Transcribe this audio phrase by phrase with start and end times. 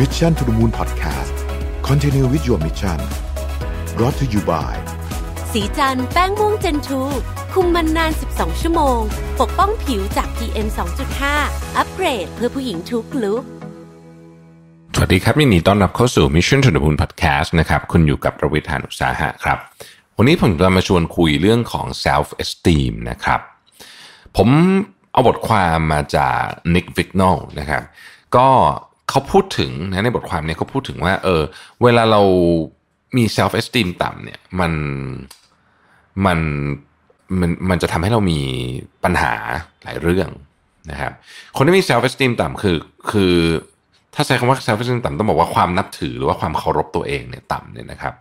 [0.00, 1.36] Mission to the Moon Podcast
[1.88, 2.98] Continue with your mission
[3.96, 4.74] brought to you by
[5.52, 7.00] สีจันแป้งม่วงเจนทู
[7.52, 9.00] คุมมันนาน 12 ชั่วโมง
[9.40, 10.68] ปกป้องผิวจาก PM
[11.22, 13.42] 2.5 อัปเกรดเพื่อผู้หญิงทุกลุก
[14.94, 19.58] สวัสดีครับยินดีต้อนรับเข้าสู่ Mission to the Moon Podcast นะครับ คุณอยู่กับประวิทยานุสาหะครับ
[20.16, 23.40] วันนี้ผมจะมาชวนคุยเรื่องของ self esteem นะครับ
[24.36, 24.48] ผม
[25.12, 26.40] เอาบทความมาจาก
[26.74, 27.82] Nick Vignall นะครับ
[28.36, 28.48] ก็
[29.10, 31.42] เขาพูดถึงนะในบทความเนี้เขาพูดถึงว่า เออ
[31.82, 32.22] เวลาเรา
[33.16, 34.72] มี self esteem ต่ำเนี่ย มัน
[36.26, 36.38] มัน
[37.40, 38.40] มันมันจะทำให้เรามี
[39.04, 39.34] ปัญหา
[39.84, 40.28] หลายเรื่อง
[40.90, 41.12] นะครับ
[41.56, 42.76] คนที่มี self esteem ต่ำคือ
[43.10, 43.34] คือ
[44.14, 48.14] ถ้าใช้คำว่า self esteem ต่ำต้องบอกว่าความนับถือหรือว่าความเคารพตัวเองเนี่ยต่ำเนี่ยนะครับ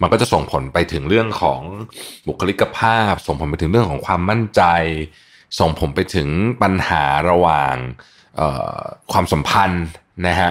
[0.00, 1.60] มันก็จะส่งผลไปถึงเรื่องของ
[2.28, 4.62] บุคลิกภาพ ส่งผลไปถึงเรื่องของความมั่นใจ
[5.60, 6.28] ส่งผลไปถึง
[6.62, 7.74] ปัญหาระหว่าง
[9.12, 9.84] ความสัมพันธ์
[10.26, 10.50] นะฮะ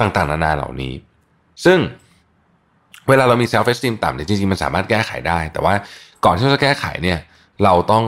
[0.00, 0.94] ต่างๆ นานาเหล่านี้
[1.64, 1.78] ซึ่ง
[3.08, 5.74] เวลาเรามี self esteem ต่ำเนี่ยจริงๆ มันสามารถแก้ไขได้ แต่ว่า
[6.24, 7.18] ก่อนที่เราจะแก้ไขเนี่ย
[7.64, 8.04] เราต้อง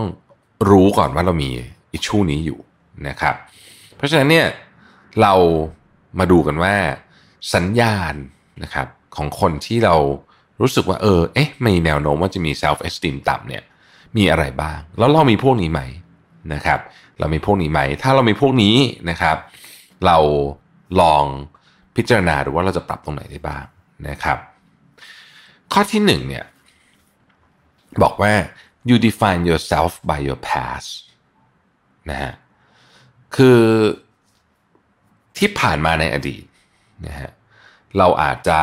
[0.70, 1.50] รู้ก่อนว่าเรามี
[1.92, 2.58] อิชชูนี้อยู่
[3.08, 3.34] นะครับ
[3.96, 4.46] เพราะฉะนั้นเนี่ย
[5.22, 5.34] เรา
[6.18, 6.74] มาดูกันว่า
[7.54, 8.14] สัญญาณ
[8.62, 9.94] นะครับของคนที่เรา
[10.60, 13.62] รู้สึกว่าเออเอ๊ะมีแนวโน้มว่าจะมี self esteem ต่ำเนี่ย
[14.16, 15.80] มีอะไรบ้าง แล้วเรามีพวกนี้ไหม
[16.54, 16.80] นะครับ
[17.18, 18.76] เรามีพวกนี้ไหม ถ้าเรามีพวกนี้
[19.10, 19.36] นะครับ
[20.06, 20.18] เรา
[21.00, 21.24] ลอง
[21.96, 23.64] พิจารณาดูว่าเราจะปรับตรงไหนได้บ้าง
[24.08, 24.38] นะครับ
[25.72, 26.44] ข้อที่หนึ่งเนี่ย
[28.02, 28.32] บอกว่า
[28.88, 30.88] you define yourself by your past
[32.10, 32.32] นะฮะ
[33.36, 33.60] คือ
[35.38, 36.44] ที่ผ่านมาในอดีต
[37.06, 37.30] นะฮะ
[37.98, 38.60] เราอาจจะ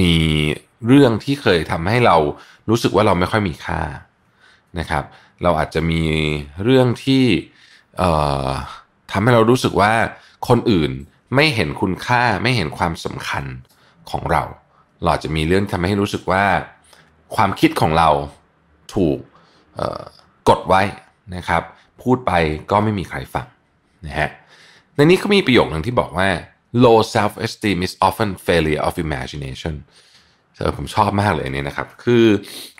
[0.00, 0.14] มี
[0.86, 2.16] เรื่องที่เคยทำให้เรา
[2.70, 3.82] รู้สึกว่าเราไม่ค่อยมีค่า
[4.78, 5.04] นะครับ
[5.42, 6.02] เราอาจจะมี
[6.64, 7.24] เรื่องที่
[9.12, 9.92] ทำให้เรารู้สึกว่า
[10.48, 10.92] คนอื่น
[11.34, 13.44] ไม่เห็นคุณค่าไม่เห็นความสำคัญ
[14.10, 14.42] ของเรา
[15.04, 16.44] เราจะมีเรื่องทำให้รู้สึกว่า
[17.36, 18.08] ความคิดของเรา
[18.94, 19.18] ถูก
[20.48, 20.82] กดไว้
[21.36, 21.62] นะครับ
[22.02, 22.32] พูดไป
[22.70, 23.46] ก็ไม่มีใครฟัง
[24.06, 24.30] นะฮะ
[24.96, 26.28] ในนี้เขามีประโยคหนึ่งที่บอกว่า
[26.84, 29.74] low self esteem is often failure of imagination
[30.56, 32.24] เออผมชอบมากเลยเนี่ยนะครับ คือ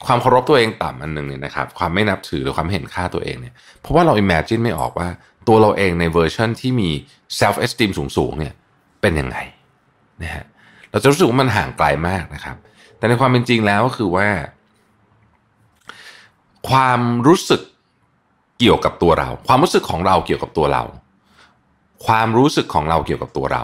[0.06, 5.08] ความเคารพตัวเองต่ำอันหนึ่งเนี่ยนะครับ ความไม่นับถือหรือความเห็นค่าตัวเองเนี่ย เพราะว่าเรา imagine ไม่ออกว่า
[5.48, 6.91] ตัวเราเองในเวอร์ชันที่มี
[7.40, 8.54] self esteem สูงๆเนี่ย
[9.00, 9.36] เป็นยังไง
[10.22, 10.44] นะฮะ
[10.90, 12.56] เราจะรู้สึกว่ามันห่างไกลมากนะครับ
[12.98, 14.28] แต่ในความเป็นจริงแล้วก็คือว่า
[16.68, 17.60] ความรู้สึก
[18.58, 20.82] เกี่ยวกับตัวเรา ความรู้สึกของเราเกี่ยวกับตัวเรา
[22.06, 23.62] ความรู้สึกของเราเกี่ยวกับตัวเรา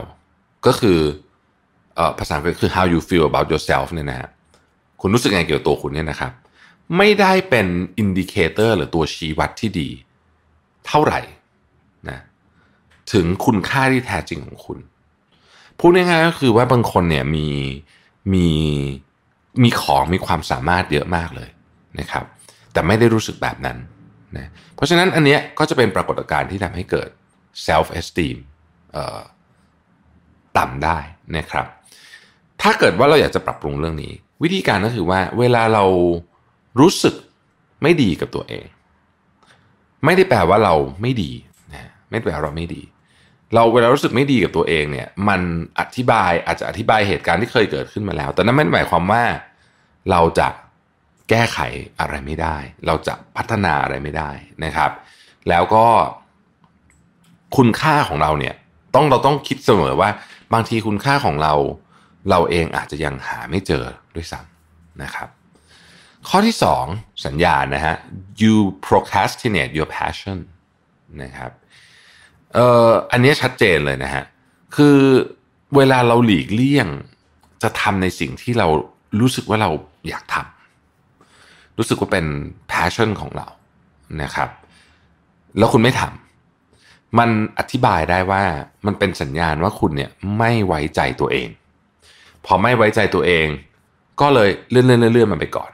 [0.66, 0.98] ก็คือ
[2.18, 4.28] ภาษาอังกฤษคือ how you feel about yourself เนี่ยนะฮะ
[5.00, 6.32] คุณรู้สึกไงเกี่ยวกับตัวคุณเนี่ยนะครับ
[6.96, 7.66] ไม่ได้เป็น
[7.98, 9.88] indicator หรือตัวชี้วัดที่ดี
[10.86, 11.20] เท่าไหร่
[13.12, 14.78] ถึงคุณค่าที่แท้จริงของคุณ
[15.78, 17.48] พูดง่ายๆก็คือว่าบางคนเนี่ยมี
[18.32, 18.48] มี
[19.62, 21.50] มีของมีความสามารถเยอะมากเลย
[22.00, 22.24] นะครับ
[22.72, 23.78] แต่ไม่ได้รู้สึกแบบนั้น
[24.36, 27.08] นะเพราะฉะนั้นอันเนี้ยก็จะเป็นปรากฏการณ์ที่ทำให้เกิด
[27.66, 28.36] self esteem
[30.58, 30.98] ต่ำได้
[31.36, 31.66] นะครับ
[32.62, 34.12] ถ้าเกิดว่าเราอยากจะปรับปรุงเรื่องนี้
[34.42, 35.84] วิธีการก็คือว่าเวลาเรา
[36.80, 37.14] รู้สึก
[37.82, 38.66] ไม่ดีกับตัวเอง
[40.04, 41.30] ไม่ได้แปลว่าเราไม่ดี
[41.72, 42.82] นะไม่แปลว่าเราไม่ดี
[43.54, 45.40] เราเวลารู้สึกไม่ดีกับตัวเองเนี่ย มัน
[45.80, 49.24] อธิบายอาจจะอธิบายเหตุการณ์ที่เคยเกิดขึ้นมาแล้ว แต่นั่นไม่ได้หมายความว่า
[50.10, 50.48] เราจะ
[51.30, 51.58] แก้ไข
[52.00, 52.56] อะไรไม่ได้
[52.86, 54.30] เราจะพัฒนาอะไรไม่ได้
[54.64, 54.90] นะครับ
[55.48, 55.86] แล้วก็
[57.56, 58.54] คุณค่าของเราเนี่ย
[58.94, 60.10] ต้องเราต้องคิดเสมอว่า
[60.52, 61.54] บางทีคุณค่าของเรา
[62.30, 63.84] เราเองอาจจะยังหาไม่เจอ
[64.14, 65.28] ด้วยซ้ำนะครับ
[66.28, 66.84] ข้อที่สอง
[67.26, 67.96] สัญญาณนะฮะ
[68.42, 68.54] you
[68.86, 70.38] procrastinate your passion
[71.22, 71.52] นะครับ
[72.54, 74.24] เอ่ออันนี้ชัดเจนเลยนะฮะ
[74.76, 74.98] คือ
[75.76, 76.88] เวลาเราหลีกเลี่ยง
[77.62, 78.68] จะทำในสิ่งที่เรา
[79.20, 79.70] รู้สึกว่าเรา
[80.08, 82.26] อยากทำรู้สึกว่าเป็น
[82.70, 83.46] passion ของเรา
[84.22, 84.48] นะครับ
[85.58, 88.42] แล้วคุณไม่ทำมันอธิบายได้ว่า
[88.86, 91.48] มันเป็นสัญญาณว่าคุณเนี่ยไม่ไว้ใจตัวเอง
[92.44, 93.46] พอไม่ไว้ใจตัวเอง
[94.20, 95.70] ก็เลยเลื่อนเลื่อนเลื่อนมันไปก่อน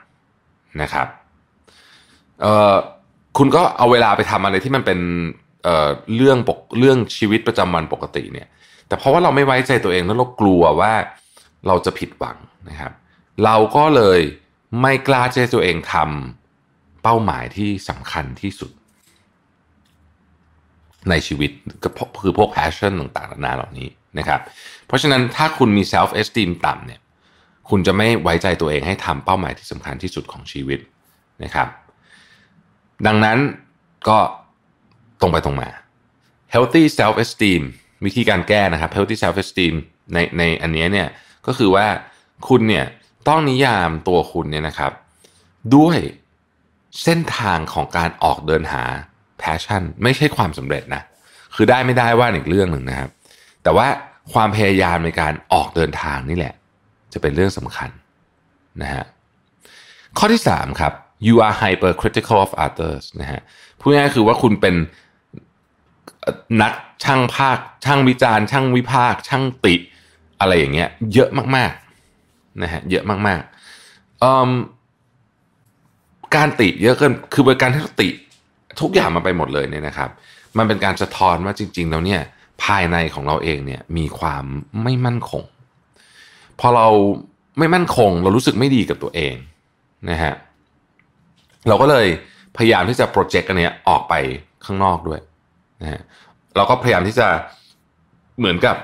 [0.82, 1.06] นะครับ
[2.40, 2.74] เอ่อ
[3.38, 4.98] คุณก็เอาเวลาไปทำอะไรที่มันเป็น
[5.66, 8.48] เเรื่องปกเรื่องชีวิตประจำวันปกติเนี่ย
[8.88, 10.92] แต่เพราะว่าเราไม่ไว้ใจตัวเองแล้วเรากลัวว่า
[11.66, 12.36] เราจะผิดหวัง
[12.70, 12.92] นะครับ
[13.44, 14.20] เราก็เลย
[14.82, 18.70] ไม่กล้าจตัวเองทำเป้าหมายที่สำคัญที่สุด
[21.10, 21.50] ในชีวิต
[21.84, 21.88] ก็
[22.22, 24.40] คือพวก passion ต่างๆนานาเหล่านี้นะครับ
[24.86, 27.00] เพราะฉะนั้นถ้าคุณมี self esteem ต่ำเนี่ย
[27.70, 30.80] คุณจะไม่ไว้ใจตัวเองให้ทำเป้าหมายที่สำคัญที่สุดของชีวิต
[31.44, 31.68] นะครับ
[33.06, 33.38] ดังนั้น
[34.08, 34.18] ก็
[35.20, 35.68] ตรงไปตรงมา
[36.54, 37.62] healthy self esteem
[38.04, 39.74] วิธีการแก้นะครับ healthy self esteem
[40.12, 41.08] ในในอันนี้เนี่ย
[41.46, 41.86] ก็คือว่า
[42.48, 42.86] คุณเนี่ย
[43.28, 44.92] ต้องนิยามตัวคุณเนี่ยนะครับ
[45.76, 45.98] ด้วย
[47.02, 48.84] เส้นทางของการออกเดินหา
[49.42, 51.02] passion ไม่ใช่ความสำเร็จนะ
[51.54, 53.10] คือได้ไม่ได้ว่าอีกเรื่องหนึ่งนะครับ
[53.62, 53.86] แต่ว่า
[54.32, 56.54] ความพยายามในการออกเดินทางนี่แหละ
[57.12, 57.90] จะเป็นเรื่องสำคัญ
[58.82, 59.04] นะฮะ
[60.18, 60.92] ข้อที่สามครับ
[61.26, 63.40] you are hypercritical of others นะฮะ
[63.80, 64.74] พูดง่ายๆคือว่าคุณเป็น
[66.62, 66.72] นัก
[67.04, 69.74] ช่างภาค ช่างวิจารณ์ ช่างวิพากษ์ช่างติ
[70.40, 73.52] อะไรอย่างเงี้ย เยอะมากๆนะฮะเยอะมากๆ
[76.36, 78.08] การติเยอะเกินคือเป็นการที่เราติ
[78.80, 80.10] ทุกอย่างมันไปหมดเลยเนี่ยนะครับ
[80.58, 82.20] มันเป็นการสะท้อนว่าจริง ๆ แล้วเนี่ย
[82.64, 84.44] ภายในของเราเองเนี่ยมีความ
[84.82, 85.42] ไม่มั่นคง
[86.60, 86.88] พอเรา
[87.58, 89.34] ไม่มั่นคง เรารู้สึกไม่ดีกับตัวเอง
[90.10, 90.34] นะฮะ
[91.68, 92.06] เราก็เลย
[92.56, 94.14] พยายามที่จะโปรเจกต์อันนี้ออกไป
[94.64, 95.20] ข้างนอกด้วย
[95.82, 96.00] นะฮะ
[96.56, 97.28] เราก็พยายามที่จะ
[98.38, 98.76] เหมือนกับ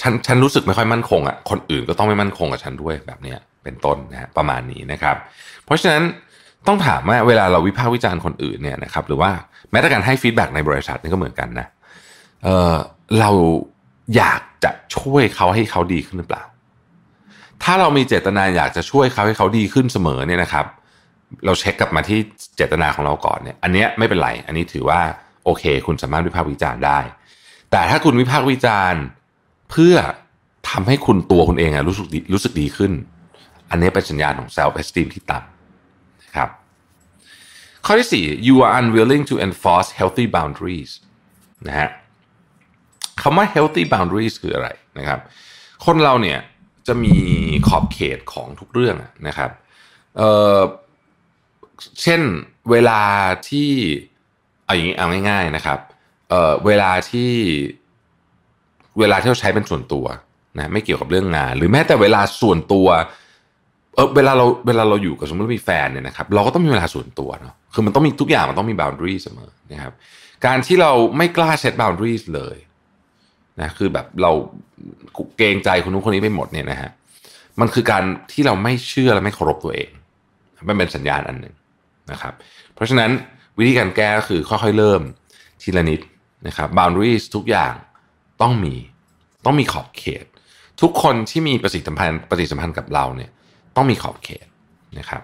[0.00, 5.16] ฉันฉันรู้สึกไม่ค่อยมั่นคงอะ่ะคนอื่นก็ต้องไม่มั่นคงกับฉันด้วยแบบเนี้ยเป็นต้นนะฮะประมาณนี้นะครับ
[5.64, 6.02] เพราะฉะนั้น
[6.66, 9.30] ต้องถามว่าเวลาเราวิพากษ์วิจารณ์คนอื่นเนี่ยนะครับหรือว่า
[9.70, 11.66] แม้แต่การให้ feedback ในบริษัทนี่ก็เหมือนกันนะ
[12.44, 12.74] เออ
[13.20, 13.30] เรา
[14.16, 16.42] อยากจะช่วยเขาให้เขาดีขึ้นหรือเปล่า
[17.62, 20.66] ถ้าเรามีเจตนาอยากจะช่วยเขาให้เขาดีขึ้นเสมอเนี่ยนะครับ
[21.44, 22.18] เราเช็คกลับมาที่
[22.56, 25.00] เจตนาของเราก่อนเนี่ย อันนี้ไม่เป็นไร อันนี้ถือว่า
[25.44, 27.00] โอเค คุณสามารถวิพากษ์วิจารณ์ได้
[27.70, 29.02] แต่ถ้าคุณวิพากษ์วิจารณ์
[29.70, 29.94] เพื่อ
[30.70, 32.92] ทำให้คุณตัวคุณเองอะรู้สึกดีรู้สึกดีขึ้น
[33.70, 36.48] อันนี้เป็นสัญญาณของ self esteem ที่ต่ำนะครับ
[37.86, 40.92] ข้อที่ 4 you are unwilling to enforce healthy boundaries
[41.66, 41.88] นะฮะ
[43.22, 44.68] คำว่า healthy boundaries คืออะไร
[44.98, 45.20] นะครับ
[45.86, 46.38] คนเราเนี่ย
[46.86, 47.14] จะมี
[47.68, 48.96] ขอบเขตของทุกเรื่อง
[49.28, 49.50] นะครับ
[50.16, 52.20] เเช่น
[52.70, 53.02] เวลา
[53.48, 53.70] ที่
[54.72, 55.78] เอาอย่างนี้เอาง่ายๆนะครับ
[56.30, 57.32] เเวลาที่
[58.98, 60.04] เวลาที่เราใช้เป็นส่วนตัว
[60.58, 62.88] นะไม่เกี่ยวกับเรื่องงาน หรือแม้แต่เวลาส่วนตัว
[63.94, 69.92] เออเวลาเราเวลาเราอยู่กับสมมติมีแฟนเนี่ยนะครับ เราก็ต้องมีเวลาส่วนตัวเนาะคือมันต้องมีทุกอย่างมันต้องมี boundary เสมอนะครับ
[70.46, 72.56] การที่เราไม่กล้าเซต boundaries เลย
[73.60, 74.32] นะคือแบบเรา
[75.36, 76.90] เกรงใจคนนู้นคนนี้ไปหมดเนี่ยนะฮะ
[77.60, 79.90] มันคือการที่เราไม่เชื่อและไม่เคารพตัวเอง
[80.68, 81.54] มันเป็นสัญญาณอันหนึ่ง
[82.12, 82.32] นะครับ
[82.74, 83.10] เพราะฉะนั้น
[83.58, 85.02] วิธีการแก้ก็คือค่อยๆเริ่ม
[85.62, 86.00] ทีละนิด
[86.46, 87.72] นะครับ boundaries ทุกอย่าง
[88.42, 88.74] ต้องมี
[89.44, 90.24] ต้องมีขอบเขต
[90.80, 93.30] ทุกคนที่มีประสิทธิสัมพันธ์ประสิทธิสัมพันธ์กับเราเนี่ย
[93.76, 94.46] ต้องมีขอบเขต
[94.98, 95.22] นะครับ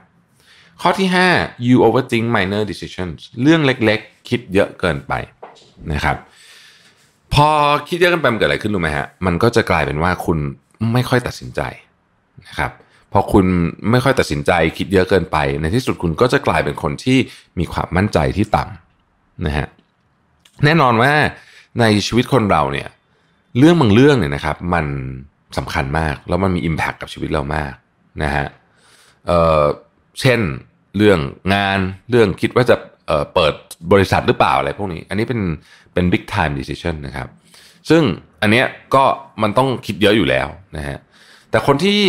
[0.81, 5.13] ข้อที่ 5 you overthink minor decisions เรื่องเล็กๆ คิดเยอะเกินไป
[5.93, 6.17] นะครับ
[7.35, 7.49] พอ
[7.89, 10.39] คิดเยอะเกินไปมันเกิดอะไรขึ้นรู้ไหมฮะมันก็จะกลายเป็นว่าคุณ
[10.93, 11.61] ไม่ค่อยตัดสินใจ
[12.49, 12.73] นะครับ
[13.13, 13.47] พอคุณ
[13.91, 17.19] ไม่ค่อยตัดสินใจคิดเยอะเกินไป ในที่สุดคุณก็จะกลายเป็นคนที่
[17.59, 19.67] มีความมั่นใจที่ต่ำนะฮะ
[20.65, 21.13] แน่นอนว่า
[21.81, 22.89] ในชีวิตคนเราเนี่ย
[23.59, 24.87] เรื่องบางเรื่องเนี่ยนะครับ มัน
[25.59, 27.73] สำคัญมากแล้วมันมี Impact กับชีวิตเรามาก
[28.23, 28.47] นะฮะ
[29.27, 30.41] เเช่น
[30.97, 31.19] เรื่อง
[31.55, 31.79] งาน
[32.11, 32.77] เรื่องคิดว่าจะ
[33.07, 33.55] เเปิด
[33.93, 35.41] บริษัทหรือเปล่าอะไรพวกนี้ อันนี้เป็น
[35.95, 37.29] เป็น big time decision นะครับ
[37.91, 38.03] ซึ่ง
[38.43, 39.05] อันเนี้ยก็
[39.43, 40.99] มันต้องคิดเยอะอยู่แล้วนะฮะ
[41.51, 42.01] แต่คนที่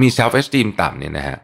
[0.00, 1.38] มี self esteem ต่ำเนี่ยนะฮะ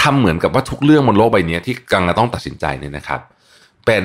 [0.00, 3.20] ทำเหมือนกับว่าทุกเรื่องบนโลกใบนี้ที่กำลังต้องตัดสินใจเนี่ยนะครับ
[3.86, 4.04] เป็น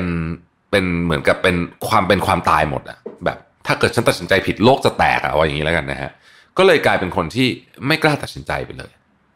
[0.71, 1.55] เป็นเหมือนกับเป็น
[1.87, 6.11] ความเป็นความตายหมดอะแบบ ถ้าเกิดฉันตัดสินใจผิดโลกจะแตกอะว่าอย่างนี้แล้วกันนะฮะ
[6.57, 7.47] ก็เลยกลายเป็นคนที่
[7.87, 8.91] ไม่กล้าตัดสินใจไปเลย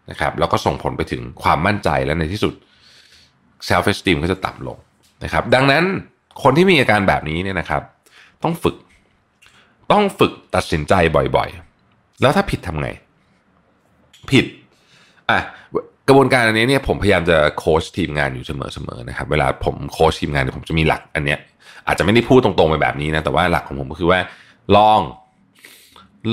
[0.10, 2.54] นะครับแล้วก็ส่งผลไปถึงความมั่นใจและในที่สุด
[3.70, 4.78] self esteem ก็จะต่ำลง
[5.24, 5.84] นะครับ ดังนั้น
[6.44, 7.82] คนที่มีอาการแบบนี้เนี่ยนะครับ
[8.44, 8.76] ต้องฝึก
[9.92, 10.94] ต้องฝึกตัดสินใจ
[11.36, 12.90] บ่อยๆ แล้วถ้าผิดทำไง
[14.30, 14.46] ผิด
[15.30, 15.40] อะ
[16.08, 21.40] กระบวนการอันนี้เนี่ยผมพยายามจะโค้ชทีมงานอยู่เสมอๆนะครับ เวลาผมโค้ชทีมงานเนี่ยผมจะมีหลักอันเนี้ย
[21.88, 24.20] อาจจะไม่ได้พูดตรงๆไปแบบนี้นะแต่ว่าหลักของผมก็คือว่า
[24.78, 25.00] ลอง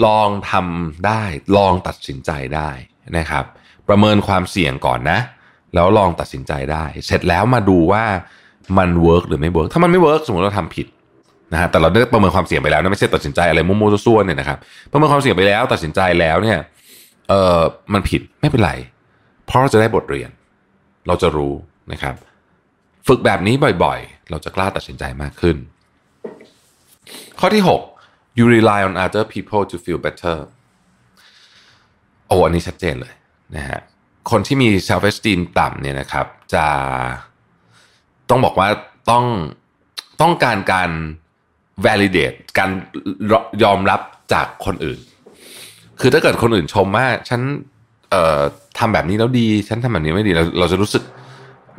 [0.04, 1.22] ลองทำได้
[1.56, 2.70] ลองตัดสินใจได้
[3.18, 3.44] นะครับ
[3.88, 5.18] ประเมินความเสี่ยงก่อนนะ
[5.74, 8.04] แล้วลองตัดสินใจได้ เสร็จแล้วมาดูว่า
[8.78, 10.86] มัน work หรือไม่ work ถ้ามันไม่ work สมมติเราทำผิด
[11.52, 14.58] นะฮะแต่เราได้ประเมินความเสี่ยงไปแล้วนะไม่ใช่ตัดสินใจอะไรมั่วๆซั่วๆเนี่ยนะครับ
[14.90, 16.58] ประเมินความเสี่ยงไปแล้วตัดสินใจแล้วเนี่ย
[17.28, 17.60] เออ
[17.92, 18.72] มันผิดไม่เป็นไร
[19.46, 20.30] เพราะเราจะได้บทเรียน
[21.06, 21.54] เราจะรู้
[21.92, 22.14] นะครับ
[23.06, 23.54] ฝึกแบบนี้
[23.84, 25.56] บ่อยๆ เราจะกล้าตัดสินใจมากขึ้น
[27.38, 27.62] ข้อที่
[28.00, 30.38] 6 you rely on other people to feel better
[32.26, 33.14] โอ้อันนี้ชัดเจนเลย
[33.56, 33.80] นะฮะ
[34.30, 36.66] คนที่มี self esteem ต่ำเนี่ยนะครับ จะ
[38.30, 38.68] ต้องบอกว่า
[39.10, 39.24] ต้อง
[40.20, 40.90] ต้องการการ
[41.86, 42.70] validate การ
[43.64, 44.00] ยอมรับ
[44.32, 44.98] จากคนอื่น
[46.00, 47.40] คือถ้าเกิดคนอื่นชมว่าฉัน
[48.10, 48.40] เอ่อ
[48.78, 51.02] ทำแบบนี้แล้วดี ฉันทำแบบนี้ไม่ดีเราเราจะรู้สึก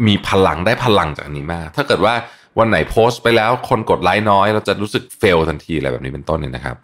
[0.08, 2.14] มีพลังได้พลังจากนี้มาก ถ้าเกิดว่า
[2.60, 6.76] วันไหนโพสต์ไปแล้วคนกดไลค์น้อย เราจะรู้สึกเฟลทันทีอะไรแบบนี้เป็นต้นเนี่ยนะครับ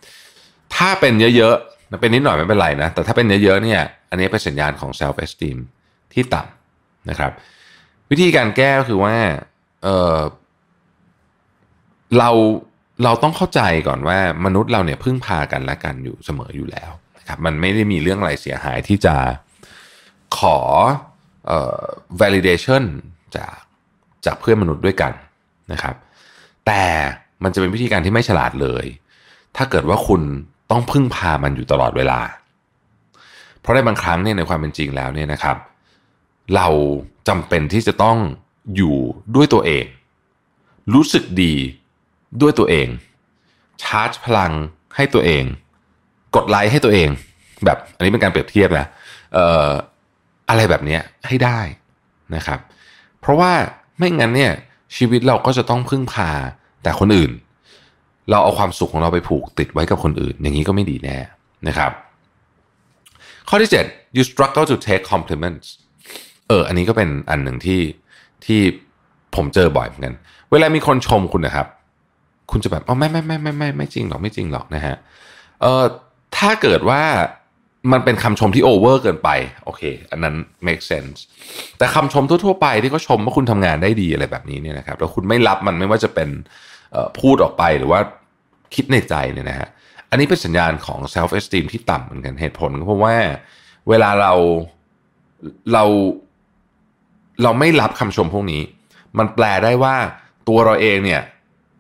[0.75, 5.57] ถ้าเป็นเยอะๆเป็นนิดหน่อยไม่เป็นไรนะแต่ถ้าเป็นเยอะๆเนี่ย อันนี้เป็นสัญญาณของ self esteem
[6.13, 7.31] ที่ต่ำนะครับ
[8.11, 9.15] วิธีการแก้ก็คือว่า
[9.83, 10.17] เออ
[12.17, 12.29] เรา
[13.03, 16.91] เราต้องเข้าใจก่อนว่ามนุษย์เราเนี่ยพึ่งพากันและกันอยู่เสมออยู่แล้ว
[17.25, 19.15] นะครับมันไม่ได้มีเรื่องอะไรเสียหายที่จะ
[20.37, 20.57] ขอ
[21.47, 21.81] เอ่อ
[22.21, 22.83] validation
[23.35, 23.55] จาก
[24.25, 25.11] จากเพื่อนมนุษย์ด้วยกัน
[25.71, 25.95] นะครับ
[26.67, 26.83] แต่
[27.43, 28.85] มันจะเป็นวิธีการที่ไม่ฉลาดเลย
[29.55, 30.21] ถ้าเกิดว่าคุณ
[30.71, 32.19] ต้องพึ่งพามันอยู่ตลอดเวลา
[33.59, 35.57] เพราะในบางครั้งเนี่ยในความเป็นจริงแล้วเนี่ยนะครับ
[36.55, 36.67] เรา
[37.27, 38.17] จำเป็นที่จะต้อง
[38.75, 38.97] อยู่
[39.35, 39.85] ด้วยตัวเอง
[40.93, 41.55] รู้สึกดี
[42.41, 42.87] ด้วยตัวเอง
[43.83, 44.51] ชาร์จพลัง
[44.95, 45.43] ให้ตัวเอง
[46.35, 47.09] กดไลค์ให้ตัวเอง
[47.65, 48.87] แบบอันนี้เป็นการเปรียบเทียบนะ
[49.33, 49.69] เอ่อ
[50.49, 51.59] อะไรแบบนี้ให้ได้
[52.35, 52.59] นะครับ
[53.21, 53.51] เพราะว่า
[53.97, 54.51] ไม่งั้นเนี่ย
[54.97, 56.29] ชีวิตเราก็จะต้องพึ่งพา
[56.83, 57.31] แต่คนอื่น
[58.29, 61.17] เราเอาความสุขของเราไปผูกติดไว้กับคนอื่น อย่างนี้ก็ไม่ดีแน่
[61.67, 61.91] นะครับ
[63.49, 65.67] ข้อที่ 7 you struggle to take compliments
[66.47, 67.81] เออ อันนี้ก็เป็นอันหนึ่งที่
[68.45, 68.59] ที่
[69.35, 70.15] ผมเจอบ่อยเหมือนกัน
[70.51, 71.67] เวลามีคนชมคุณนะครับ
[72.51, 74.95] คุณจะแบบอ๋อไม่ไม่ไม่ไม่ไม่ไม่จริงหรอกไม่จริงหรอกนะฮะ
[75.61, 75.83] เออ
[76.37, 77.03] ถ้าเกิดว่า
[77.91, 79.29] มันเป็นคำชมที่โอเวอร์เกินไป
[79.65, 80.35] โอเค อันนั้น
[80.67, 81.17] make sense
[81.77, 86.29] แต่คำชมทั่วๆไปที่เขาชมว่าคุณทำงานได้ดีอะไรแบบนี้เนี่ยนะครับแล้วคุณไม่รับมันไม่ว่าจะเป็น
[87.19, 87.99] พูดออกไปหรือว่า
[88.75, 89.69] คิดในใจเนี่ยนะฮะ
[90.09, 93.17] อันนี้เป็นสัญญาณของ self esteem ที่ต่ำเหมือนกันเหตุผลก็เพราะว่า
[93.89, 94.33] เวลาเรา
[95.73, 95.83] เรา
[97.43, 98.61] เราไม่รับคำชมพวกนี้
[99.17, 99.95] มันแปลได้ว่า
[100.47, 101.21] ตัวเราเองเนี่ย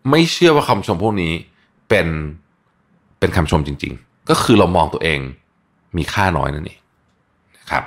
[0.09, 1.33] ไม่เชื่อว่าคำชมพวกนี้
[1.89, 2.07] เป็น
[3.19, 5.19] เป็นคำชมจริงๆ ก็คือเรามองตัวเอง
[5.97, 6.79] มีค่าน้อยนั่นเอง
[7.57, 7.83] นะครับ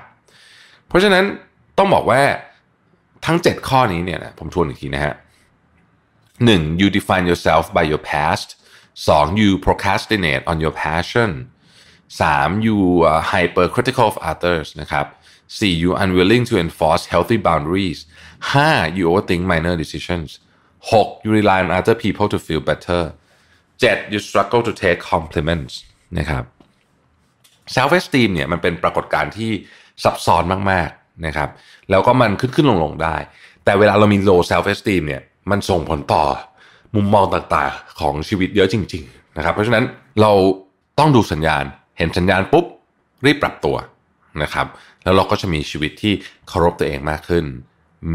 [0.86, 1.24] เพราะฉะนั้น
[1.78, 2.22] ต้องบอกว่า
[3.26, 5.14] ทั้ง 7 ข้อนี้เนี่ยนะผมชวนอีกทีนะฮะ
[6.44, 8.48] หนึ่ง you define yourself by your past
[9.08, 11.30] สอง you procrastinate on your passion
[12.20, 12.76] สาม you
[13.10, 15.06] are hypercritical of others นะครับ
[15.58, 18.00] สี่ you unwilling to enforce healthy boundaries
[18.52, 20.28] ห้า you overthink minor decisions
[20.92, 23.02] หก you rely on other people to feel better
[23.80, 25.74] เจ็ด you struggle to take compliments
[26.18, 26.44] นะครับ
[27.74, 29.50] self esteem เนี่ยมันเป็นปรากฏการณ์ที่
[30.04, 31.48] ซับซ้อนมากๆนะครับ
[31.90, 33.16] แล้วก็มันขึ้นขึ้นลงลงได้
[33.64, 36.24] แต่เวลาเรามี low self esteem เนี่ยมันส่งผลต่อ
[36.96, 39.84] มุมมองต่างๆของชีวิตเยอะจริง ๆ นะครับ เพราะฉะนั้น
[40.20, 40.32] เรา
[40.98, 41.64] ต้องดูสัญญาณ
[41.98, 42.66] เห็นสัญญาณปุ๊บ
[43.24, 43.76] รีบปรับตัว
[44.42, 44.66] นะครับ
[45.04, 46.12] แล้วเราก็จะมีชีวิตที่
[46.48, 47.44] เคารพตัวเองมากขึ้น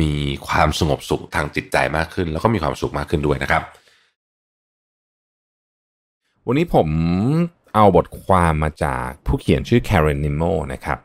[0.02, 0.14] มี
[0.48, 3.64] ความสงบสุขทางจิตใจมากขึ้น แล้วก็มีความสุขมากขึ้นด้วยนะครับ
[6.48, 6.88] วันนี้ผม
[7.76, 11.00] เอาบทความมาจากผู้เขียนชื่อ Karen Nimmo นะครับ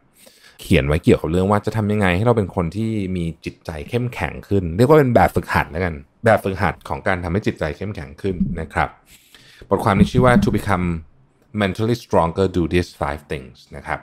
[0.60, 5.94] เขียนไว้เกี่ยวกับเรื่องว่าจะทำยังไงให้เราเป็นคนที่มีจิตใจเข้มแข็งขึ้น เรียกว่าเป็นแบบฝึกหัดแล้วกัน
[6.24, 8.88] แบบฝึกหัดของการทำให้จิตใจเข้มแข็งขึ้นนะครับ
[9.68, 10.86] บทความนี้ชื่อว่า to become
[11.62, 14.00] mentally stronger do these five things นะครับ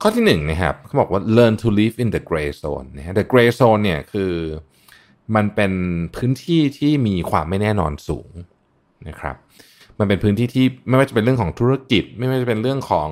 [0.00, 4.32] ข้อที่หนึ่งนะครับเขาบอกว่า learn to live in the gray zone นะฮะ the gray zone เนี่ยคือ
[5.34, 5.72] มันเป็น
[6.16, 8.30] พื้นที่ที่มีความไม่แน่นอนสูง
[9.08, 9.36] นะครับ
[9.98, 13.10] มันเป็นพื้นที่ที่ไม่ว่าจะเป็นเรื่องของธุรกิจ ไม่ว่าจะเป็นเรื่องของ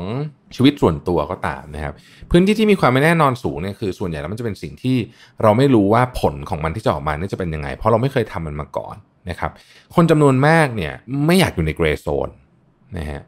[0.56, 1.94] ชีวิตส่วนตัวก็ตามนะครับ
[2.30, 4.96] พื้นที่ที่มีความไม่แน่นอนสูงเนี่ยคือส่วนใหญ่แล้วมันจะเป็นสิ่งที่
[5.42, 8.96] เราไม่รู้ว่าผลของมันที่จะออกมาเนี่ยจะเป็นยังไง เพราะเราไม่เคยทำมันมาก่อน
[9.30, 9.50] นะครับ
[9.94, 10.92] คนจำนวนมากเนี่ย
[11.26, 12.28] ไม่อยากอยู่ในเกรย์โซน
[12.98, 13.22] นะฮะ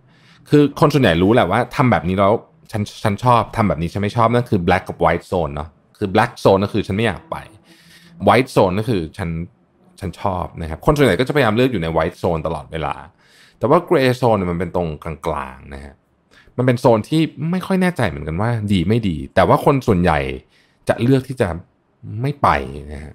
[0.51, 2.33] คือคนส่วนใหญ่รู้แหละว่าทำแบบนี้แล้ว
[2.73, 5.69] ฉันฉันชอบทำแบบนี้ฉันไม่ชอบนั่นคือ black กับ white zone เนาะ
[5.99, 7.37] คือ black zone ก็คือฉันไม่อยากไป
[8.29, 9.31] white zone ก็คือฉัน
[10.01, 12.95] ฉันชอบนะครับคนส่วนใหญ่ก็จะพยายามเลือกอยู่ใน white zone ตลอดเวลา
[13.65, 15.95] แต่ว่าเกรย์โซนมันเป็นตรงกลางๆนะฮะ
[16.57, 20.19] มันเป็นโซนที่ไม่ค่อยแน่ใจเหมือนกันว่าดีไม่ดี แต่ว่าคนส่วนใหญ่
[20.89, 21.49] จะเลือกที่จะ
[22.21, 22.49] ไม่ไป
[22.93, 23.15] นะฮะ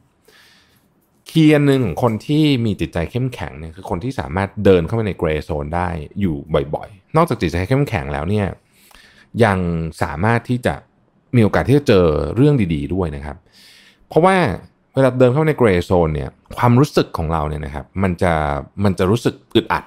[1.27, 5.89] เคีย์หนึ่งของคนที่มีจิตใจเข้มแข็งเนี่ยคือคนที่สามารถเดินเข้าไปในเกรย์โซนได้
[6.20, 6.36] อยู่
[6.74, 8.48] บ่อยๆ นอกจากจิตใจเข้มแข็งแล้วเนี่ย
[9.44, 9.60] ยัง
[10.01, 10.75] สามารถที่จะ
[11.36, 13.38] มีโอกาสที่จะเจอเรื่องดีๆด้วยนะครับ
[14.08, 14.36] เพราะว่า
[14.94, 18.34] เวลาเดินเข้าในเกรย์โซนเนี่ยความรู้สึกของเราเนี่ยนะครับมันจะ
[18.84, 19.84] มันจะรู้สึกอึดอัด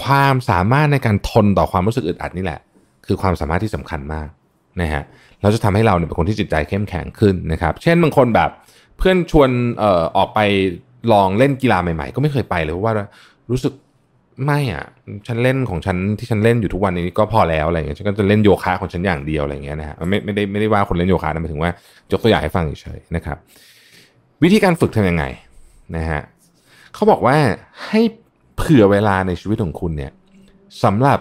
[0.00, 2.60] ความสามารถในการทนต่อความรู้สึกอึดอัดนี่แหละ
[3.06, 4.28] คือความสามารถที่สำคัญมาก
[4.80, 5.02] นะฮะ
[5.42, 8.50] เราจะทำให้เราเนี่ยเป็นคนที่จิตใจเข้มแข็งขึ้นนะครับ เช่นบางคนแบบ
[8.98, 10.40] เพื่อนชวนเอ่อออกไป
[11.12, 12.94] ลองเล่นกีฬาใหม่ ๆ ก็ไม่เคยไปเลยเพราะว่า
[13.50, 13.72] รู้สึก
[14.46, 14.84] ไม่อะ
[15.26, 21.70] ฉันเล่นของฉันที่ฉันเล่นอยู่ทุกวันนี้ก็พอแล้วอะไรเงี้ยฉันก็จะเล่นโยคะของฉันอย่างเดียวอะไรเงี้ยนะฮะไม่ไม่ได้ไม่ได้ว่าคนเล่นโยคะนะหมายถึงว่า
[22.12, 23.36] ยกตัวอย่างให้ฟังเฉยๆนะครับ
[24.42, 25.24] วิธีการฝึกทำยังไง
[25.96, 26.20] นะฮะ
[26.94, 27.36] เขาบอกว่า
[27.86, 28.00] ให้
[28.56, 30.12] เผื่อเวลาในชีวิตของคุณเนี่ย
[30.84, 31.18] สำหรับ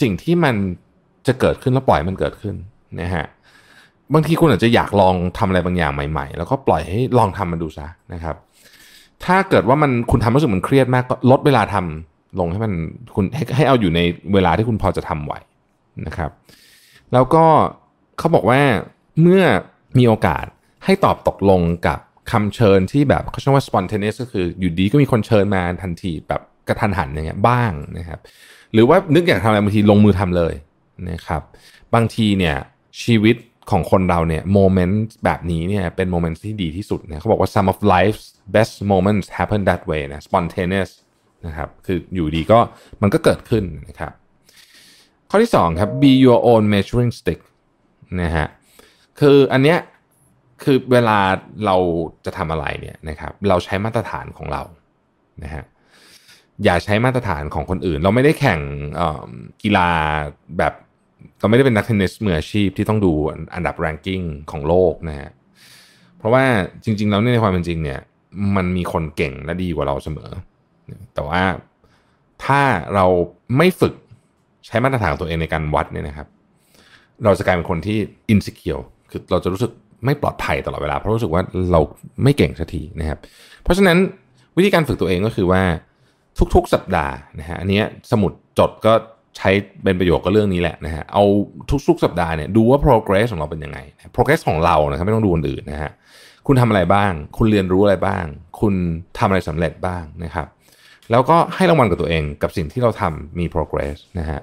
[0.00, 0.54] สิ่งที่มัน
[1.26, 2.54] จะเกิดขึ้นแล้วปล่อยมันเกิดขึ้น
[3.00, 3.26] นะฮะ
[4.14, 8.36] บางทีคุณอาจจะอยากลองทำอะไรบางอย่างใหม่ ๆ แล้วก็ปล่อยให้ลองทำมันดูซะนะครับ
[9.24, 12.72] ถ้าเกิดว่ามันคุณทำรู้สึกมันเครียดมากก็ลดเวลาทำลงให้มัน
[13.14, 14.00] คุณให้ให้เอาอยู่ใน
[14.34, 15.34] เวลาที่คุณพอจะทำไหว
[16.06, 16.30] นะครับ
[17.12, 17.44] แล้วก็
[18.18, 18.60] เขาบอกว่า
[19.20, 19.42] เมื่อ
[19.98, 20.44] มีโอกาส
[20.84, 21.98] ให้ตอบตกลงกับ
[22.30, 28.20] คำเชิญที่แบบเขาเรียกว่า spontaneous ก็คืออยู่ดีก็มีคนเชิญมาทันทีแบบ กระทันหันอย่างเงี้ยบ้างนะครับ
[28.72, 30.54] หรือว่านึกอยากทำอะไรบางทีลงมือทำเลย
[31.10, 31.42] นะครับ
[31.94, 32.56] บางทีเนี่ย
[33.02, 33.36] ชีวิต
[33.70, 40.90] ของคนเราเนี่ย moment แบบนี้เนี่ยเป็น moment ที่ดีที่สุดเนี่ยเขาบอกว่า some of life's best moments happen that way นะ spontaneous
[41.46, 42.58] นะครับคืออยู่ดีก็
[43.02, 44.12] มันก็เกิดขึ้นนะครับ
[45.30, 47.40] ข้อที่สองครับ be your own measuring stick
[48.22, 48.46] นะฮะ
[49.20, 49.78] คืออันเนี้ย
[50.62, 51.18] คือเวลา
[51.66, 51.76] เรา
[52.24, 54.62] จะทำอะไรเนี่ยนะครับเราใช้มาตรฐานของเรา
[55.44, 55.64] นะฮะ
[56.64, 58.60] อย่าใช้มาตรฐานของคนอื่น เราไม่ได้แข่ง
[59.62, 59.88] กีฬา
[60.58, 60.72] แบบ
[61.40, 63.12] เราไม่ได้เป็นนักเทนนิสมืออาชีพที่ต้องดู
[63.54, 65.30] อันดับแรงกิ้งของโลกนะฮะ
[66.18, 66.44] เพราะว่า
[66.84, 68.00] จริง ๆ แล้วในความเป็นจริงเนี่ย
[68.56, 70.30] มันมีคนเก่งและดีกว่าเราเสมอ
[71.14, 71.42] แต่ว่า
[72.44, 72.62] ถ้า
[72.94, 73.06] เรา
[73.56, 73.94] ไม่ฝึก
[74.66, 76.26] ใช้มาตรฐานตัวเองในการวัดเนี่ยนะครับ
[77.24, 77.98] เราจะกลายเป็นคนที่
[78.30, 78.78] อินสิเคียว
[79.10, 79.72] คือเราจะรู้สึก
[80.04, 81.42] ไม่ปลอดภัยตลอดเวลา เพราะรู้สึกว่า
[81.72, 81.80] เรา
[82.22, 83.18] ไม่เก่งสักทีนะครับ
[83.62, 83.98] เพราะฉะนั้น
[84.56, 85.62] วิธีการฝึกตัวเองก็คือว่า
[86.54, 88.92] ทุกๆ สัปดาห์นะฮะอันนี้สมุดจดก็
[89.36, 89.50] ใช้
[89.84, 91.24] เป็นประโยชน์ก็เรื่องนี้แหละนะฮะเอา
[91.88, 93.78] ทุกๆ สัปดาห์เนี่ยดูว่า progress ของเราเป็นยังไง
[94.14, 95.90] progress ของเรานะครับไม่ต้องดูคนอื่นนะฮะ
[96.46, 98.24] คุณทำอะไรบ้าง คุณเรียนรู้อะไรบ้าง
[98.60, 98.74] คุณ
[99.18, 100.46] ทำอะไรสำเร็จบ้างนะครับ
[101.10, 104.40] แล้วก็ให้รางวัลกับตัวเองกับสิ่งที่เราทำมี progress นะฮะ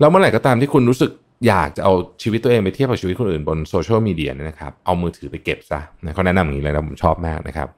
[0.00, 1.10] แล้วเมื่อไหร่ก็ตามที่คุณรู้สึก
[1.46, 7.68] อยากจะเอาชีวิตตัวเองไปเทียบกับชีวิตคนอื่นบนโซเชียลมีเดียนะครับ เอามือถือไปเก็บซะนะเขาแนะนำอย่างนี้เลยนะผมชอบมากนะครับ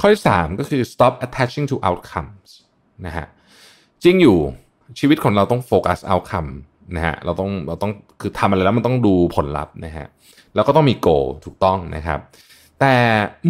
[0.00, 2.48] ข้อที่3ก็คือ stop attaching to outcomes
[3.06, 3.26] นะฮะ
[4.02, 4.38] จริงอยู่
[4.98, 6.46] ชีวิตของเราต้องโฟกัสเอาคัม
[6.96, 10.06] นะฮะเราต้องเราต้องคือทำอะไรแล้วมันต้องดูผลลัพธ์นะฮะ
[10.54, 11.08] แล้วก็ต้องมีโก
[11.44, 12.20] ถูกต้องนะครับ
[12.80, 12.94] แต่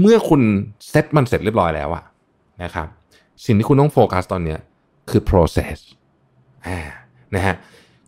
[0.01, 0.43] เมื่อคุณ
[0.91, 2.05] เซตมันเสร็จเรียบร้อยแล้วอะ
[2.63, 2.87] นะครับ
[3.45, 4.57] สิ่งที่คุณต้องโฟกัสตอนนี้
[5.11, 5.79] คือ process
[6.67, 6.81] อ่า
[7.35, 7.55] นะฮะ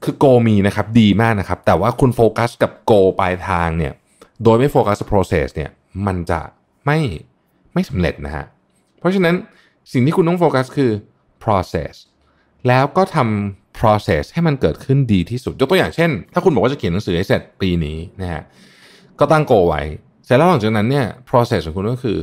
[0.05, 3.93] คือโกมีนะครับดีมากนะครับ แต่ว่าคุณโฟกัสกับโกปลายทางเนี่ย
[4.43, 5.71] โดยไม่โฟกัส process เนี่ย
[6.07, 6.41] มันจะ
[6.87, 6.99] ไม่
[7.77, 8.47] ไม่สำเร็จนะฮะ
[8.99, 9.35] เพราะฉะนั้น
[9.93, 10.91] สิ่งที่คุณต้องโฟกัสคือ
[11.45, 11.93] process
[12.69, 18.43] แล้วก็ทำ process ให้มันเกิดขึ้นดีที่สุด ยกตัวอย่างเช่น ถ้าคุณบอกว่าจะเขียนหนังสือให้เสร็จปีนี้นะฮะ
[19.19, 19.83] ก็ตั้งโกไว้
[20.25, 22.19] เสร็จแล้วหลังจากนั้นเนี่ย process ของคุณก็คือ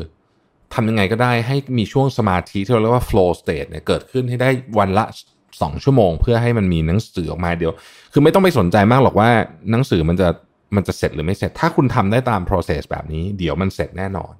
[0.73, 5.05] ทำยังไงก็ได้ให้มีช่วงสมาธิที่เราเรียกว่า flow state เนี่ยเกิดขึ้นให้ได้วันละ
[5.61, 7.73] สองชั่วโมง เพื่อให้มันมีหนังสือออกมาเดียว
[8.13, 9.29] คือไม่ต้องไปสนใจมากหรอกว่า
[9.71, 10.29] หนังสือมันจะ
[10.75, 14.33] มันจะเสร็จหรือไม่เสร็จ ถ้าคุณทำได้ตาม process แบบนี้ เดี๋ยวมันเสร็จแน่นอน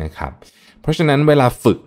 [0.00, 0.32] นะครับ
[0.80, 1.78] เพราะฉะนั้นเวลาฝึก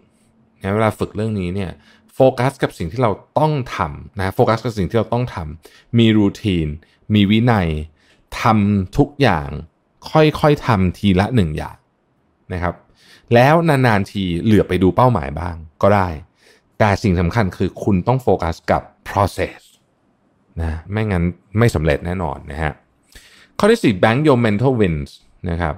[0.76, 1.72] เวลาฝึกเรื่องนี้เนี่ย
[2.16, 6.68] โฟกัสกับสิ่งที่เราต้องทำนะโฟกัสกับสิ่งที่เราต้องทำมีรูทีน
[7.14, 7.68] มีวินัย
[8.42, 9.50] ทำทุกอย่าง
[10.12, 11.78] ค่อยๆทำทีละหนึ่งอย่าง
[12.54, 12.76] นะครับ
[13.34, 16.08] แล้วนานๆทีเหลือไปดูเป้าหมายบ้างก็ได้
[16.80, 19.60] แต่สิ่งสำคัญคือคุณต้องโฟกัสกับ process
[20.62, 21.24] นะไม่งั้น
[21.58, 22.74] ไม่สำเร็จแน่นอนนะฮะ
[23.60, 25.10] ข้อที่ 4 bank your mental wins
[25.50, 25.76] นะครับ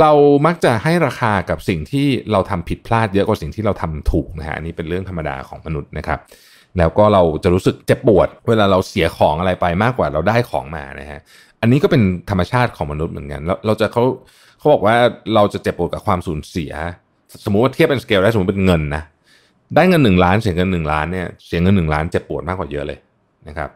[0.00, 0.10] เรา
[0.46, 6.18] มักจะให้ราคากับสิ่งที่เราทำผิดพลาดเยอะกว่าสิ่งที่เราทำถูกนะฮะอันนี้เป็นเรื่องธรรมดาของมนุษย์นะครับ
[6.78, 11.20] แล้วก็เราจะรู้สึกเจ็บปวด เวลาเราเสียของอะไรไปมากกว่าเราได้ของมานะฮะ
[11.60, 14.02] อันนี้ก็เป็นธรรมชาติของมนุษย์เหมือนกันแล้วเราจะเขา
[14.58, 14.96] เขาบอกว่า
[15.34, 16.72] เราจะเจ็บปวดกับความสูญเสีย
[17.44, 19.02] สมมุติว่าเทียบเป็นสเกลได้สมมติเป็นเงินนะ
[19.76, 22.98] ได้เงินหนึ่งล้านเสียเงินหนึ่งล้านเนี่ยเสียเงินหนึ่งล้านเจ็บปวดมากกว่าเยอะเลย
[23.48, 23.70] นะครับ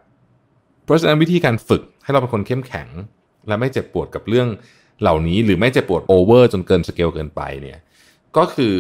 [0.84, 2.88] เพราะฉะนั้นวิธีการฝึกให้เราเป็นคนเข้มแข็ง
[3.48, 4.48] และไม่เจ็บปวดกับเรื่อง
[5.02, 7.78] เหล่านี้หรือไม่จะปวด over จนเกินสเกลเกินไปเนี่ย
[8.36, 8.76] ก็คือ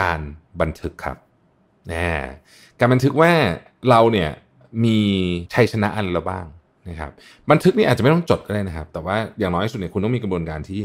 [0.00, 0.20] การ
[0.60, 1.16] บันทึกครับ
[1.90, 2.02] นะ
[2.78, 3.32] การบันทึกว่า
[3.90, 4.30] เราเนี่ย
[4.84, 4.98] มี
[5.54, 6.46] ชัยชนะอะไรบ้าง
[6.88, 7.10] นะครับ
[7.50, 10.80] บันทึกนี่อาจจะไม่ต้องจดก็ได้นะครับ แต่ว่าอย่างน้อยสุดเนี่ยคุณต้องมีกระบวนการที่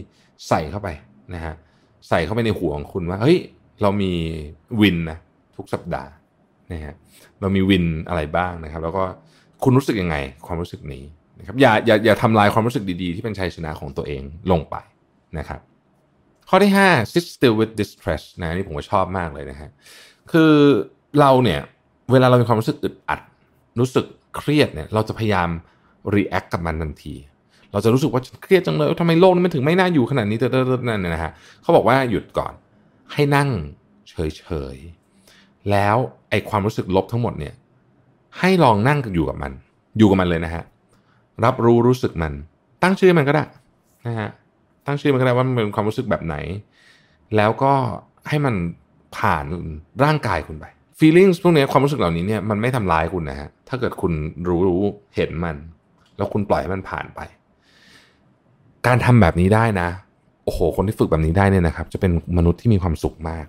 [0.47, 0.89] ใส่เข้าไป
[1.33, 1.55] นะฮะ
[2.09, 3.37] ใส่เข้าไปในหัวของคุณว่าเฮ้ย
[3.81, 4.11] เรามี
[4.81, 5.17] วินนะ
[5.55, 6.11] ทุกสัปดาห์
[6.71, 6.95] นะฮะ
[7.41, 9.03] เรามีวินอะไรบ้างนะครับ แล้วก็
[9.63, 11.03] คุณรู้สึกยังไงความรู้สึกนี้
[11.39, 14.21] นะครับอย่าอย่าอย่าทำลายความรู้สึกดีๆ ที่เป็นชัยชนะของตัวเอง
[14.51, 14.75] ลงไป
[15.37, 15.61] นะครับ
[16.49, 19.69] ข้อที่ 5 sit still with distress นะนี่ผมก็ชอบมากเลยนะฮะ
[20.31, 20.53] คือ
[21.19, 21.61] เราเนี่ย
[22.11, 23.21] เวลาเรามีความรู้สึกอึดอัด
[23.79, 24.05] รู้สึก
[24.37, 25.49] เครียดเนี่ยเราจะพยายาม
[26.15, 27.15] react กับมันทันที
[27.71, 32.53] เราจะรู้สึกว่าเครียดจังเลยทำไมโลกนี้มันถึงไม่น่าอยู่ขนาดนี้เติร์นั่นนะฮะเขาบอกว่าหยุดก่อน
[33.13, 33.49] ให้นั่ง
[34.09, 34.45] เฉ
[34.75, 35.97] ยๆแล้ว
[36.29, 37.53] ไอความรู้สึกลบทั้งหมดเนี่ย
[38.39, 39.51] ให้ลองนั่งอยู่กับมัน
[39.97, 40.63] อยู่กับมันเลยนะฮะ
[41.45, 42.33] รับรู้รู้สึกมัน
[42.83, 43.43] ตั้งชื่อมันก็ได้
[44.07, 44.29] นะฮะ
[44.85, 46.35] ตั้งชื่อมันก็ได้ว่ามันเป็นความรู้สึกแบบไหน
[47.35, 47.73] แล้วก็
[48.29, 48.55] ให้มัน
[49.17, 49.45] ผ่าน
[50.03, 50.65] ร่างกายคุณไป
[50.99, 54.13] feelings พวกนี้ความรู้สึกเหล่านี้เนี่ยมันไม่ทำร้ายคุณนะฮะถ้าเกิดคุณ
[54.47, 54.81] รู้รู้
[55.15, 55.55] เห็นมัน
[56.17, 57.19] แล้วคุณปล่อยให้มันผ่านไป
[58.87, 59.89] การทำแบบนี้ได้นะ
[60.45, 63.45] โอ้โห คนที่ฝึกแบบนี้ได้เนี่ยนะครับ จะเป็นมนุษย์ที่มีความสุขมาก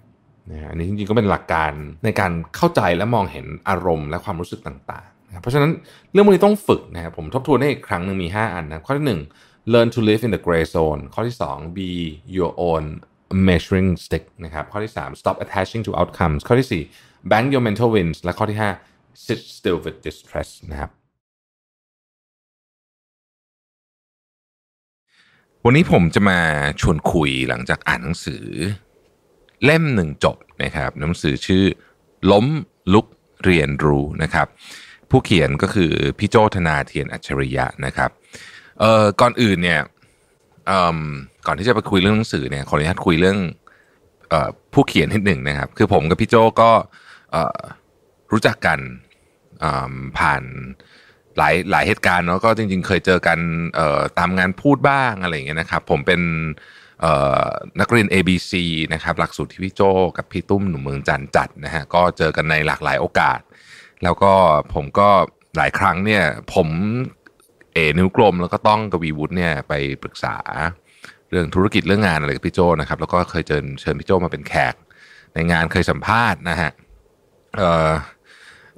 [0.50, 1.72] นะฮะอันนี้จริงๆก็เป็นหลักการ
[2.04, 5.70] ในการเข้าใจและมองเห็นอารมณ์และความรู้สึกต่างๆ นะเพราะฉะนั้น
[6.12, 9.06] เรื่องพวกนี้ต้องฝึกนะครับผมทบทวนได้อีกครั้งหนึ่งมี 5 อันนะข้อที่
[9.38, 11.90] 1 learn to live in the gray zone ข้อที่ 2 be
[12.36, 12.84] your own
[13.48, 16.68] measuring stick นะครับข้อที่ 3 stop attaching to outcomes ข้อที่
[17.04, 18.58] 4 bank your mental wins และข้อที่
[18.90, 20.90] 5 sit still with distress นะครับ
[25.64, 26.40] วันนี้ผมจะมา
[26.80, 28.44] ชวนคุยหลังจากอ่านหนังสือ
[29.64, 31.64] เล่มหนึ่งจบนะครับหนังสือชื่อ
[32.32, 32.46] ล้ม
[32.92, 33.06] ลุก
[33.44, 34.46] เรียนรู้นะครับ
[35.10, 38.10] ผู้เขียนก็คือพี่โจธนาเทียนอัจฉริยะนะครับ
[38.80, 39.80] เอ่อก่อนอื่นเนี่ย
[40.66, 40.98] เอ่อ
[41.46, 43.38] ก่อนที่จะไปคุยเรื่องหนังสือเนี่ยขออนุญาตคุยเรื่อง
[44.30, 46.70] เอ่อผู้เขียนนิดหนึ่งนะครับ คือผมกับพี่โจก็
[47.32, 47.58] เอ่อ
[48.32, 48.78] รู้จักกัน
[50.18, 50.42] ผ่าน
[51.38, 53.38] หลายหลายเหตุการณ์เนาะก็จริง ๆ เคยเจอกัน
[54.18, 56.20] ตามงานพูดบ้างอะไรอย่างเงี้ยนะครับ ผมเป็น
[57.80, 58.52] นักเรียน ABC
[58.94, 59.82] นะครับหลักสูตรที่พี่โจ
[60.16, 63.38] กับพี่ตุ้มหนุ่มเมืองจันจัดนะฮะก็เจอกันในหลากหลายโอกาส
[64.02, 64.32] แล้วก็
[64.74, 65.08] ผมก็
[65.56, 66.22] หลายครั้งเนี่ย
[66.54, 66.68] ผม
[67.74, 70.36] เอนิ้วกลมแล้วก็ต้องกวีวุฒิเนี่ยไปปรึกษา
[71.30, 74.74] เรื่องธุรกิจเรื่องงานอะไรกับพี่โจนะครับ แล้วก็เคยเชิญเชิญพี่โจมาเป็นแขก
[75.34, 76.70] ในงานเคยสัมภาษณ์นะฮะ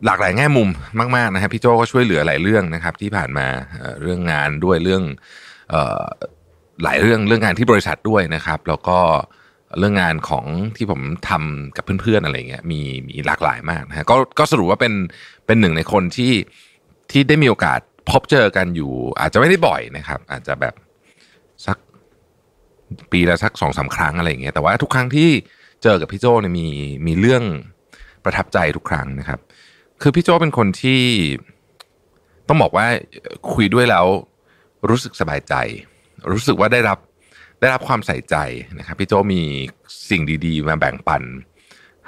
[0.04, 0.68] หลากหลายแง่มุม
[1.16, 3.46] มากๆนะครับพี่โจก็ช่วยเหลือหลายเรื่องนะครับ ที่ผ่านมา
[4.02, 5.02] เรื่องงานด้วยเรื่อง
[6.82, 9.00] หลายเรื่องเรื่องงานที่บริษัทด้วยนะครับ แล้วก็
[9.38, 10.44] เเรื่องงานของ
[10.76, 14.92] ที่ผมทำกับเพื่อนๆอะไรเงี้ยมีมีหลากหลายมากนะฮะก็ก็สรุปว่าเป็น
[15.46, 16.32] เป็นหนึ่งในคนที่
[17.10, 17.80] ที่ได้มีโอกาส
[18.10, 20.74] พบเจอกันอยู่ อาจจะไม่ได้บ่อยนะครับ อาจจะแบบ
[21.66, 21.78] สัก
[23.12, 25.28] ปีละสักสองสาครั้งอะไรเงี้ยแต่ว่าทุกครั้งที่
[25.82, 26.66] เจอกับพี่โจเนี่ยมี
[27.06, 27.42] มีเรื่อง
[28.24, 29.40] ประทับใจทุกครั้งนะครับ
[30.02, 31.00] คือพี่โจเป็นคนที่
[32.48, 32.86] ต้องบอกว่า
[33.52, 34.06] คุยด้วยแล้ว
[34.90, 35.54] รู้สึกสบายใจ
[36.32, 36.98] รู้สึกว่าได้รับ
[37.60, 38.36] ได้รับความใส่ใจ
[38.78, 39.42] นะครับพี่โจมี
[40.10, 41.22] สิ่งดี ๆ มาแบ่งปัน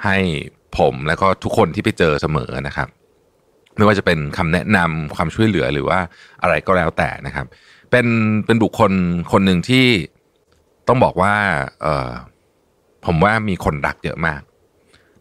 [0.03, 0.17] ให้
[0.77, 2.87] ผมแล้วก็ทุกคนที่ไปเจอเสมอนะครับ
[3.77, 5.99] ไม่ว่าจะเป็นคำแนะนำความช่วยเหลือหรือว่า
[6.41, 7.45] อะไรก็แล้วแต่นะครับ
[7.91, 8.07] เป็น
[8.45, 8.91] เป็นบุคคล
[9.31, 9.85] คนหนึ่งที่
[10.87, 11.35] ต้องบอกว่า
[11.81, 12.11] เออ
[13.05, 14.41] ผมว่ามีคนรักเยอะมาก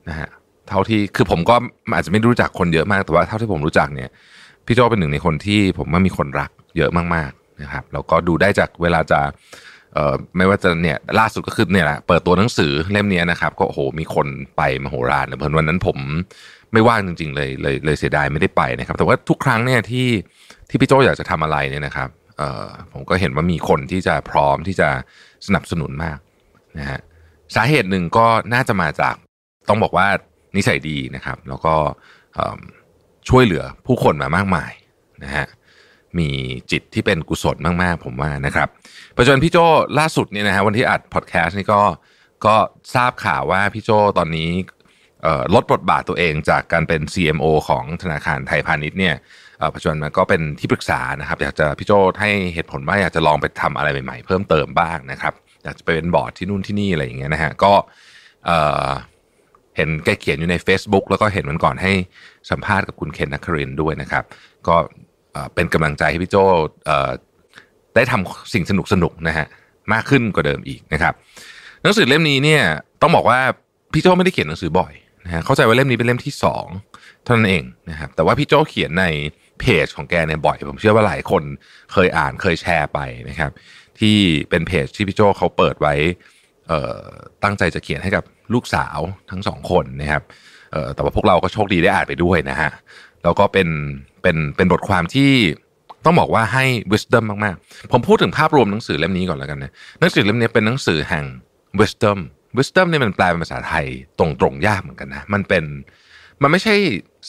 [0.08, 0.28] นะฮะ
[0.68, 1.56] เท่าที่คือผมก็
[1.94, 4.10] อาจจะไม่รู้จักคนเยอะมากแต่ว่าเท่าที่ผมรู้จักเนี่ย
[4.66, 9.20] พี่โจเป็นหนึ่งในคนที่ผมว่ามีคนรักเยอะมากๆนะครับ แล้วก็ดูได้จากเวลาจะ
[9.94, 14.26] เอ่อไม่ว่าจะเนี่ยล่าสุดก็คือเนี่ยแหละเปิดตัวหนังสือเล่มนี้นะครับก็โอ้โหมีคน
[14.56, 15.98] ไปมโหฬารเลยเพราะวันนั้นผม
[16.72, 20.08] ไม่ว่างจริง ๆ เลยเลยเลยเสียดายไม่ได้ไปนะครับ แต่ว่าทุกครั้งเนี่ยที่
[20.68, 24.88] ที่พี่โจอยากจะทำอะไรเนี่ยนะครับเอ่อผมก็เห็นว่ามีคนที่จะพร้อมที่จะ
[25.46, 26.18] สนับสนุนมาก
[26.78, 27.00] นะฮะ
[27.54, 29.14] สาเหตุหนึ่งก็น่าจะมาจาก
[29.68, 30.06] ต้องบอกว่า
[30.56, 31.74] นิสัยดีนะครับ แล้วก็
[33.28, 34.72] ช่วยเหลือผู้คนมามากมาย
[35.24, 35.46] นะฮะ
[36.18, 36.28] มี
[36.70, 38.68] จิตที่เป็นกุศลมากๆ ผมว่านะครับ
[39.16, 39.58] ปัจจุบันพี่โจ
[39.98, 41.82] ล่าสุดเนี่ยนะฮะวันที่อัดพอดแคสต์นี่ก็
[42.46, 42.56] ก็
[42.94, 44.50] ทราบข่าวว่าพี่โจตอนนี้
[45.54, 49.14] ลดบทบาทตัวเองจากการเป็น CMO ของธนาคารไทยพาณิชย์เนี่ย
[49.74, 57.72] ปัจจุบันมันก็เป็นที่ปรึกษานะครับอยากจะพี่โจให้เหตุผลว่าอยากจะลองไปทำอะไรใหม่ๆ เพิ่มเติมบ้างนะครับอยากจะไปเป็นบอร์ดที่นู่นที่นี่อะไรอย่างเงี้ยนะฮะก็
[59.76, 61.92] เห็นแกเขียนอยู่ใน Facebook แล้วก็เห็นมันก่อนให้
[62.50, 64.24] สัมภาษณ์กับคุณเคนนักครินด้วยนะครับ
[64.68, 64.76] ก็
[65.54, 66.36] เป็นกำลังใจให้พี่โจ
[67.94, 69.46] ได้ทำสิ่งสนุกสนุกนะฮะ
[69.92, 71.14] มากขึ้นกว่าเดิมอีกนะครับ
[71.82, 72.62] หนังสือเล่มนี้เนี่ย
[73.02, 73.40] ต้องบอกว่า
[73.92, 74.92] พี่โจไม่ได้เขียนหนังสือบ่อย
[75.24, 76.66] นะฮะเข้าใจว่าเล่มนี้เป็นเล่มที่สอง
[77.24, 79.04] เท่านั้นเองนะครับแต่ว่าพี่โจเขียนใน
[79.60, 81.42] เพจของแกเนี่ยบ่อย ผมเชื่อว่าหลายคน
[81.92, 83.50] เคยอ่านเคยแชร์ไปนะครับ
[84.00, 84.16] ที่
[84.50, 85.94] เป็นเพจที่พี่โจเขาเปิดไว้
[87.44, 88.98] ตั้งใจจะเขียนให้กับลูกสาว
[89.30, 90.22] ทั้งสองคนนะครับ
[90.94, 92.70] แต่ว่าพวกเราก็โชคดีได้อ่านไปด้วยนะฮะ
[93.22, 93.68] แล้วก็เป็น
[94.22, 95.30] เป็นเป็นบทความที่
[96.04, 101.24] ต้องบอกว่าให้ wisdom มากๆ ผมพูดถึงภาพรวมหนังสือเล่มนี้ก่อนแล้วกันนะหนังสือเล่มนี้เป็นหนังสือแห่ง
[101.80, 102.18] wisdom
[102.58, 103.86] wisdom เนี่ยมันแปลเป็นภาษาไทย
[104.18, 105.64] ตรงๆยากเหมือนกันนะมันเป็น
[106.42, 106.74] มันไม่ใช่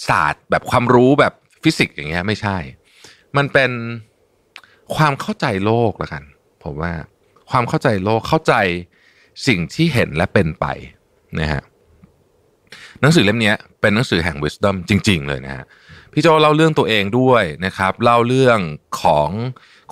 [0.08, 2.58] ศาสตร์แบบความรู้แบบฟิสิกส์อย่างเงี้ยไม่ใช่
[3.38, 3.72] มันเป็น
[4.96, 6.24] ความเข้าใจโลกแล้วกัน
[6.64, 6.92] ผมว่า
[7.52, 8.54] ความเข้าใจโลกเข้าใจ
[9.48, 10.66] สิ่งที่เห็นและเป็นไป
[11.40, 11.64] นะฮะ
[13.02, 15.66] หนังสือเล่มนี้เป็นหนังสือแห่ง wisdom จริง ๆ เลยนะฮะ
[16.14, 18.60] พี่โจเล่าเรื่องตัวเองด้วยนะครับเล่าเรื่อง
[19.02, 19.30] ของ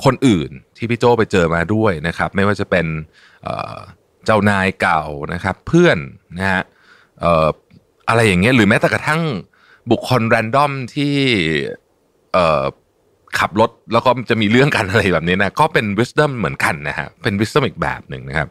[0.05, 2.85] คนอื่นที่พี่โจไปเจอมาด้วยนะครับ ไม่ว่าจะเป็น
[4.25, 5.03] เจ้านายเก่า
[5.33, 5.97] นะครับ เพื่อน
[6.37, 6.63] นะฮะ
[8.09, 9.21] อะไรอย่างเงี้ยหรือแม้แต่กระทั่ง
[9.91, 11.13] บุคคลแรนดอมที่
[13.39, 18.47] ขับรถแล้วก็จะมีเรื่องกันอะไรแบบนี้นะก็เป็น wisdom เหมือนกันนะฮะเป็น wisdom อีกแบบหนึ่งนะครับ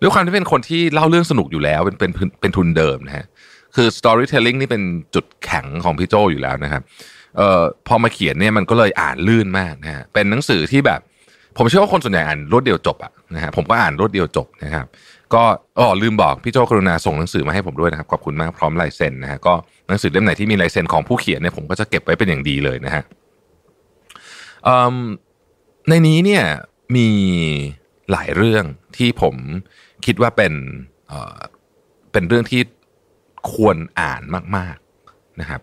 [0.00, 3.26] ด้วยความที่เป็นคนที่เล่าเรื่องสนุกอยู่แล้วเป็นเป็นเป็นทุนเดิมนะฮะ
[3.74, 4.82] คือ storytelling นี่เป็น
[5.14, 6.82] จุดแข็งของพี่โจอยู่แล้วนะครับ
[7.36, 11.00] เอ่อพอมาเขียนเนี่ยมันก็เลยอ่านลื่นมากนะฮะเป็นหนังสือที่แบบ
[11.56, 14.86] ผมเชื่อว่าคนส่วนใหญ่อ่านรวดเดียวจบอะนะฮะผมก็อ่านรวดเดียวจบนะครับ
[15.34, 15.42] ก็
[15.78, 19.54] อ๋อลืมบอกพี่โจกรุณาส่งหนังสือมาให้ผมด้วยนะครับขอบคุณมากพร้อมลายเซ็นนะฮะก็
[19.88, 23.02] หนังสือเล่มไหนที่มีลายเซ็นของผู้เขียนเนี่ยผมก็จะเก็บไว้เป็นอย่างดีเลยนะฮะ
[25.88, 26.44] ในนี้เนี่ย
[26.96, 27.08] มี
[28.10, 28.64] หลายเรื่อง
[28.96, 29.36] ที่ผม
[30.06, 30.52] คิดว่าเป็น
[31.08, 31.38] เอ่อ
[32.12, 32.60] เป็นเรื่องที่
[33.52, 34.22] ควรอ่าน
[34.56, 34.76] มาก
[35.08, 35.60] ๆนะครับ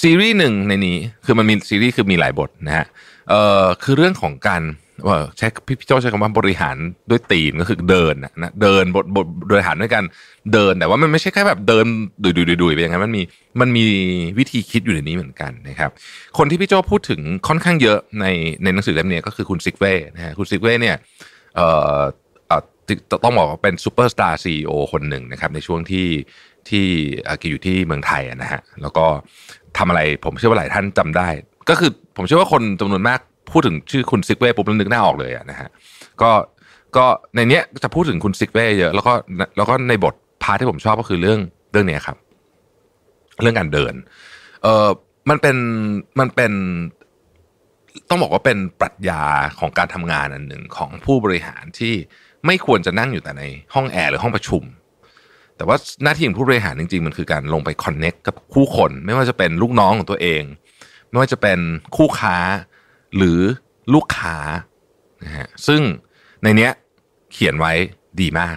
[0.00, 2.86] ซีรีส์หนึ่งในนี้คือมันมีซีรีส์คือมีหลายบทนะฮะ
[3.28, 4.62] เอ่อคือเรื่องของการ
[5.06, 6.76] ว่าใช้พี่โจใช้คำว่าบริหาร
[7.10, 10.04] ด้วยตีนก็คือเดินนะเดินบทบทบริหารด้วยกัน
[10.52, 11.86] เดินแต่ว่ามันไม่ใช่แค่แบบเดิน
[12.22, 13.22] ดุยดุยดุยไปอย่างนั้นมันมี
[13.60, 13.84] มันมี
[14.38, 15.90] วิธีคิดอยู่ในนี้เหมือนกันนะครับ
[16.38, 18.26] คนที่พี่โจพูดถึงค่อนข้างเยอะใน
[18.62, 20.96] ในหนังสือเล่มนี้ก็คือคุณซิกเว่นะฮะคุณซิกเว่เนี่ย
[21.56, 21.68] เอ่
[21.98, 22.00] อ
[23.24, 26.06] ต้องบอกว่าเป็นซูเปอร์สตาร์ CEO คนหนึ่งนะครับในช่วงที่
[26.70, 26.86] ที่
[27.40, 29.06] แกอยู่ที่เมืองไทยนะฮะแล้วก็
[29.78, 31.28] ทำอะไรผมเชื่อว่าหลายท่านจำได้
[31.68, 33.20] ก็คือผมเชื่อว่าคนจำนวนมาก
[33.52, 35.68] พูดถึงชื่อคุณซิกเว่ปุ๊บแล้วนึกหน้าออกเลยนะฮะ
[36.22, 36.30] ก็
[36.96, 39.12] ก็ในเนี้ยจะพูดถึงคุณซิกเว่เยอะแล้วก็
[39.56, 41.40] แล้วก็ในบท part ที่ผมชอบก็คือเรื่อง
[41.72, 42.16] เรื่องนี้ครับ
[43.40, 43.94] เรื่องการเดิน
[44.62, 44.88] เออ
[45.30, 45.56] มันเป็น
[46.20, 46.52] มันเป็น
[48.08, 49.22] ต้องบอกว่าเป็นปรัชญา
[49.58, 51.94] ของการทำงานอันหนึ่งของผู้บริหารที่
[52.46, 54.62] ไม่ควรจะนั่งอยู่แต่ในห้องแอร์หรือห้องประชุม
[55.58, 60.42] แต่ว่าหน้าที่ของผู้บริหารจริงๆ มันคือการลงไป connect กับคู่คน ไม่ว่าจะเป็นลูกน้องของตัวเอง
[61.08, 61.58] ไม่ว่าจะเป็น
[61.96, 62.36] คู่ค้า
[63.16, 63.40] หรือ
[63.94, 64.36] ลูกค้า
[65.24, 65.80] นะฮะซึ่ง
[66.42, 66.72] ในเนี้ย
[67.32, 67.72] เขียนไว้
[68.20, 68.56] ดีมาก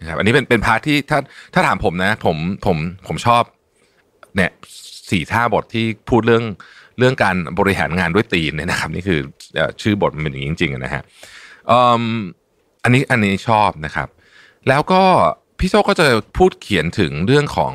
[0.00, 1.18] นะครับอันนี้เป็นเป็น part ที่ถ้า
[1.54, 3.42] ถ้าถามผมนะ ผมผมผมชอบ
[4.36, 4.50] เนี่ย
[5.10, 6.44] สี่ท่าบทที่พูดเรื่อง
[6.98, 9.20] เรื่องการบริหารงานด้วยตีนเนี่ยนะครับ นี่คือ
[9.82, 11.02] ชื่อบทมันเป็นอย่างนี้จริงๆนะฮะ
[12.84, 14.08] อันนี้อันนี้ชอบนะครับ
[14.68, 15.02] แล้วก็
[15.58, 17.74] พี่โซก็จะพูดเขียนถึงเรื่องของ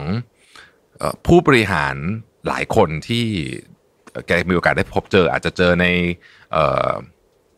[1.28, 1.96] ผู้บริหาร
[2.48, 3.26] หลายคนที่
[4.28, 5.86] แกมีโอกาสได้พบเจอ อาจจะเจอใน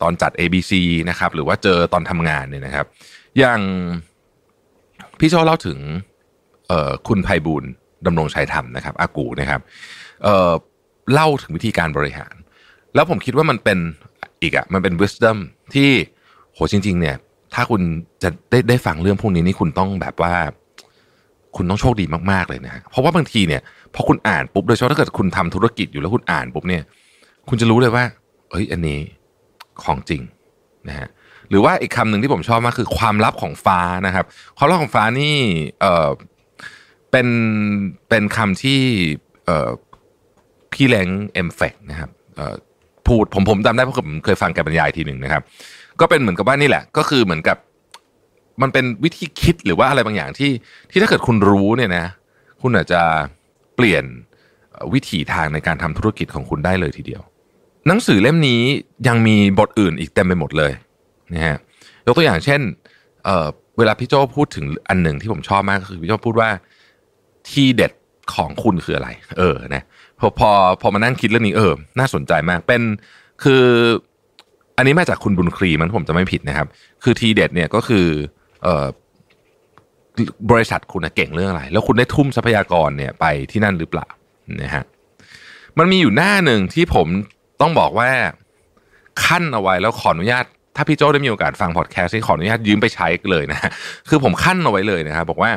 [0.02, 0.72] ตอนจัด ABC
[1.10, 2.86] นะครับ หรือว่าเจอตอนทำงานเนี่ยนะครับ
[3.38, 3.60] อย่าง
[5.18, 5.78] พี่โชเล่าถึง
[7.08, 7.64] คุณไพบูล
[8.06, 9.60] ดำรงชัยธรรมนะครับอากูนะครับ
[10.22, 12.34] เเล่าถึงวิธีการบริหาร
[12.94, 13.78] แล้วผมคิดว่ามันเป็น
[14.42, 15.38] อีกอะมันเป็น wisdom
[15.74, 15.90] ที่
[16.52, 17.16] โหจริง ๆ เนี่ย
[17.54, 17.82] ถ้าคุณ
[18.22, 20.34] จะได้ได้ฟังเรื่องพวกนี้นี่คุณต้องแบบว่า
[21.56, 23.62] คุณต้องโชคดีมากๆเลยนะเพราะว่าบางทีเนี่ย
[23.94, 26.82] พอคุณอ่านปุ๊บโดยเฉพาะถ้าเกิดคุณทำธุรกิจอยู่แล้วคุณอ่านปุ๊บเนี่ย
[27.48, 28.04] คุณจะรู้เลยว่า
[28.50, 29.00] เอ้ย อันนี้
[29.82, 30.22] ของจริง
[30.88, 31.08] นะฮะ
[31.50, 34.24] หรือว่าอีกคำหนึ่งที่ผมชอบมากคือความลับของฟ้านะครับ
[34.56, 35.36] ความลับของฟ้านี่
[35.80, 36.10] เออ
[37.10, 37.28] เป็น
[38.08, 38.80] เป็นคำที่
[39.46, 39.70] เออ
[40.72, 42.54] พี่แรงเอ็มเฟกนะครับเออ
[43.06, 45.42] พูดผมผมจำได้เพราะผมเคยฟังแกบรรยายทีหนึ่งนะครับ
[46.00, 47.56] ก็เป็นเหมือนกับว่านี่แหละ ก็คือเหมือนกับ
[48.62, 50.50] มันเป็นวิธีคิดหรือว่าอะไรบางอย่างที่
[50.90, 52.06] ที่ถ้าเกิดคุณรู้เนี่ยนะ
[52.62, 53.02] คุณอาจจะ
[53.76, 54.04] เปลี่ยน
[54.92, 57.22] วิถีทางในการทำธุรกิจของคุณได้เลยทีเดียว
[57.86, 58.60] หนังสือเล่มนี้
[59.08, 60.72] ยังมีบทอื่นอีกเต็มไปหมดเลย
[61.34, 61.56] นะฮะ
[62.06, 62.60] ยกตัวอย่างเช่น
[63.24, 66.50] เเวลาพี่โจพูดถึงอันหนึ่งที่ผมชอบมากก็คือพี่โจพูดว่า
[67.50, 67.92] ที่เด็ด
[68.34, 69.82] ของคุณคืออะไร เออนะ
[70.18, 72.82] พอพอพอมานั่งคิดเรื่องนี้เออ น่าสนใจมากเป็น
[73.44, 73.64] คือ
[74.76, 76.66] อันนี้มาจากคุณบุญครีมันผมจะไม่ผิดนะครับ
[77.02, 78.06] คือทีเด็ดเนี่ยก็คือ
[78.62, 78.86] เออ
[80.50, 84.06] บริษัทคุณเก่งเรื่องอะไร แล้วคุณได้ทุ่มทรัพยากรเนี่ยไปที่นั่นหรือเปล่า
[84.62, 84.84] นะฮะ
[85.78, 87.06] มันมีอยู่หน้าหนึ่งที่ผม
[87.60, 88.10] ต้องบอกว่า
[89.24, 90.44] ขั้นเอาไว้แล้วขออนุญาต
[90.76, 93.70] ถ้าพี่โจ้ได้มีโอกาสฟังพอดแคสต์ที่ขออนุญาตยืมไปใช้เลยนะ
[94.08, 95.50] คือผมขั้นเอาไว้เลยนะครับบอกว่า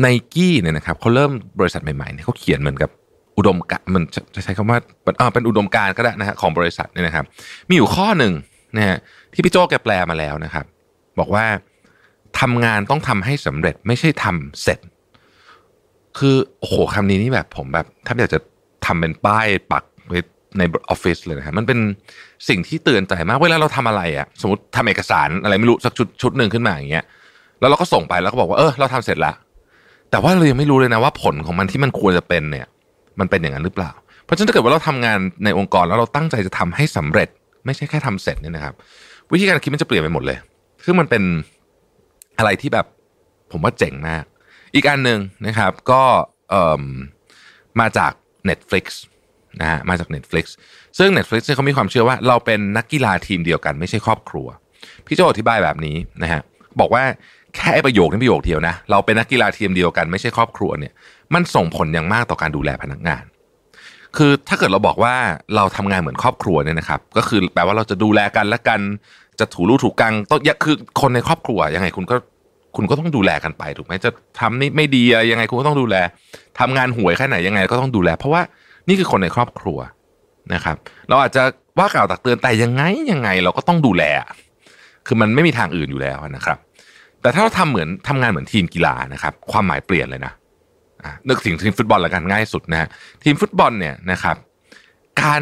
[0.00, 2.90] ไนกี้เนี่ยนะครับเขาเริ่มบริษัทใหม่ๆเนี่ยเขาเขียนเหมือนกับ
[3.38, 4.02] อุดมการมัน
[4.34, 4.78] จะใช้คำว่า
[5.34, 7.24] เป็นอุดมการก็ได้นะฮะของบริษัทเนี่ยนะครับ
[7.68, 8.32] มีอยู่ข้อหนึ่ง
[8.76, 8.98] นะฮะ
[9.32, 10.64] ที่พี่โจ้แกแปลมาแล้วนะครับ
[11.18, 11.44] บอกว่า
[12.40, 14.78] ทำงานต้องทำให้สำเร็จไม่ใช่ทำเสร็จ
[16.18, 18.40] คือโอ้โหคำนี้นี่แบบผมแบบถ้าอยากจะ
[18.86, 20.18] ทำเป็นป้ายปักไว้
[20.58, 21.78] ในออฟฟิศเลยนะครับมันเป็น
[22.48, 27.04] สิ่งที่เตือนใจมากเวลาเราทำอะไรอะสมมติทำเอกสารอะไรไม่รู้สักชุดชุดหนึ่งขึ้นมาอย่างเงี้ย
[27.60, 29.32] แล้วเราก็ส่งไปแล้วก็บอกว่าเออเราทำเสร็จละ
[30.10, 32.66] แต่ว่าเรายังไม่รู้เลยนะว่าผลของมันที่มันควรจะเป็นเนี่ย
[33.20, 33.90] มันเป็นอย่างนั้นหรือเปล่า
[34.24, 37.28] เพราะฉะนั้นถ้าเกิดว่าเราทำงานในองค์กรแล้วเราตั้งใจจะทำให้สำเร็จ
[37.66, 38.74] ไม่ใช่แค่ทำเสร็จเนี่ยนะครับ
[39.32, 40.38] วิธีการคิดมันจะเปลี่ยนไปหมดเลย
[40.84, 41.22] ซึ่งมันเป็น
[42.38, 42.86] อะไรที่แบบ
[43.52, 44.24] ผมว่าเจ๋งมาก
[44.74, 46.02] อีกอันหนึ่งนะครับก็
[47.80, 48.12] มาจาก
[48.48, 48.84] Netflix
[49.60, 50.44] นะฮะมาจาก Netflix
[50.98, 54.46] ซึ่ง Netflix เนี่ยเขามีความเชื่อว่าเราเป็นนักกีฬาทีมเดียวกันไม่ใช่ครอบครัว
[55.06, 56.40] พี่โจอธิบายแบบนี้นะฮะ
[56.80, 57.04] บอกว่า
[57.56, 60.92] แค่ประโยคนี้ประโยคเดียวนะ เราเป็นนักกีฬาทีมเดียวกันไม่ใช่ครอบครัวเนี่ย
[61.34, 63.24] มันส่งผลอย่างมากต่อการดูแลพนักงาน
[64.16, 65.14] คือถ้าเกิดเราบอกว่า
[65.56, 68.80] เราทำงานเหมือนครอบครัวเนี่ยนะครับ ก็คือแปลว่าเราจะดูแลกันและกัน
[69.40, 72.16] จะถูรูถูกกังต้องคือคนในครอบครัวยังไงคุณก็
[72.76, 75.96] คุณก็ต้องดูแลกันไปถูกไหมจะทำนี่ไม่ดียังไงคุณก็ต้องดูแล
[76.60, 78.42] ทำงานห่วยแค่ไหนยังไงก็ต้องดูแล เพราะว่า
[78.88, 79.78] นี่คือคนในครอบครัว
[80.54, 80.76] นะครับ
[81.08, 81.42] เราอาจจะ
[81.78, 84.04] ว่ากล่าวตักเตือนแต่ยังไงยังไงเราก็ต้องดูแล
[85.06, 86.58] คือมันไม่มีทางอื่นอยู่แล้วนะครับ
[87.22, 90.32] แต่ถ้าเราทำเหมือนทำงานเหมือนทีมกีฬานะครับ ความหมายเปลี่ยนเลยนะ
[91.28, 92.88] นึกถึงทีมฟุตบอลละกันง่ายสุดนะฮะ
[93.24, 94.36] ทีมฟุตบอลเนี่ยนะครับ
[95.22, 95.40] การ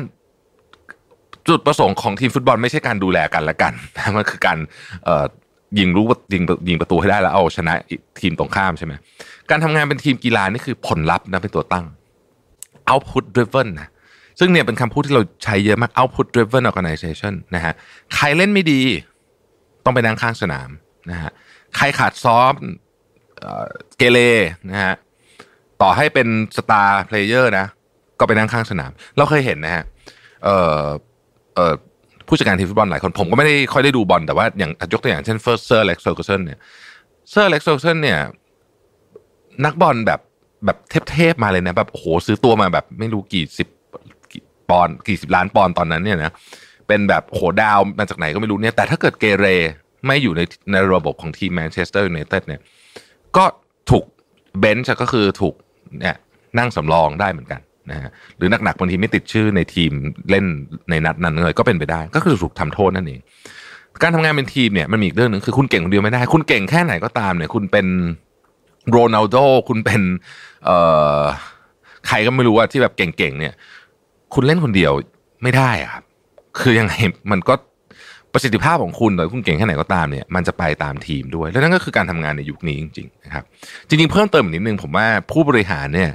[1.48, 4.58] จุดประสงค์ของทีมฟุตบอลไม่ใช่การดูแลกันละกันนะมันคือการ
[5.78, 7.74] ยิงรู้ว่ายิงยิงประตูให้ได้แล้วเอาชนะ
[8.20, 8.92] ทีมตรงข้ามใช่ไหม
[9.50, 11.86] การทำงานเป็นทีมกีฬานี่คือผลลัพธ์นะเป็นตัวตั้ง
[12.90, 13.88] output driven นะ
[14.38, 17.72] ซึ่งเนี่ยเป็นคำพูดที่เราใช้เยอะมาก output driven organization นะฮะ
[18.14, 18.80] ใครเล่นไม่ดี
[19.84, 20.68] ต้องไปนั่งข้างสนาม
[21.10, 21.30] นะฮะ
[21.76, 22.52] ใครขาดซ้อม
[23.38, 24.18] เออเกเร
[24.70, 24.94] นะฮะ
[25.82, 27.66] ต่อให้เป็น star player นะ
[28.18, 29.84] ก็ไปนั่งข้างสนาม เราเคยเห็นนะฮะ
[30.44, 30.80] เออ
[31.54, 31.72] เออ
[32.26, 36.58] ผู้จัดการทีมฟุตบอลหลายคนผมก็ไม่ได้ค่อยได้ดูบอลแต่ว่าอย่างยกตัวอย่างเช่นเฟิร์สเซอร์อเล็กซ์เฟอร์กูสันเนี่ย
[37.30, 38.18] เซอร์อเล็กซ์เฟอร์กูสันเนี่ย
[39.64, 40.20] นักบอลแบบ
[40.64, 40.78] แบบ
[41.10, 43.68] เทพๆมาเลยนะแบบโอ้โหซื้อตัวมาแบบไม่รู้กี่สิบ
[44.70, 46.32] ปอนด์กี่สิบล้านปอนตอนนั้นเนี่ยนะ
[46.88, 49.46] เป็นแบบโอ้โหดาวมาจากไหนก็ไม่รู้เนี่ยแต่ถ้าเกิดเกเร
[50.06, 50.40] ไม่อยู่ใน
[50.72, 52.60] ในระบบของทีมแมนเชสเตอร์ยูไนเต็ดเนี่ย
[53.36, 53.44] ก็
[53.90, 54.04] ถูก
[54.60, 55.54] เบนช์ก็คือถูก
[55.98, 56.16] เนี่ย
[56.58, 59.92] นั่งสำรองได้เหมือนกันนะฮะหรือหนักๆบางทีไม่ติดชื่อในทีม
[60.30, 60.44] เล่น
[60.90, 63.20] ในนัดนั้นเลยก็เป็นไปได้ ก็คือถูกทำโทษนั่นเอง
[64.02, 67.86] การทำงานเป็นทีมเนี่ยมันมีอีกเรื่องหนึ่งคือคุณเก่งคนเดียวไม่ได้ คุณเก่งแค่ไหนก็ตามเนี่ย คุณเป็น
[68.90, 69.36] โรนัลโด
[69.68, 70.00] คุณเป็น
[70.64, 70.78] เอ่
[71.18, 71.20] อ
[72.08, 73.54] ใครก็ไม่รู้ว่าที่แบบเก่งๆเนี่ย
[74.34, 74.92] คุณเล่นคนเดียว
[75.42, 76.04] ไม่ได้อะครับ
[76.60, 76.94] คือยังไง
[77.30, 77.54] มันก็
[78.32, 83.44] ประสิทธิภาพของคุณต่อคุณเก่งแค่ไหนก็ตามเนี่ยมันจะไปตามทีมด้วย แล้วนั่นก็คือการทำงานในยุคนี้จริงๆนะครับ
[83.88, 86.10] จริงๆเพิ่มเติมอีกนิดนึงผมว่าผู้บริหารเนี่ย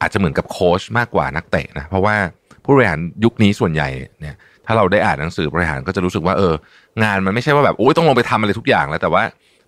[0.00, 2.16] อาจจะเหมือนกับโค้ชมากกว่านักเตะนะเพราะว่า
[2.64, 3.88] ผู้บริหารยุคนี้ส่วนใหญ่
[4.20, 6.54] เนี่ยถ้าเราได้อ่านหนังสือบริหารก็จะรู้สึกว่าเออ
[7.02, 9.22] งานมันไม่ใช่ว่าแบบโอ้ยต้องลงไปทำอะไรทุกอย่างแล้วแต่ว่า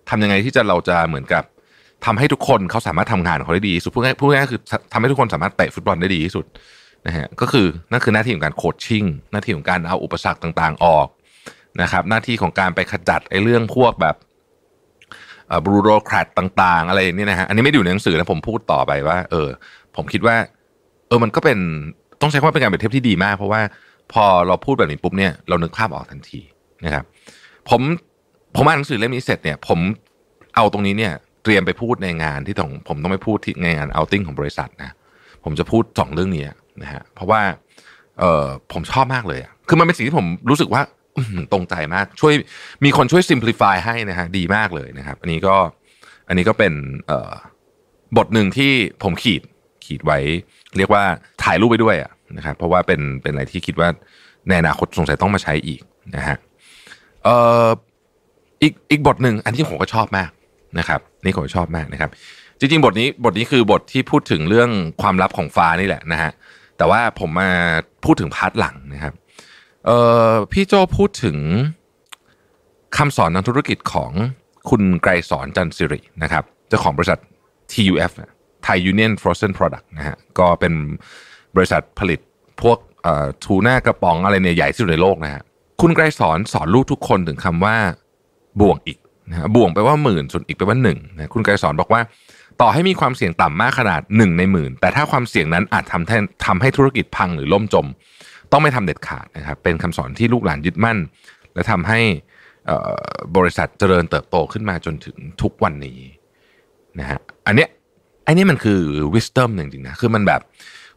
[0.09, 1.43] ทำยังไงที่จะเราจะเหมือนกับ
[2.05, 4.61] ทำให้ทุกคนเขาสามารถทำงานของเขาได้ดีสุดพูดง่ายพูดง่ายคือ
[4.93, 6.45] ทำให้ทุกคนสามารถเตะฟุตบอลได้ดีที่สุด
[7.07, 11.07] นะฮะก็คือนั่นคือหน้าที่ของการโคชชิ่งหน้าที่ของการเอาอุปสรรคต่าง ๆ ออก
[11.81, 14.15] นะครับหน้าที่ของการไปขจัดไอ้เรื่องพวกแบบ
[15.65, 16.27] บรูโรแครต
[16.61, 19.49] ต่างๆ อะไรนี้นะฮะอันนี้ไม่ได้อยู่ในหนังสือนะผมพูดต่อไปว่า เออ
[19.95, 20.35] ผมคิดว่า
[21.07, 21.57] เออมันก็เป็น
[22.21, 23.61] ต้องใช้คำว่าเป็นการเปรียบเทียบที่ดีมาก เพราะว่า
[24.13, 26.41] พอเราพูดแบบนี้ปุ๊บเนี่ยเรานึกภาพออกทันที
[26.85, 27.03] นะครับ
[27.69, 27.81] ผม
[28.55, 29.79] ผมอ่านหนังสือเล่มนี้เสร็จเนี่ย ผม
[30.55, 34.91] เอาตรงนี้เนี่ยเตรียมไปพูดในงานที่ต้องผมต้องไปพูดที่ในงานเอาติ้งของบริษัทนะ
[35.43, 36.45] ผมจะพูดสองเรื่องนี้
[36.81, 37.41] นะฮะเพราะว่า
[38.19, 40.81] เออผมชอบมากเลยอะคือมันเป็นสิ่งที่ผมรู้สึกว่า
[41.51, 42.33] ตรงใจมากช่วย
[42.83, 45.55] มีคนช่วย simplify ให้นะฮะดีมากเลยนะครับ อันนี้ก็
[46.27, 46.73] อันนี้ก็เป็น
[48.17, 48.71] บทหนึ่งที่
[49.03, 49.41] ผมขีด
[49.85, 50.19] ขีดไว้
[50.77, 51.03] เรียกว่า
[51.43, 51.95] ถ่ายรูปไปด้วย
[52.37, 53.89] นะครับ เพราะว่าเป็นเป็นอะไรที่คิดว่า
[54.47, 55.81] ในอนาคตสงสัยต้องมาใช้อีก
[56.15, 56.37] นะฮะ
[57.23, 57.67] เอ่อ
[58.61, 60.29] อีกอีกบทหนึ่งอันที่ผมก็ชอบมาก
[60.79, 62.09] นะครับ นี่ผมชอบมากนะครับ
[62.59, 64.69] จริง ๆ บทนี้บทนี้คือบทที่พูดถึงเรื่อง
[65.01, 66.31] ความลับของฟ้านี่แหละนะฮะ
[66.77, 67.49] แต่ว่าผมมา
[68.05, 69.13] พูดถึงพาร์ทหลังนะครับ
[69.85, 69.91] เอ
[70.31, 71.37] อพี่โจพูดถึง
[72.97, 74.11] คำสอนทางธุรกิจของ
[74.69, 77.19] คุณไกรสอนจันสิรินะครับเจ้าของบริษัท
[77.71, 78.11] TUF
[78.65, 80.73] Thai Union Frozen Product นะฮะก็เป็น
[81.55, 82.19] บริษัทผลิต
[82.61, 82.77] พวก
[83.43, 85.41] ทูน่ากระป๋องอะไรเนี่ยใหญ่ที่สุดในโลกนะฮะ
[85.81, 87.75] คุณไกรสอนสอนลูกทุกคนถึงคำว่า
[88.59, 88.97] บ่วงอีก
[89.29, 92.01] นะฮะบ่วงแปว่าหมื่นส่วนอีกแปว่าหนึ่งนะคุณไกรสอนบอกว่า
[92.61, 97.87] ต่อให้มีความเสี่ยงต่ำมากขนาดหนึ่งในหมื่นแต่ถ้าความเสี่ยงนั้นอาจทำให้ทำให้ธุรกิจพังหรือล่มจม
[98.51, 100.97] ต้องไม่ทำเด็ดขาดนะครับ เป็นคำสอนที่ลูกหลานยึดมั่น
[101.53, 101.99] และทำให้
[103.37, 105.99] บริษัทเจริญเติบโตขึ้นมาจนถึงทุกวันนี้
[106.99, 107.69] นะฮะอันเนี้ย
[108.27, 108.81] อันนี้มันคือ
[109.13, 110.41] wisdom จริงๆนะคือมันแบบ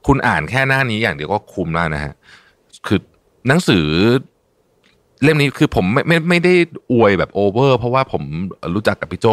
[0.07, 2.12] คุณอ่านแค่หน้านี้อย่างเดียวก็คุ้มแล้วนะฮะ
[2.87, 3.01] คือ
[3.49, 3.87] หนังสือ
[5.23, 6.55] เล่มนี้คือผมไม่ไม่ไม่ได้
[6.93, 8.23] อวยแบบ over เพราะว่าผม
[8.75, 9.27] รู้จักกับพี่โจ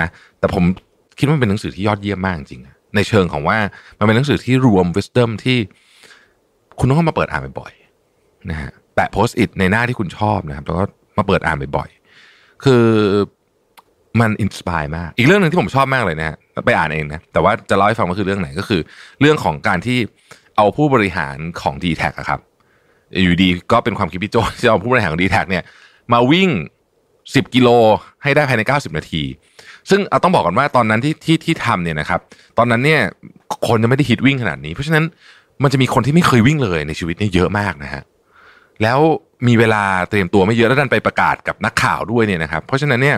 [0.00, 0.08] นะ
[0.38, 0.64] แต่ผม
[1.18, 3.58] คิดว่าเป็นหนังสือที่ยอดเยี่ยมมากจริงๆในเชิงของว่า
[3.98, 5.58] มันเป็นหนังสือที่รวม wisdom ที่
[6.78, 10.84] คุณต้องเข้ามาเปิดอ่านบ่อยๆนะฮะแปะ Post-it ในหน้าที่คุณชอบนะครับแล้วก็
[11.18, 12.84] มาเปิดอ่านบ่อยๆคือ
[14.20, 16.36] มัน inspire มาก อีกเรื่องหนึ่งที่ผมชอบมากเลยนะฮะ
[16.66, 18.80] ไปอ่านเองนะแต่ว่าจะเล่าให้ฟังว่าคือเรื่องไหนก็คือ
[19.20, 19.98] เรื่องของการที่
[20.56, 22.40] เอาผู้บริหารของ dtacครับ
[23.22, 25.64] อยู่ดีก็เป็นความคิดพี่โจที่เอาผู้บริหารของดีแท็เนี่ย
[26.12, 26.50] มาวิ่ง
[27.02, 27.68] 10 กิโล
[28.22, 29.22] ให้ได้ภายใน 90 นาที
[29.90, 32.20] ซึ่งเอาต้องบอกก่อนว่าตอนนั้นที่ที่ที่ทำเนี่ยนะครับ
[32.58, 33.00] ตอนนั้นเนี่ย
[33.66, 35.04] คนจะไม่ได้ฮิตวิ่งขนาดนี้ เพราะฉะนั้น
[35.62, 38.02] มันจะมีคนที่ไม่เคยวิ่งเลยในชีวิตนี่เยอะมากนะฮะ
[38.82, 38.98] แล้ว
[39.48, 43.16] มีเวลาเตรียมตัวไม่เยอะแล้วดันไปประกาศกับนักข่าวด้วยเนี่ยนะครับ เพราะฉะนั้นเนี่ย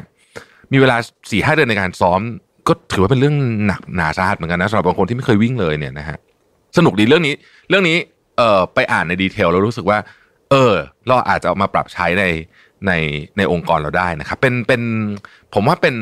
[0.72, 0.96] มีเวลา
[1.30, 2.20] สี่ห้าเดือนในการซ้อม
[2.68, 3.36] ก็ถือว่าเป็นเรื่อง
[3.66, 6.18] หนักหนาสาหัสเหมือนกันนะสำหรับบางคนที่ไม่เคยวิ่งเลยเนี่ยนะฮะ
[6.76, 7.34] สนุกดีเรื่องนี้
[7.68, 7.96] เรื่องนี้
[8.36, 9.98] เอ่อไปอ่านใน detail แล้วรู้สึกว่า
[10.50, 10.74] เออ
[11.06, 12.24] เราอาจจะเอามาปรับใช้ใน
[12.86, 12.92] ใน
[13.36, 14.82] ในองค์กรเราได้นะครับ เป็นเป็น
[15.54, 15.96] ผมว่าเป็น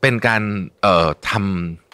[0.00, 0.42] เป็นการ
[0.82, 1.85] เอ่อทำ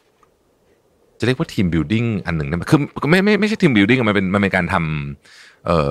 [1.22, 5.90] จะเรียกว่า team building อันหนึ่งนะคือไม่ไม่ไม่ใช่ team building มันเป็นมันเป็นการทำเอ่อ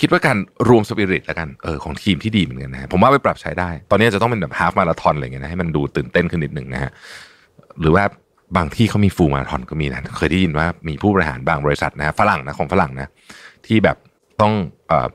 [0.00, 0.36] คิดว่าการ
[0.68, 6.90] รวมสปิริตแล้วกันเออของทีมที่ดีเหมือนกันนะฮะผมว่าไปปรับใช้ได้ ตอนนี้จะต้องเป็นแบบ half marathon อะไรเงี้ยนะให้มันดูตื่นเต้นขึ้นนิดหนึ่งนะฮะ
[7.80, 8.04] หรือว่า
[8.56, 13.10] บางที่เขามีฟูลมาราธอนก็มีนะเคยได้ยินว่ามีผู้บริหารบางบริษัทนะฝรั่งนะของฝรั่งนะ
[13.66, 13.96] ที่แบบ
[14.40, 14.52] ต้อง
[14.88, 15.08] เอ่อ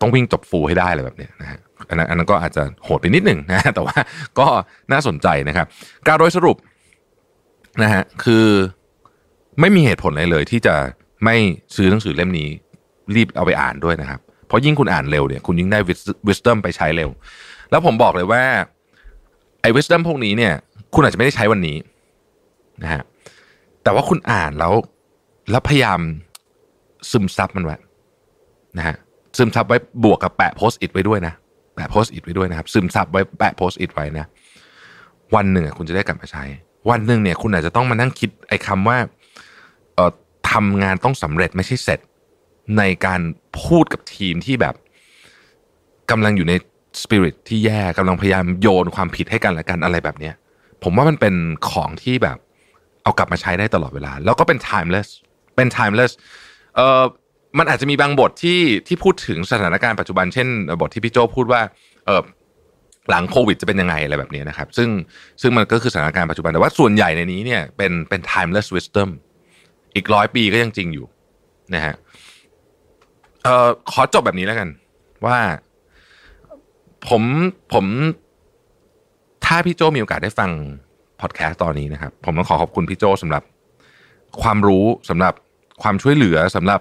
[0.00, 3.96] ต้องวิ่งจบฟูลให้ได้อะไรแบบเนี้ยนะฮะอันนั้นอันนั้นก็อาจจะโหดไปนิดหนึ่งนะแต่ว่า
[4.38, 4.46] ก็
[4.92, 5.66] น่าสนใจนะครับ
[6.06, 6.56] การโดยสรุป
[7.82, 8.46] นะฮะคือ
[9.60, 10.74] ไม่มีเหตุผลอะไรเลย ที่จะ
[11.24, 11.36] ไม่
[11.76, 12.48] ซื้อหนังสือเล่มนี้
[13.14, 15.78] รีบเอาไปอ่านด้วยนะครับ เพราะยิ่งคุณอ่านเร็วเนี่ยคุณยิ่งได้
[16.28, 17.10] wisdom ไปใช้เร็ว
[17.70, 18.42] แล้วผมบอกเลยว่า
[19.62, 20.54] ไอ้ wisdom พวกนี้เนี่ย
[20.94, 21.76] คุณอาจจะไม่ได้ใช้วันนี้
[22.82, 23.02] นะฮะ
[23.82, 24.74] แต่ว่าคุณอ่านแล้ว
[25.50, 26.00] แล้วพยายาม
[27.10, 27.76] ซึมซับมันไว้
[28.78, 28.96] นะฮะ
[29.36, 31.34] ซึมซับไว้บวกกับแปะ Post-it ไว้ด้วยนะ
[31.74, 34.26] แปะ Post-it ไว้ด้วยนะครับ ซึมซับไว้แปะ Post-it ไว้นะ
[35.34, 36.44] วันหนึ่งคุณจะได้กลับมาใช้
[36.90, 38.98] วันหนึ่งเนี่ย คุณอาจจะต้องมานั่งคิดไอ้คำว่า
[40.52, 42.00] ทำงานต้องสำเร็จไม่ใช่เสร็จ
[42.78, 43.20] ในการ
[43.62, 44.74] พูดกับทีมที่แบบ
[46.10, 46.54] กำลังอยู่ใน
[47.02, 50.34] สปิริตที่แย่กำลังพยายามโยนความผิดให้กันและกันอะไรแบบเนี้ย
[50.82, 51.34] ผมว่ามันเป็น
[51.70, 52.38] ของที่แบบ
[53.02, 55.08] เอากลับมาใช้ได้ตลอดเวลา แล้วก็เป็น timeless
[55.56, 56.12] เป็น timeless
[56.76, 57.02] เอ่อ
[57.58, 60.48] มันอาจจะมีบางบทที่ที่พูดถึงสถานการณ์ปัจจุบันเช่น
[60.80, 61.60] บทที่พี่โจพูดว่า
[62.06, 62.22] เออ
[63.10, 64.88] หลังโควิดจะเป็นยังไงอะไรแบบนี้นะครับ ซึ่ง
[65.42, 69.08] ซึ่งมันก็คือสถานการณ์ปัจจุบันแต่ว่าส่วนใหญ่ในนี้เนี่ยเป็นเป็น timeless wisdom
[69.96, 71.06] อีกร้อยปีก็ยังจริงอยู่
[71.74, 71.94] นะฮะ
[73.42, 74.68] เอ่อขอจบแบบนี้แล้วกัน
[75.26, 75.38] ว่า
[77.08, 77.22] ผม
[77.72, 77.86] ผม
[79.44, 80.50] ถ้าพี่โจมีโอกาสได้ฟัง
[81.20, 83.42] พอดแคสต์ตอนนี้นะครับ ผมต้องขอขอบคุณพี่โจสำหรับ
[84.42, 85.34] ความรู้สำหรับ
[85.82, 86.80] ความช่วยเหลือสำหรับ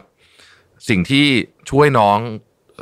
[0.89, 1.26] สิ่งที่
[1.72, 2.18] ช่วยน้อง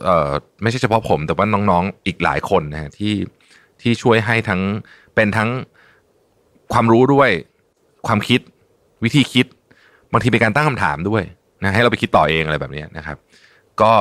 [0.04, 0.32] เอ่อ
[0.62, 3.14] ไม่ใช่เฉพาะผม แต่ว่าน้องๆอีกหลายคนนะฮะที่
[3.82, 4.62] ที่ช่วยให้ทั้ง
[5.16, 5.50] เป็นทั้ง
[6.74, 7.30] ความรู้ด้วย
[8.08, 8.40] ความคิด
[9.04, 9.46] วิธีคิด
[10.14, 11.24] บางทีเป็นการตั้งคำถามด้วย
[11.64, 13.18] นะให้เราไปคิดต่อเองอะไรแบบนี้นะครับ
[13.82, 13.91] ก็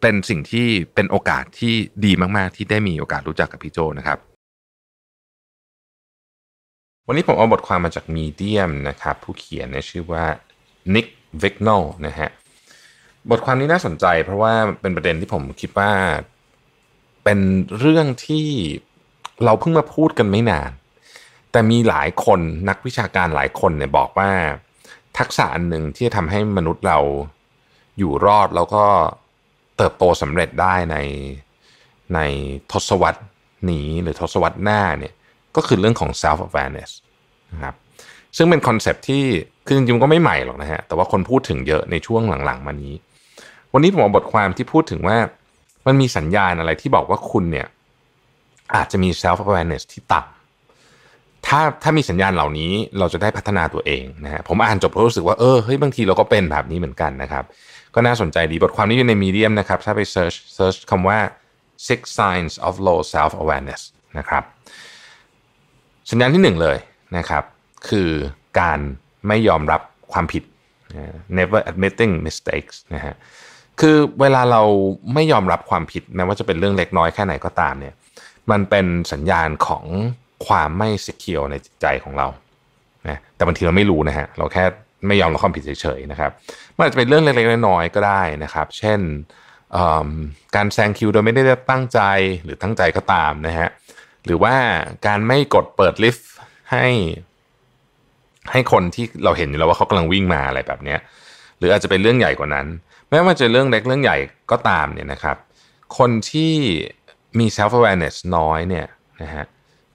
[0.00, 1.74] เป็นสิ่งที่เป็นโอกาสที่
[2.04, 4.18] ดีมากๆ ที่ได้มีโอกาสรู้จักกับพี่โจนะครับ
[7.06, 10.24] วันนี้ผมเอาบทความมาจากมีเดียมนะครับ ผู้เขียนเนี่ยชื่อว่า
[10.94, 11.06] Nick
[11.42, 12.28] v i g n o l นะฮะ
[13.30, 15.90] บทความนี้น่าสนใจเพราะว่าเป็นประเด็นที่ผมคิดว่า
[17.24, 17.38] เป็น
[17.78, 18.46] เรื่องที่
[19.44, 20.70] เราเพิ่งมาพูดกันไม่นาน
[21.52, 24.30] แต่มีหลายคนนักวิชาการหลายคนเนี่ยบอกว่า
[25.18, 26.98] ทักษะอันหนึ่งที่จะทำให้มนุษย์เรา
[27.98, 28.84] อยู่รอดแล้วก็
[29.76, 30.96] เติบโตสำเร็จได้ใน
[32.14, 32.20] ใน
[32.72, 33.22] ทศวรรษ
[33.70, 35.14] นี้หรือทศวรรษหน้าเนี่ย
[35.56, 36.90] ก็คือเรื่องของ self awareness
[37.52, 37.74] นะครับ
[38.36, 39.24] ซึ่งเป็นคอนเซปที่
[39.66, 42.94] คือจริงๆก็ไม่ใหม่หรอกนะฮะแต่ว่าคนพูดถึงเยอะในช่วงหลังๆ มานี้
[43.72, 45.16] วันนี้ผมเอาบทความที่พูดถึงว่า
[45.86, 47.66] มันมีสัญญาณอะไรที่บอกว่าคุณเนี่ย
[48.74, 50.37] อาจจะมี self awareness ที่ต่ำ
[51.48, 57.44] ถ้าถ้ามีสัญญาณเหล่านี้เราจะได้พัฒนาตัวเองนะฮะผมอ่านจบรู้สึกว่าเออเฮ้ยบางทีเราก็เป็นแบบนี้เหมือนกันนะครับ
[57.94, 61.18] ก็น่าสนใจดีบทความนี้อยู่ใน Medium นะครับ ถ้าไป search search คำว่า
[61.88, 63.82] six signs of low self awareness
[64.18, 64.42] นะครับ
[66.10, 66.78] สัญญาณที่หนึ่งเลย
[67.16, 67.44] นะครับ
[67.88, 68.10] คือ
[68.60, 68.78] การ
[69.28, 69.80] ไม่ยอมรับ
[70.12, 70.42] ความผิด
[71.38, 73.14] never admitting mistakes นะฮะ
[73.80, 74.62] คือเวลาเรา
[75.14, 77.94] ไม่ยอมรับความผิดแม้ว่าจะเป็นเรื่องเล็กน้อยแค่ไหนก็ตามเนี่ย
[78.50, 79.84] มันเป็นสัญญาณของ
[80.46, 82.28] ความไม่ secure ในจิตใจของเรา
[83.08, 84.64] นะแต่บางทีเราไม่รู้นะฮะเราแค่
[85.06, 86.30] ไม่ยอมรับความผิดเฉยๆนะครับ
[86.76, 89.00] มันอาจจะเป็นเรื่องเล็กๆน้อยๆก็ได้นะครับ เช่น
[90.56, 92.00] การแซงคิวโดยไม่ได้ตั้งใจ
[92.44, 93.68] หรือตั้งใจก็ตามนะฮะ
[94.24, 94.54] หรือว่า
[95.06, 96.30] การไม่กดเปิดลิฟต์
[96.72, 96.86] ให้
[98.52, 100.96] ให้คนที่เราเห็นอยู่แล้วว่าเขากำลังวิ่งมาอะไรแบบนี้
[101.58, 102.66] หรืออาจจะเป็นเรื่องใหญ่กว่านั้น
[103.10, 104.16] แม้ว่าจะเรื่องเล็กเรื่องใหญ่
[104.50, 105.36] ก็ตามเนี่ยนะครับ
[105.98, 106.52] คนที่
[107.38, 108.86] มี self awareness น้อยเนี่ย
[109.22, 109.44] นะฮะ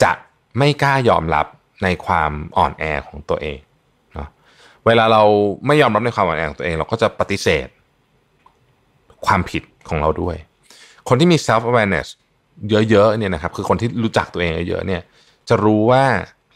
[0.04, 0.12] จะ
[0.58, 1.46] ไม่กล้ายอมรับ
[1.84, 3.60] ในความอ่อนแอของตัวเอง
[4.14, 4.28] เนาะ
[4.86, 5.24] เวลาเรา
[5.68, 7.68] ไม่ยอมรับในความอ่อนแอของตัวเอง เราก็จะปฏิเสธ
[9.26, 10.36] ความผิดของเราด้วย
[11.10, 12.08] คนที่มี self awareness
[12.70, 15.02] เยอะๆเนี่ยนะครับคือคนที่รู้จักตัวเองเยอะๆเนี่ย
[15.50, 16.04] จะรู้ว่า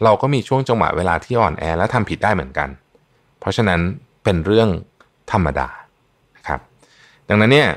[0.04, 2.70] เราก็มีช่วงจังหวะเวลาที่อ่อนแอและทำผิดได้เหมือนกัน
[3.40, 3.80] เพราะฉะนั้น
[4.24, 4.70] เป็นเรื่อง
[5.32, 5.70] ธรรมดา
[6.38, 6.60] นะครับ
[7.30, 7.70] ดังนั้นเนี่ย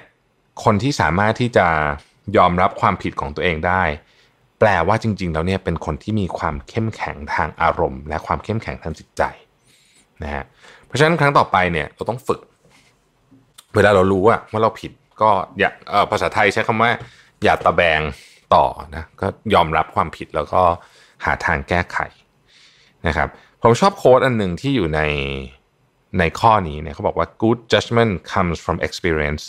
[0.65, 1.67] คนที่สามารถที่จะ
[2.37, 3.83] ยอมรับความผิดของตัวเองได้
[4.61, 9.23] แปลว่าจริง ๆ แล้วเนี่ยเป็นคนที่มีความเข้มแข็งทางอารมณ์ และความเข้มแข็งทางจิตใจ
[10.23, 10.45] นะฮะ
[10.87, 12.41] เพราะฉะนั้นครั้งต่อไปเนี่ยเราต้องฝึก
[13.75, 14.93] เวลาเรารู้ว่าว่าเราผิด
[15.23, 15.71] ก็อย่า
[16.11, 16.91] ภาษาไทยใช้คำว่า
[17.43, 18.01] อย่าตะแบง
[18.55, 20.63] ต่อนะก็ยอมรับความผิดแล้วก็
[21.25, 21.99] หาทางแก้ไข
[23.07, 23.29] นะครับ
[23.63, 25.01] ผมชอบโค้ดอันหนึ่งที่อยู่ใน
[26.19, 29.45] ในข้อนี้เนี่ยเขาบอกว่า good judgment comes from experience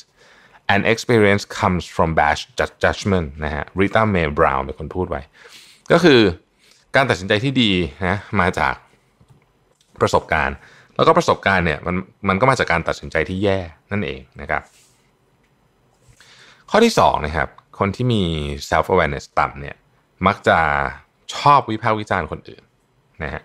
[0.71, 2.37] and experience comes from bad
[2.83, 5.21] judgment นะฮะ Rita Mae Brown เป็นคนพูดไว้
[5.91, 6.19] ก็คือ
[6.95, 7.71] การตัดสินใจที่ดี
[8.07, 8.73] นะมาจาก
[10.01, 10.55] ประสบการณ์
[10.95, 11.95] แล้วก็ประสบการณ์เนี่ยมัน
[12.27, 13.59] มันก็มาจากการตัดสินใจที่แย่
[13.91, 14.61] นั่นเองนะครับ
[16.69, 17.49] ข้อที่สองนะครับ
[17.79, 18.23] คนที่มี
[18.69, 19.75] self awareness ต่ำเนี่ย
[20.27, 20.57] มักจะ
[21.35, 22.63] ชอบวิพากษ์วิจารณ์คนอื่น
[23.23, 23.41] นะฮะ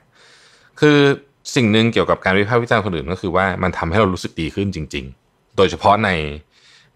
[0.81, 0.99] คือ
[1.55, 6.11] สิ่งหนึ่งเกี่ยวกับการวิพากษ์วิจารณ์คนอื่นก็คือว่ามันทำให้เรารู้สึกดีขึ้นจริง ๆ โดยเฉพาะใน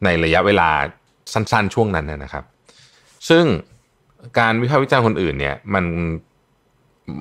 [0.05, 0.69] ในระยะเวลา
[1.33, 2.45] สั้นๆ ช่วงนั้นนะครับ
[3.29, 3.45] ซึ่ง
[4.39, 5.85] การวิพากษ์วิจารณ์คนอื่นเนี่ยมัน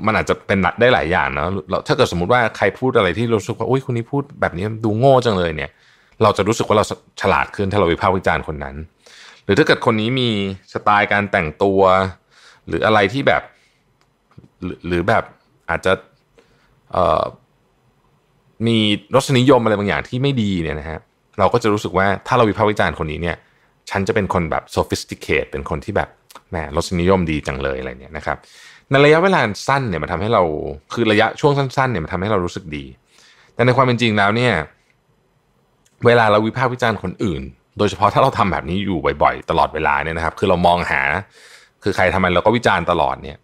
[0.05, 1.49] มันอาจจะเป็นได้หลายอย่างเนาะ
[1.87, 5.71] ถ้าเกิดสมมติว่าใครพูดอะไรที่รู้สึกว่าอุ้ยคนนี้พูดแบบนี้ดูโง่จังเลยเนี่ย
[6.23, 6.85] เราจะรู้สึกว่าเรา
[7.21, 8.75] ฉลาดขึ้นถ้าเราวิพากษ์วิจารณ์คนนั้น
[9.43, 10.29] หรือถ้าเกิดคนนี้มี
[10.73, 11.81] สไตล์การแต่งตัว
[12.67, 13.43] หรืออะไรที่แบบ
[14.87, 15.23] หรือแบบ
[15.69, 15.93] อาจจะ
[18.67, 18.77] มี
[19.15, 20.99] รสนิยมอะไรบางอย่างที่ไม่ดีเนี่ยนะฮะ
[21.39, 23.37] เราก็จะรู้สึกว่าถ้าเราวิพากษ์วิจารณ์คนนี้เนี่ย
[23.89, 26.09] ฉันจะเป็นคนแบบ sophisticated เป็นคนที่แบบ
[26.49, 28.37] แหมรสนิยมดีจังเลยอะไรเนี่ยนะครับ
[28.89, 30.43] ในระยะเวลาสั้นเนี่ยมันทำให้เรา
[30.93, 32.85] คือระยะช่วงสั้นๆเนี่ยมันทำให้เรารู้สึกดี
[33.53, 34.53] แต่ในความเป็นจริงแล้วเนี่ย
[36.05, 37.41] เวลาเราวิพากษ์วิจารณ์คนอื่น
[37.77, 41.01] โดยเฉพาะถ้าเราทำแบบนี้อยู่บ่อยๆ ตลอดเวลาเนี่ยนะครับ คือเรามองหา
[41.83, 43.37] คือใครทำไมเราก็วิจารณ์ตลอดเนี่ย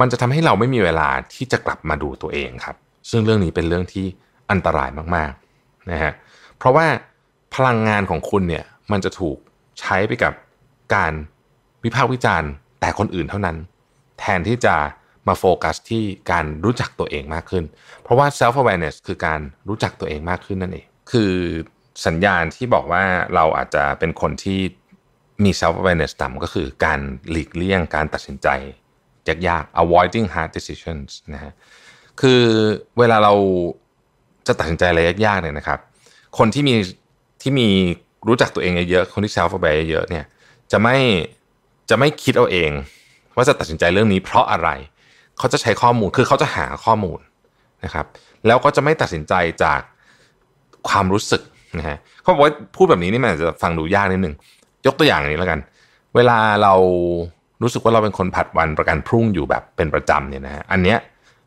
[0.00, 2.76] มันจะทำให้เราไม่มีเวลาที่จะกลับมาดูตัวเองครับ
[3.10, 4.06] ซึ่งเรื่องนี้เป็นเรื่องที่
[4.50, 6.86] อันตรายมากๆนะฮะเพราะว่า
[7.54, 9.36] พลังงานของคุณเนี่ยมันจะถูก
[9.80, 10.32] ใช้ไปกับ
[10.94, 11.12] การ
[11.84, 12.50] วิพากษ์วิจารณ์
[12.80, 13.56] แต่คนอื่นเท่านั้น
[14.18, 14.76] แทนที่จะ
[15.28, 17.64] มาโฟกัสที่การรู้จักตัวเองมากขึ้น
[18.02, 21.32] เพราะว่า self awareness คือการรู้จักตัวเองมากขึ้นนั่นเอง คือ
[22.06, 23.04] สัญญาณที่บอกว่า
[23.34, 24.60] เราอาจจะเป็นคนที่
[25.44, 27.00] มี self awareness ต่ำก็คือการ
[27.30, 28.48] หลีกเลี่ยงการตัดสินใจ
[29.48, 31.52] ยากๆ avoiding hard decisions นะฮะ
[32.20, 32.42] คือ
[32.98, 33.34] เวลาเรา
[34.46, 35.80] จะตัดสินใจอะไรยากๆเนี่ยนะครับ
[36.38, 36.74] คนที่มี
[37.42, 37.68] ที่มี
[38.28, 40.24] รู้จักตัวเองเยอะคนที่ self aware เยอะเนี่ย
[40.72, 40.96] จะไม่
[41.90, 42.70] จะไม่คิดเอาเอง
[43.36, 44.68] ว่าจะตัดสินใจเรื่องนี้เพราะอะไร
[45.38, 47.18] เขาจะใช้ข้อมูลคือเขาจะหาข้อมูล
[47.84, 48.06] นะครับ
[48.46, 49.80] แล้วก็จะไม่ตัดสินใจจาก
[50.88, 51.42] ความรู้สึก
[51.78, 54.34] นะฮะเขาบอกว่าพูดแบบนี้นี่มันอาจจะฟังดูยากนิดนึง
[54.86, 55.60] ยกตัวอย่างนี้แล้วกัน
[56.14, 56.74] เวลาเรา
[57.62, 60.98] รู้สึกว่าเราเป็นคนผัดวันประกันพรุ่งอยู่แบบเป็นประจำเนี่ยนะฮะอันเนี้ย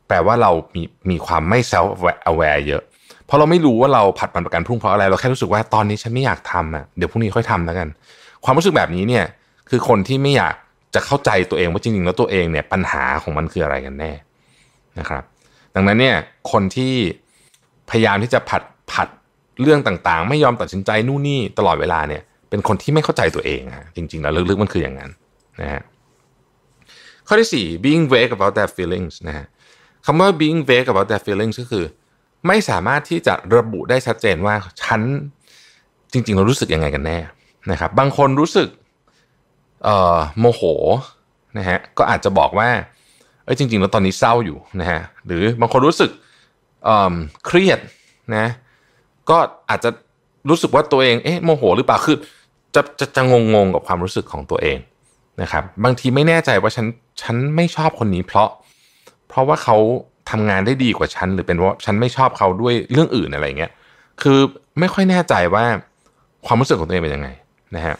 [0.08, 1.88] แปลว่าเรามีมีความไม่ self
[2.30, 2.82] aware เยอะ
[3.26, 7.88] เพราะเราไม่รู้ว่าเราผัดวันประกันพรุ่งเพราะอะไร เราแค่รู้สึกว่าตอนนี้ฉันไม่อยากทำอะเดี๋ยวพรุ่งนี้ค่อยทำแล้วกัน
[8.44, 9.24] ความรู้สึกแบบนี้เนี่ย
[9.70, 10.54] คือคนที่ไม่อยาก
[10.94, 14.12] จะเข้าใจตัวเองว่าจริงๆแล้วตัวเองเนี่ยปัญหาของมันคืออะไรกันแน่
[14.98, 15.22] นะครับ
[15.74, 16.16] ดังนั้นเนี่ย
[16.52, 16.92] คนที่
[17.90, 18.62] พยายามที่จะผัด
[18.92, 19.08] ผัด
[19.60, 25.10] เรื่องต่างๆ ไม่ยอมตัดสินใจนู่นนี่ตลอดเวลาเนี่ย เป็นคนที่ไม่เข้าใจตัวเองฮะจริงๆแล้วลึกๆมันคืออย่างนั้น
[25.60, 25.82] นะฮะ
[27.26, 29.46] ข้อที่สี่ being vague about their feelings นะฮะ
[30.06, 31.84] คำว่า being vague about their feelings ก็คือ
[32.46, 35.00] ไม่สามารถที่จะระบุได้ชัดเจนว่าฉัน
[36.12, 37.18] จริง ๆ เรารู้สึกยังไงกันแน่
[37.70, 38.68] นะครับ บางคนรู้สึก
[40.38, 40.62] โมโห
[41.58, 42.68] นะฮะก็อาจจะบอกว่า
[43.44, 46.10] เอ้ยจริง ๆ แล้วตอนนี้เศร้าอยู่นะฮะหรือบางคนรู้สึก
[46.84, 47.14] เอ่อ
[47.46, 47.78] เครียด
[48.36, 48.46] นะ
[49.30, 49.38] ก็
[49.70, 49.90] อาจจะ
[50.48, 52.16] รู้สึกว่าตัวเองเอ๊ะโมโหหรือเปล่าคือ
[52.74, 54.78] จะจะจะงงงกับความรู้สึกของตัวเอง
[55.42, 56.86] นะครับ บางทีไม่แน่ใจว่าฉัน
[57.22, 58.48] ฉันไม่ชอบคนนี้เพราะ
[59.28, 59.76] เพราะว่าเขา
[60.30, 63.72] ทำงานได้ดีกว่าฉันหรือเป็นว่าฉันไม่ชอบเขาด้วยเรื่องอื่นอะไรเงี้ย
[64.22, 64.38] คือ
[64.80, 65.64] ไม่ค่อยแน่ใจว่า
[66.46, 67.28] ความรู้สึกของตัวเองเป็นยังไง
[67.76, 67.96] นะฮะ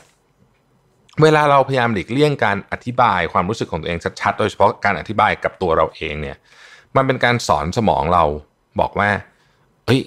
[1.23, 6.37] เวลาเราพยายามหลีกเลี่ยงการอธิบายความรู้สึกของตัวเองชัดๆ โดยเฉพาะการอธิบายกับตัวเราเองเนี่ย
[6.97, 8.25] มันเป็นการสอนสมองเรา
[8.81, 9.11] บอกว่า
[9.87, 10.01] เฮ้ย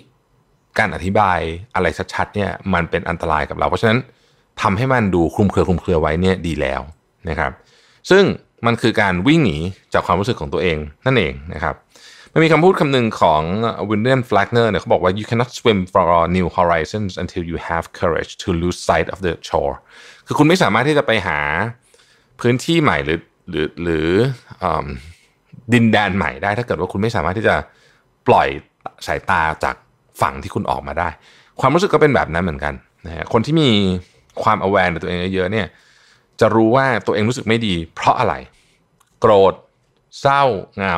[0.80, 1.39] การอธิบาย
[1.76, 3.99] อะไรชัดๆเนี่ยมันเป็นอันตรายกับเรา เพราะฉะนั้น
[4.61, 6.82] ทำให้มันดูคลุมเครือคลุมเครือไว้เนี่ยดีแล้ว
[7.30, 7.51] นะครับ
[8.09, 8.24] ซึ่ง
[8.65, 9.57] มันคือการวิ่งหนี
[9.93, 11.76] จากความรู้สึกของตัวเองนั่นเองนะครับ
[12.34, 13.42] มันมีคำพูดคำหนึ่งของ
[13.90, 16.06] วินเลียมฟลักเนอร์เนี่ยเขาบอกว่า you cannot swim for
[16.38, 19.76] new horizons until you have courage to lose sight of the shore
[20.28, 21.40] คือคุณไม่สามารถที่จะไปหา
[22.42, 23.20] พื้นที่ใหม่หรือ
[23.50, 24.10] หรือหรือ
[25.74, 27.56] ดินแดนใหม่ได้ ถ้าเกิดว่าคุณไม่สามารถที่จะ
[28.28, 28.48] ปล่อย
[29.08, 29.76] สายตาจาก
[30.22, 31.10] ฝั่งที่คุณออกมาได้
[31.60, 32.74] ความรู้สึกก็เป็นแบบนั้นเหมือนกัน
[33.06, 33.70] นะฮะคนที่มี
[34.44, 35.68] ความ aware ในตัวเองเยอะๆเนี่ย
[36.40, 38.34] จะรู้ว่าตัวเองรู้สึกไม่ดี เพราะอะไร
[39.20, 39.54] โกรธ
[40.22, 40.44] เศร้า
[40.78, 40.98] เหงา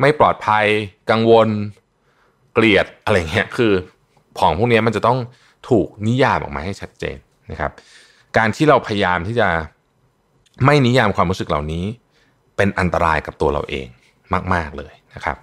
[0.00, 0.66] ไม่ปลอดภัย
[1.10, 1.48] กังวล
[2.54, 3.72] เกลียดอะไรเงี้ยคือ
[4.38, 5.18] ของพวกนี้มันจะต้อง
[5.68, 7.16] ถูกนิยามออกมาให้ชัดเจน
[7.50, 7.72] นะครับ
[8.36, 9.48] การที่เราพยายามที่จะ
[10.64, 11.84] ไม่นิยามความรู้สึกเหล่านี้
[12.56, 13.86] เป็นอันตรายกับตัวเราเอง
[14.54, 15.36] มาก ๆเลยนะครับ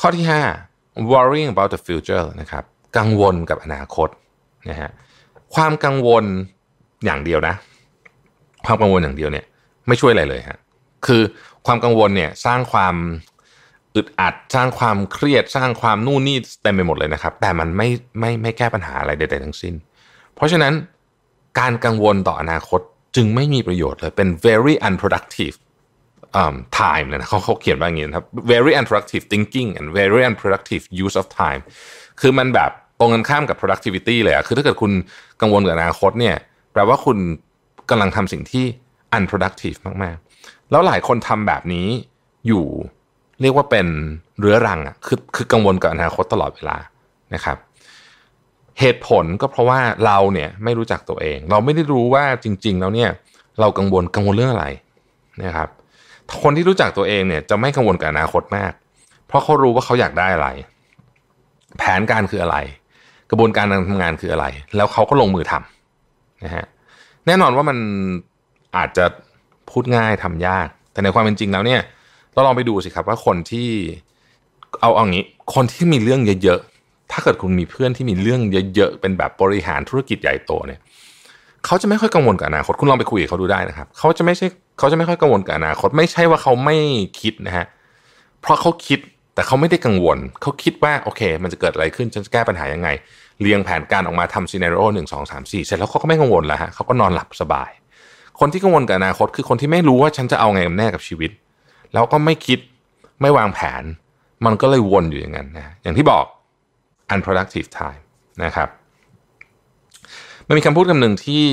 [0.00, 0.24] ข้อที่
[0.66, 2.64] 5 worrying about the future นะครับ
[2.96, 4.08] กังวลกับอนาคต
[4.70, 4.90] นะฮะ
[5.54, 6.24] ความกังวล
[7.04, 7.54] อย่างเดียวนะ
[8.66, 9.44] ความกังวลอย่างเดียวเนี่ย
[9.88, 10.58] ไม่ช่วยอะไรเลยฮะ
[11.06, 11.22] คือ
[11.66, 12.94] ความกังวลเนี่ยสร้างความ
[13.98, 17.88] อึดอัดสร้างความเครียดสร้างความนู่นนี่เต็มไปหมดเลยนะครับ แต่มันไม่
[18.20, 19.74] ไม่ไม่แก้ปัญหาอะไรใดๆทั้งสิ้น
[20.34, 20.72] เพราะฉะนั้น
[21.60, 22.80] การกังวลต่ออนาคต
[23.16, 25.56] จึงไม่มีประโยชน์เลยเป็น very unproductive
[26.80, 31.62] time เลยนะเขาเขาเขียนว่าอย่างนี้นะครับ very unproductive thinking and very unproductive use of time
[32.20, 32.70] คือมันแบบ
[33.00, 34.92] ตรงกันข้ามกับ productivity เลยอะคือถ้าเกิดคุณ
[35.40, 36.36] กังวลกับอนาคตเนี่ย
[36.72, 37.18] แปลว่าคุณ
[37.90, 38.64] กำลังทำสิ่งที่
[39.16, 41.88] unproductive มาก ๆ แล้วหลายคนทำแบบนี้
[42.48, 42.66] อยู่
[43.40, 43.86] เรียกว่าเป็น
[44.38, 46.76] เรื้อรังอะคือคือกังวลกับอนาคตตลอดเวลา
[47.34, 47.56] นะครับ
[48.80, 53.10] เหตุผลก็เพราะว่าเราเนี่ยไม่รู้จักตัวเอง เราไม่ได้รู้ว่าจริง ๆ แล้วเนี่ย
[53.60, 54.66] เรากังวลกังวลเรื่องอะไร
[55.44, 55.68] นะครับ
[56.42, 58.72] คนที่รู้จักตัวเองเนี่ยจะไม่กังวลกับอนาคตมาก
[59.26, 60.48] เพราะเขารู้ว่าเขาอยากได้อะไร
[61.78, 62.56] แผนการคืออะไร
[63.30, 66.66] กระบวนการการทำงานคืออะไร แล้วเขาก็ลงมือทำนะฮะ
[67.26, 67.78] แน่นอนว่ามัน
[68.76, 69.04] อาจจะ
[69.70, 71.80] พูดง่ายทำยาก แต่ในความเป็นจริงแล้วเนี่ย
[72.32, 73.68] เราลองไปดูสิครับว่าคนที่
[74.80, 75.24] เอาเอางี้
[75.54, 78.40] คนที่มีเรื่องเยอะๆ ถ้าเกิดคุณมีเพื่อนที่มีเรื่อง
[78.74, 80.80] เยอะๆ เป็นแบบบริหารธุรกิจใหญ่โตเนี่ย
[81.66, 84.46] เขาจะไม่ค่อยกังวลกับอนาคตคุณลองไปคุยกับเขาดูได้นะครับเขาจะไม่ใช่
[84.78, 86.76] เขาจะไม่ค่อยกังวลกับอนาคตไม่ใช่ว่าเขาไม่
[87.20, 87.66] คิดนะฮะ
[88.42, 88.98] เพราะเขาคิด
[89.34, 92.88] แต่เขาไม่ได้กังวลเขาคิดว่าโอเค มันจะเกิดอะไรขึ้นฉันจะแก้ปัญหายังไง
[93.40, 97.70] เรียงแผนการออกมาทำซีเนารีโอหนึ่งสองสามสี่เสร็จแล้วเขาก็ไม่กังวลแล้วฮะเขาก็นอนหลับสบาย
[98.40, 101.30] คนที่กังวลกับอนาคตคือคนที่ไม่รู้ว่าฉันจะเอาไงกับแน่กับชีวิต
[101.92, 102.58] แล้วก็ไม่คิด
[103.20, 103.82] ไม่วางแผน
[104.44, 106.24] มันก็เลยวนอยู่อย่างนั้นนะอย่างที่บอก
[107.14, 108.02] unproductive time
[108.44, 108.68] นะครับ
[110.46, 111.44] มันมีคำพูดคำหนึ่งที่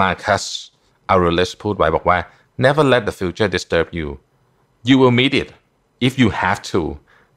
[0.00, 0.44] มาคัส
[1.10, 2.18] อารูเลสพูดไว้บอกว่า
[2.64, 4.08] never let the future disturb you
[4.88, 5.48] you will meet it
[6.06, 6.80] if you have to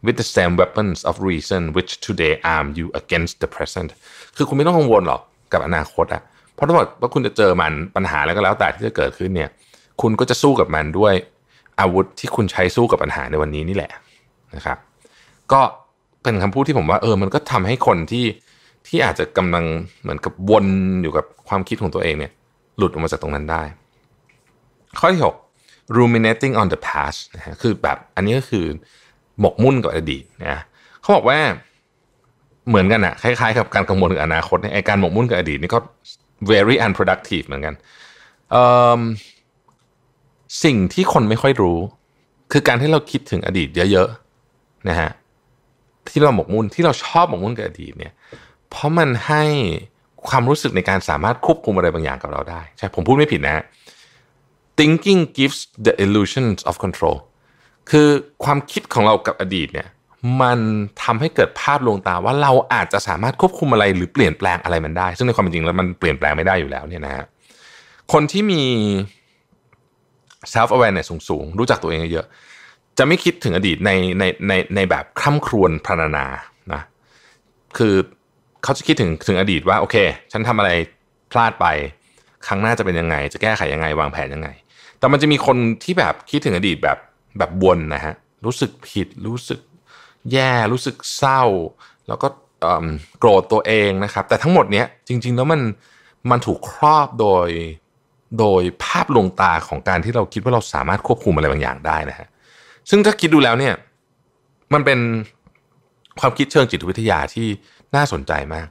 [0.05, 3.89] with the same weapons of reason which today arm you against the present
[4.37, 5.21] คือคุณไม่ต้องกังวลหรอก
[5.53, 6.21] กับอนาคตอะ
[6.53, 9.49] เพราะถ้าบอกว่าคุณจะเจอมันปัญหาแล้วก็แล้วแต่ที่จะเกิดขึ้นเนี่ย
[10.01, 11.13] คุณก็จะสู้กับมันด้วย
[11.79, 13.91] อาวุธที่คุณใช้สู้กับปัญหาในวันนี้นี่แหละ
[14.55, 14.77] นะครับ
[15.51, 15.61] ก็
[16.23, 18.25] เป็นคำพูดที่ผมว่าเออมันก็ทำให้คนที่
[18.87, 19.65] ที่อาจจะกำลัง
[20.01, 20.65] เหมือนกับวน
[21.01, 22.31] อยู่กับความคิดของตัวเองเนี่ย
[22.77, 23.63] หลุดออกมาจากตรงนั้นได้
[24.99, 25.21] ข้อที่
[25.59, 28.65] 6 ruminating on the past นะฮะคือแบบอันนี้ก็คือ
[29.39, 30.61] หมกมุ่นกับอดีตนะ
[31.01, 31.39] เขาบอกว่า
[32.67, 35.79] เหมือนกันอะคล้ายๆ กับการกังวลถึงอนาคตเนี่ยการหมกมุ่นกับอดีตนี่ก็
[36.51, 37.73] very unproductive เหมือนกัน
[40.63, 41.79] สิ่งที่คนไม่ค่อยรู้
[42.51, 45.11] คือการที่เราคิดถึงอดีตเยอะๆนะฮะ
[46.09, 48.13] ที่เราหมกมุ่นที่เราชอบหมกมุ่นกับอดีตเนี่ย
[48.69, 49.43] เพราะมันให้
[50.27, 53.63] ความรู้สึกในการสามารถควบคุมอะไรบางอย่างกับเราได้ ใช่ ผมพูดไม่ผิดนะ
[54.79, 57.17] thinking gives the illusion of control
[57.89, 58.07] คือ
[58.43, 59.87] ความคิดของเรากับอดีตเนี่ย
[60.41, 60.59] มัน
[61.03, 67.25] ทำให้เกิดภาพลวงตาว่าเราอาจจะสามารถควบคุมอะไรหรือเปลี่ยนแปลงอะไรมันได้ ซึ่งในความเป็นจริงแล้วมันเปลี่ยนแปลงไม่ได้อยู่แล้วเนี่ยนะฮะ
[68.13, 68.63] คนที่มี
[70.53, 72.27] self awareness สูงๆ รู้จักตัวเองเยอะ
[72.97, 76.25] จะไม่คิดถึงอดีตในในในในแบบคร่ำครวญพรรณนา
[76.73, 76.81] นะ
[77.77, 77.95] คือ
[78.63, 79.95] เขาจะคิดถึงถึงอดีตว่าโอเค
[80.31, 80.69] ฉันทำอะไร
[81.31, 81.65] พลาดไป
[82.47, 84.49] ครั้งหน้าจะเป็นยังไง จะแก้ไขยังไง วางแผนยังไง
[84.99, 86.97] แต่มันจะมีคนที่แบบคิดถึงอดีตแบบ
[87.37, 88.13] แบบวนนะฮะ
[88.45, 89.59] รู้สึกผิดรู้สึก
[90.31, 91.43] แย่รู้สึกเศร้า
[92.07, 92.27] แล้วก็
[93.19, 95.61] โกรธตัวเองนะครับ แต่ทั้งหมดเนี้ยจริง ๆ แล้วมัน
[96.31, 97.47] มันถูกครอบโดย
[98.39, 102.27] โดยภาพลวงตาของการที่เราคิดว่าเราสามารถควบคุมอะไรบางอย่างได้นะฮะ
[102.89, 103.73] ซึ่งถ้าคิดดูแล้วเนี่ย
[104.73, 104.99] มันเป็น
[106.19, 107.47] ความคิดเชิงจิตวิทยาที่
[107.95, 108.67] น่าสนใจมาก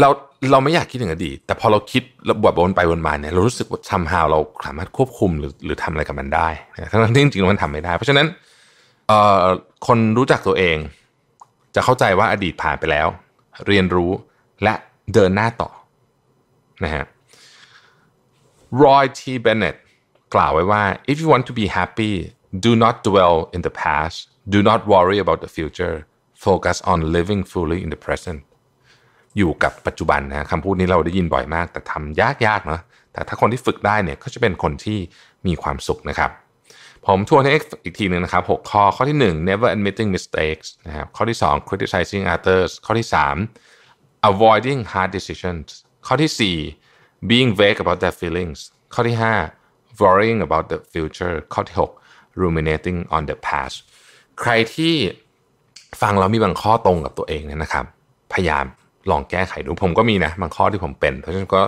[0.00, 0.08] เรา
[0.50, 6.48] เราไม่อยากคิดถึงอดีตแต่พอเราคิดราบวนไปวนมาเนี่ยเรารู้สึกว่าทำฮาวเราสามารถควบคุมหรือหรือทำอะไรกับมันได้
[6.90, 8.26] ทั้งที่จริงๆมันทำไม่ได้ เพราะฉะนั้น
[9.86, 10.76] คนรู้จักตัวเอง
[11.74, 13.08] จะเข้าใจว่าอดีตผ่านไปแล้ว
[13.66, 14.10] เรียนรู้
[14.62, 14.74] และ
[15.14, 15.70] เดินหน้าต่อ
[16.84, 17.04] นะฮะ
[18.80, 19.22] Roy T.
[19.44, 19.76] Bennett
[20.34, 22.12] กล่าวไว้ว่า if you want to be happy
[22.66, 24.16] do not dwell in the past
[24.54, 25.96] do not worry about the future
[26.46, 28.40] focus on living fully in the present
[29.36, 32.80] อยู่กับปัจจุบันนะคำพูดนี้เราได้ยินบ่อยมาก แต่ทำยากๆเนะ
[33.12, 34.98] แต่ถ้าคนที่ฝึกได้เนี่ยก็จะเป็นคนที่
[35.46, 36.30] มีความสุขนะครับ
[37.06, 37.52] ผมทวนให้
[37.84, 43.08] อีกทีหนึ่งนะครับ 6 ข้อข้อที่ 1 never admitting mistakes นะครับข้อที่ 2 criticizing others ข้อที่
[43.68, 45.66] 3 avoiding hard decisions
[46.06, 46.81] ข้อที่ 4
[47.30, 48.58] being vague about their feelings
[48.94, 49.16] ข้อที่
[49.58, 51.76] 5 worrying about the future ข้อที่
[52.08, 53.76] 6 ruminating on the past
[54.40, 54.94] ใครที่
[56.02, 57.84] ฟังแล้วมีบางข้อตรงกับตัวเองเนี่ยนะครับ
[58.32, 58.64] พยายาม
[59.10, 61.62] ลองแก้ไขดูผมก็มีนะบางข้อที่ผมเป็น เพราะฉะนั้นก็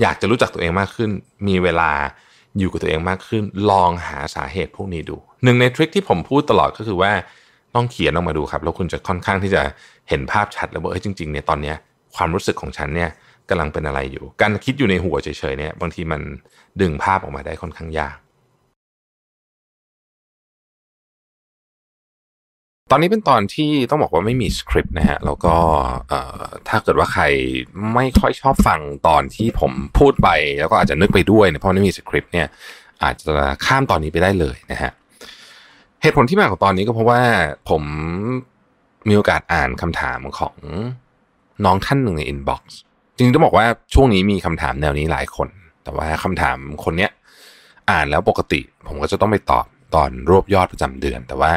[0.00, 1.10] อยากจะรู้จักตัวเองมากขึ้น
[1.48, 1.90] มีเวลา
[2.58, 7.12] อยู่กับตัวเองมากขึ้น ลองหาสาเหตุพวกนี้ดูหนึ่งในทริคที่ผมพูดตลอดก็คือว่า
[7.74, 9.62] ต้องเขียนออกมาดูครับ แล้วคุณจะค่อนข้างที่จะ
[10.08, 11.76] เห็นภาพชัดแล้วว่าเฮ้ยจริงๆเนี่ยตอนเนี้ย
[12.16, 13.10] ความรู้สึกของฉันเนี่ย
[13.50, 16.20] กำลังเป็นอะไรอยู่ การคิดอยู่ในหัวเฉยๆเนี่ยบางทีมัน
[16.80, 18.16] ดึงภาพออกมาได้ค่อนข้างยาก
[22.90, 25.54] ตอนนี้เป็นตอนที่ต้องบอกว่าไม่มีสคริปต์นะฮะแล้วก็
[26.68, 27.24] ถ้าเกิดว่าใคร
[27.94, 30.28] ไม่ค่อยชอบฟังตอนที่ผมพูดไป
[30.60, 32.46] แล้วก็อาจจะนึกไปด้วยเนี่ยเพราะไม่มีสคริปต์เนี่ย
[33.02, 33.34] อาจจะ
[33.66, 34.92] ข้ามตอนนี้ไปได้เลยนะฮะ
[36.02, 37.20] เหตุผลที่มาของตอนนี้ก็เพราะว่า
[37.70, 37.82] ผม
[39.08, 40.56] มีโอกาสอ่านคำถามของ
[41.64, 42.80] น้องท่านหนึ่งในอินบ็อกซ์
[43.20, 45.48] จริงๆต้องบอกว่าช่วงนี้มีคำถามแนวนี้หลายคน
[45.84, 47.10] แต่ว่าคำถามคนเนี้ย
[47.90, 51.52] อ่านแล้วปกติ ผมก็จะต้องไปตอบตอนรวบยอดประจำเดือน แต่ว่า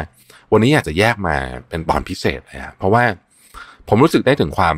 [0.52, 1.36] วันนี้อยากจะแยกมา
[1.68, 3.04] เป็นตอนพิเศษเลยครับเพราะว่า
[3.88, 4.76] ผมรู้สึกได้ถึงความ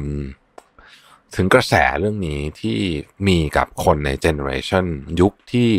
[1.37, 2.79] ถึงกระแสเรื่องนี้ที่
[3.27, 4.85] มีกับคนในเจเนอเรชัน
[5.21, 5.71] ยุคที่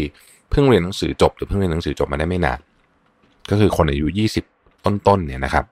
[0.49, 2.60] เพิ่งเรียนหนังสือจบ หรือเพิ่งเรียนหนังสือจบมาได้ไม่นาน
[3.49, 4.45] ก็คือคนอายุยี่สิบ
[4.86, 5.66] ต้นๆเนี่ยนะครับ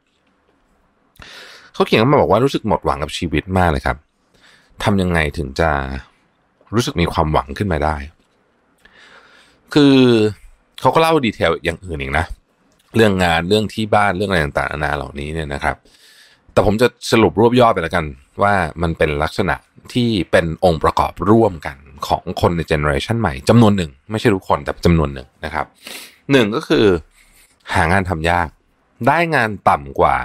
[1.74, 3.98] เขาเขียนมาบอกว่ารู้สึกหมดหวังกับชีวิตมากเลยครับ
[4.84, 5.70] ทำยังไงถึงจะ
[6.74, 7.96] รู้สึกมีความหวังขึ้นมาได้
[9.74, 9.96] คือ
[10.82, 12.26] เขาก็เล่า detail อย่างอื่นอีกนะ
[12.96, 15.76] เรื่องงานเรื่องที่บ้านเรื่องอะไรต่างๆนานาเหล่านี้เนี่ยนะครับ
[16.54, 18.06] แต่ผมจะสรุปรวบยอดไปแล้วกัน
[18.42, 19.56] ว่ามันเป็นลักษณะ
[19.94, 25.66] ที่เป็นองค์ประกอบร่วมกันของคนใน generation ใหม่จำนวนหนึ่ง ไม่ใช่ทุกคนแต่จำนวนหนึ่งนะครับ
[26.32, 26.86] หนึ่งก็คือ
[27.74, 28.48] หางานทำยาก
[29.08, 30.16] ได้งานต่ำกว่า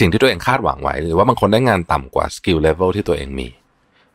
[0.00, 3.48] สิ่งที่ตัวเองคาดหวังไว้ หรือว่าบางคนได้งานต่ำกว่า skill level ที่ตัวเองมี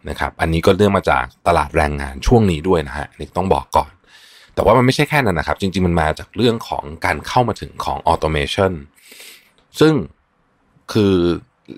[0.10, 3.92] นะครับ อันนี้ก็เรื่องมาจากตลาดแรงงานช่วงนี้ด้วยนะฮะนี่ต้องบอกก่อน
[4.56, 8.72] แต่ว่ามันไม่ใช่แค่นั้นนะครับ จริง ๆ มันมาจากเรื่องของการเข้ามาถึงของ automation
[9.80, 9.94] ซึ่ง
[10.94, 11.16] คือ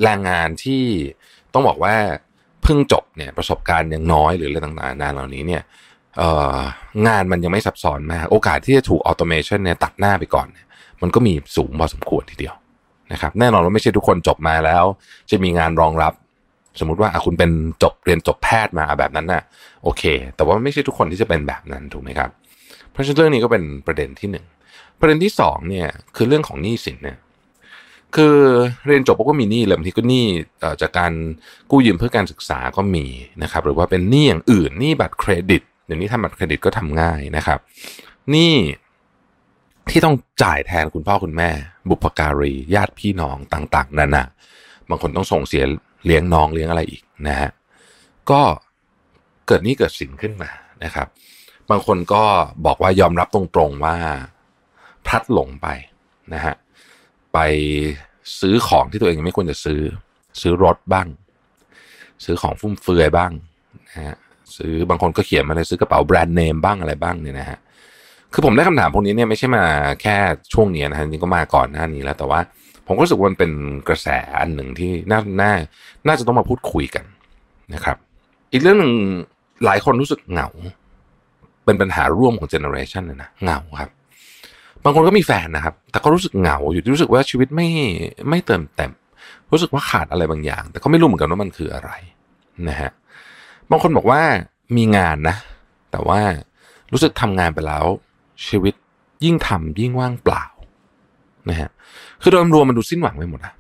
[0.04, 0.84] แรงงานที่
[1.54, 1.96] ต้องบอกว่า
[2.64, 5.64] เพิ่งจบเนี่ยประสบการณ์ยังน้อยหรืออะไรต่างๆนานาเหล่านี้เนี่ย
[7.08, 10.48] งานมันยังไม่ซับซ้อนมาก โอกาสที่จะถูก automation เนี่ยตัดหน้าไปก่อน
[11.02, 12.56] มันก็มีสูงพอสมควรทีเดียว
[13.12, 14.84] นะครับแน่นอนว่าไม่ใช่ทุกคนจบมาแล้ว
[15.32, 16.14] จะมีงานรองรับ
[16.80, 17.52] สมมุติว่าคุณเป็น
[17.84, 19.44] จบเรียนจบแพทย์มาแบบนั้นน่ะ
[19.84, 20.04] โอเค
[20.36, 22.30] แต่ว่าไม่ใช่ทุกคนที่จะเป็นแบบนั้นถูกไหมครับ
[22.92, 24.46] เพราะฉะนั้นเรื่องนี้ก็เป็นประเด็นที่หนึ่ง
[25.00, 27.18] ประเด็นที่สองเนี่ยคือเรื่องของหนี้สินเนี่ย
[28.16, 28.36] คือ
[28.88, 30.26] เรียนจบก็มีหนี้เลยบางทีก็หนี้
[30.82, 31.14] จากการ
[31.72, 33.06] กู้ยืมเพื่อการศึกษาก็มี
[33.44, 37.60] นะครับ หรือว่าเป็นหนี้อย่างอื่นหนี้บัตรเครดิตเดี๋ยวนี้ทำบัตรเครดิตก็ทำง่ายนะครับ
[38.32, 38.54] หนี้
[39.90, 41.50] ที่ต้องจ่ายแทนคุณพ่อคุณแม่
[41.90, 44.26] บุพการีญาติพี่น้องต่างๆนั่นนะ
[44.90, 45.64] บางคนต้องส่งเสีย
[46.06, 47.50] เลี้ยงน้องเลี้ยงอะไรอีกนะฮะ
[48.32, 48.42] ก็
[49.48, 50.50] เกิดนี้เกิดสินขึ้นมา
[50.84, 51.08] นะครับ
[51.70, 52.24] บางคนก็
[52.66, 53.96] บอกว่ายอมรับตรงๆว่า
[55.06, 55.68] พลัดหลงไป
[56.34, 56.56] นะฮะ
[57.34, 57.40] ไป
[58.40, 59.82] ซื้อของที่ตัวเองไม่ควรจะซื้อ
[60.42, 61.08] ซื้อรถบ้าง
[62.24, 63.32] ซื้อของฟุ่มเฟือยบ้าง
[63.90, 64.16] นะฮะ
[64.58, 67.60] ซื้อบางคนก็เขียนมาเลยซื้อกระเป๋าแบรนด์เนมบ้างอะไรบ้างเนี่ยนะฮะ
[68.38, 69.64] คือผมได้คำถามพวกนี้เนี่ยไม่ใช่มา
[70.02, 70.16] แค่
[70.54, 72.40] ช่วงนี้นะฮะจริงก็มาก่อนหน้านี้แล้ว แต่ว่า
[72.88, 73.52] ผมก็รู้สึกว่ามันเป็น
[73.88, 74.08] กระแส
[74.40, 75.54] อันหนึ่งที่น่าน่า
[76.08, 77.06] น่าจะต้องมาพูดคุยกัน
[77.74, 77.98] นะครับ
[78.52, 78.94] อีกเรื่องหนึ่ง
[79.66, 80.50] หลายคนรู้สึกเหงา
[81.66, 83.90] เป็นปัญหาร่วมของเจเนอเรชันเลยนะเหงาครับ
[84.84, 87.68] บางคนก็มีแฟนนะครับ แต่ก็รู้สึกเหงาอยู่รู้สึกว่าชีวิตไม่
[88.30, 88.92] ไม่เติมเต็ม
[89.52, 91.92] รู้สึกว่าขาดอะไรบางอย่าง แต่ก็ไม่รู้เหมือนกันว่ามันคืออะไร
[92.68, 92.92] นะฮะ
[93.70, 94.22] บางคนบอกว่า
[94.78, 95.36] มีงานนะ
[95.92, 96.20] แต่ว่า
[96.92, 97.86] รู้สึกทำงานไปแล้ว
[98.48, 98.74] ชีวิต
[99.24, 100.44] ยิ่งทำยิ่งว่างเปล่า
[101.50, 101.70] นะฮะ
[102.22, 103.54] คือโดยรวมมันดูสิ้นหวังไปหมดอะ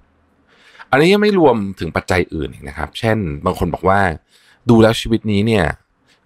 [0.91, 3.99] อันนี้ยังไม่รวมถึงปัจจัยอื่นอีกนะครับ เช่น บางคนบอกว่า
[4.69, 5.65] ดูแล้วชีวิตนี้เนี่ย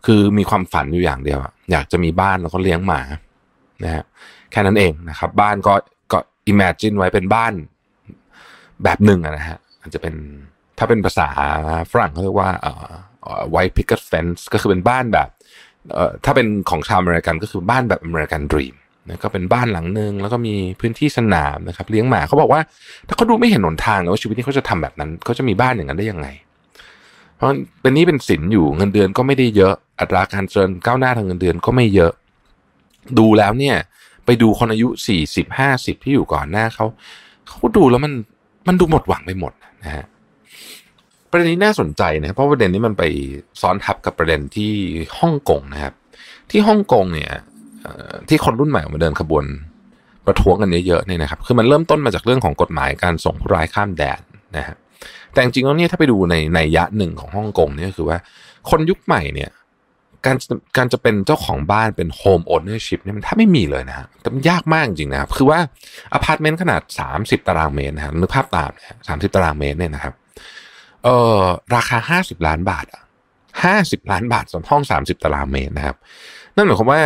[0.06, 1.40] คือมีความฝันอยู่อย่างเดียว
[1.72, 3.02] อยากจะมีบ้านแล้วก็เลี้ยงหมา
[3.84, 4.04] นะฮะ
[4.52, 5.74] แค่นั้นเองนะครับ บ้านก็
[6.12, 6.20] ก็
[6.52, 7.54] imagine ไว้เป็นบ้าน
[8.84, 10.16] แบบหนึ่งนะฮะอาจจะเป็น
[10.78, 11.30] ถ้าเป็นภาษา
[11.92, 15.30] ฝรั่งเขาเรียกว่าเอ่อ white picket fence ก็คือเป็นบ้านแบบ
[16.26, 18.76] ถ้าเป็นของชาวอเมริกันก็คือบ้านแบบ American dream
[19.10, 22.62] นะก็เป็นบ้านหลังหนึ่งแล้วก็มีพื้นที่สนามนะครับ เลี้ยงหมาเขาบอกว่า
[23.08, 26.28] ถ้าเขาดูไม่เห็นหนทางว่าชีวิตนี้เขาจะทำแบบนั้นเขาจะมีบ้านอย่างนั้นได้ยังไง
[27.36, 27.48] เพราะ
[27.82, 32.12] เป็นหนี้เป็นสินอยู่เงินเดือนก็ไม่ได้เยอะอัตราการเจริญก้าวหน้าทางเงินเดือนก็ไม่เยอะ
[33.20, 33.76] ดูแล้วเนี่ย
[34.26, 36.86] ไปดูคนอายุสี่สิบห้าสิบที่อยู่ก่อนหน้าเขา
[37.48, 38.14] เขาดูแล้วมัน
[38.68, 39.54] มันดูหมดหวังไปหมด
[39.84, 40.06] นะฮะ
[41.32, 43.04] ประเด็นนี้น่าสนใจนะเพราะประเด็นนี้มันไป
[43.62, 44.74] ซ้อนทับกับประเด็นที่
[45.20, 45.94] ฮ่องกงนะครับ
[46.52, 47.32] ที่ฮ่องกงเนี่ย
[48.30, 49.46] ที่คนรุ่นใหม่มาเดินขบวน
[50.26, 54.20] ประท้วงกันเยอะๆเนี่ยนะครับ คือมันเริ่มต้นมาจากเรื่องของกฎหมายการส่งผู้ร้ายข้ามแดน
[54.58, 54.76] นะฮะ
[55.34, 58.18] แต่จริงๆแล้วเนี่ยถ้าไปดูในในนัยยะหนึ่งของฮ่องกงเนี่ยคือว่า
[58.70, 59.50] คนยุคใหม่เนี่ย
[60.26, 60.38] การ
[60.78, 65.60] การจะเป็นเจ้าของบ้านเป็น home ownership เนี่ยมันถ้าไม่มีเลยนะฮะแต่มันยากมากจริงนะครับ คือว่า
[66.14, 66.82] อพาร์ตเมนต์ขนาด
[67.16, 70.14] 30 ตารางเมตรนะครับนึกภาพตามนะสามสิบตารางเมตรเนี่ยนะครับ
[71.04, 71.42] เออ
[71.76, 73.02] ราคาห้าสิบล้านบาทอะ
[73.64, 75.96] ห้าสิบล้านบาทสำหรับห้องสามสิบตารางเมตรนะครับ
[76.56, 77.02] นั่นหมายความว่า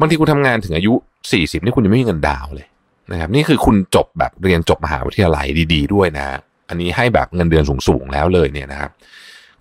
[0.00, 0.92] บางทีคุณทำงานถึงอายุ
[1.32, 2.66] สี่สิบนี่คุณยังไม่มีเงินดาวเลย
[3.12, 6.26] นะครับนี่คือคุณจบแบบเรียนจบมหาวิทยาลัยดี ๆ ด้วยนะ
[6.68, 8.90] อันนี้ให้แบบเงินเดือนสูงๆแล้วเลยเนี่ยนะครับ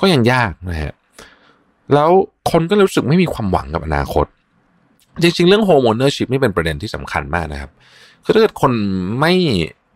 [0.01, 0.93] ก็ยังยากนะฮะ
[1.93, 2.10] แล้ว
[2.51, 4.26] คนก็รู้สึกไม่มีความหวังกับอนาคต
[5.22, 7.72] จริงๆ เรื่อง home ownership นี่เป็นประเด็นที่สำคัญมากนะครับ
[8.24, 8.72] คือถ้าเกิดคน
[9.20, 9.34] ไม่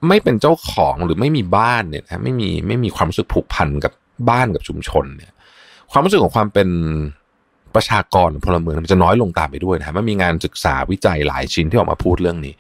[0.08, 3.94] ไม่เป็นเจ้าของหรือไม่มีบ้านเนี่ยนะไม่มีไม่มีความรู้สึกผูกพันกับ
[4.30, 5.32] บ้านกับชุมชนเนี่ย
[5.92, 6.70] ความรู้สึกของความเป็น
[7.76, 12.54] ประชากรพลเมืองมันจะน้อยลงตามไปด้วยนะมันมีงานศึกษาวิจัยหลายชิ้นที่ออกมาพูดเรื่องนี้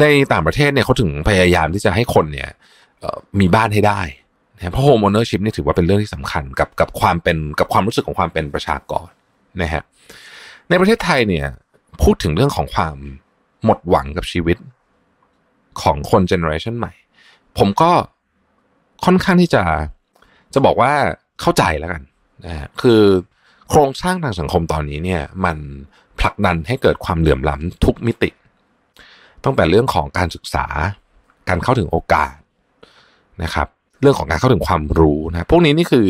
[0.00, 2.48] ในต่างประเทศเนี่ยเขาถึงพยายามที่จะให้คนเนี่ย
[3.40, 4.00] มีบ้านให้ได้
[4.56, 9.08] นะเพราะ home ownership นี่ถือว่าเป็นเรื่องที่สำคัญกับกับความเป็นกับความรู้สึกของความเป็นประชากร
[9.62, 9.82] นะฮะ
[10.68, 11.46] ในประเทศไทยเนี่ย
[12.02, 12.96] พูดถึงเรื่องของความ
[13.64, 14.56] หมดหวังกับชีวิต
[15.82, 16.92] ของคน generation ใหม่
[17.58, 17.90] ผมก็
[19.04, 19.62] ค่อนข้างที่จะ
[20.54, 20.92] จะบอกว่า
[21.40, 22.02] เข้าใจแล้วกัน
[22.44, 23.00] นะคือ
[23.68, 25.56] โครงสร้างทางสังคมตอนนี้เนี่ยมัน
[26.18, 28.30] ผลักดันให้เกิดความเหลื่อมล้ำทุกมิติ
[29.44, 30.66] ตั้งแต่เรื่องของการศึกษา
[31.48, 32.34] การเข้าถึงโอกาส
[33.42, 33.68] นะครับ
[34.00, 36.08] เรื่องของการเข้าถึงความรู้นะพวกนี้นี่คือ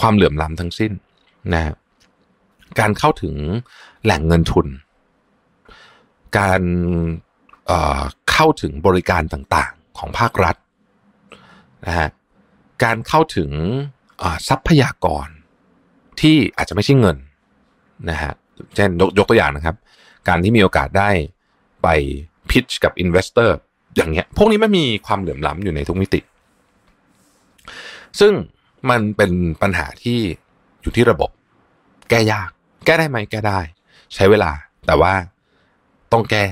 [0.00, 0.92] ความเหลื่อมล้ำทั้งสิ้น
[1.52, 1.72] นะ
[2.80, 3.34] การเข้าถึง
[4.04, 4.66] แหล่งเงินทุน
[6.38, 6.62] การ
[8.40, 10.56] เข้าถึงบริการต่างๆของภาครัฐ
[11.86, 12.08] นะฮะ
[12.84, 13.50] การเข้าถึง
[14.48, 15.28] ทรัพยากร
[16.20, 17.16] ที่อาจจะไม่ใช่เงิน
[18.10, 18.32] นะฮะ
[18.76, 19.76] เช่นยกตัวอย่างนะครับ
[20.28, 21.10] การที่มีโอกาสได้
[21.82, 21.88] ไป
[22.50, 23.56] pitch กับ investor
[23.96, 26.20] อย่างเงี้ยพวกนี้ไม่มีความเหลื่อมล้ำอยู่ในทุกมิติ
[28.20, 28.32] ซึ่ง
[28.90, 29.32] มันเป็น
[29.62, 30.18] ปัญหาที่
[30.82, 31.30] อยู่ที่ระบบ
[32.10, 32.50] แก้ยาก
[32.84, 33.60] แก้ได้ไหมแก้ได้
[34.14, 34.50] ใช้เวลา
[34.86, 35.12] แต่ว่า
[36.12, 36.44] ต้องแก้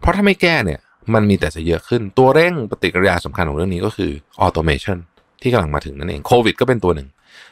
[0.00, 0.80] เพราะถ้าไม่แก้เนี่ย
[1.14, 4.10] มันมีแต่จะเยอะขึ้นตัวเร่งปฏิกิริยาสำคัญของเรื่องนี้ก็คือ
[4.40, 4.98] automation
[5.42, 7.08] ที่กำลังมาถึงนั่นเองโควิดก็เป็นตัวหนึ่ง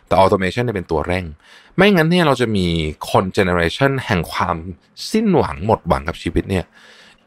[0.07, 1.25] แต่ automation เนี่ยเป็นตัวเร่ง
[1.77, 2.67] ไม่งั้นเนี่ยเราจะมี
[3.11, 4.57] คน generation แห่งความ
[5.11, 6.65] สิ้นหวังหมดหวังกับชีวิตเนี่ย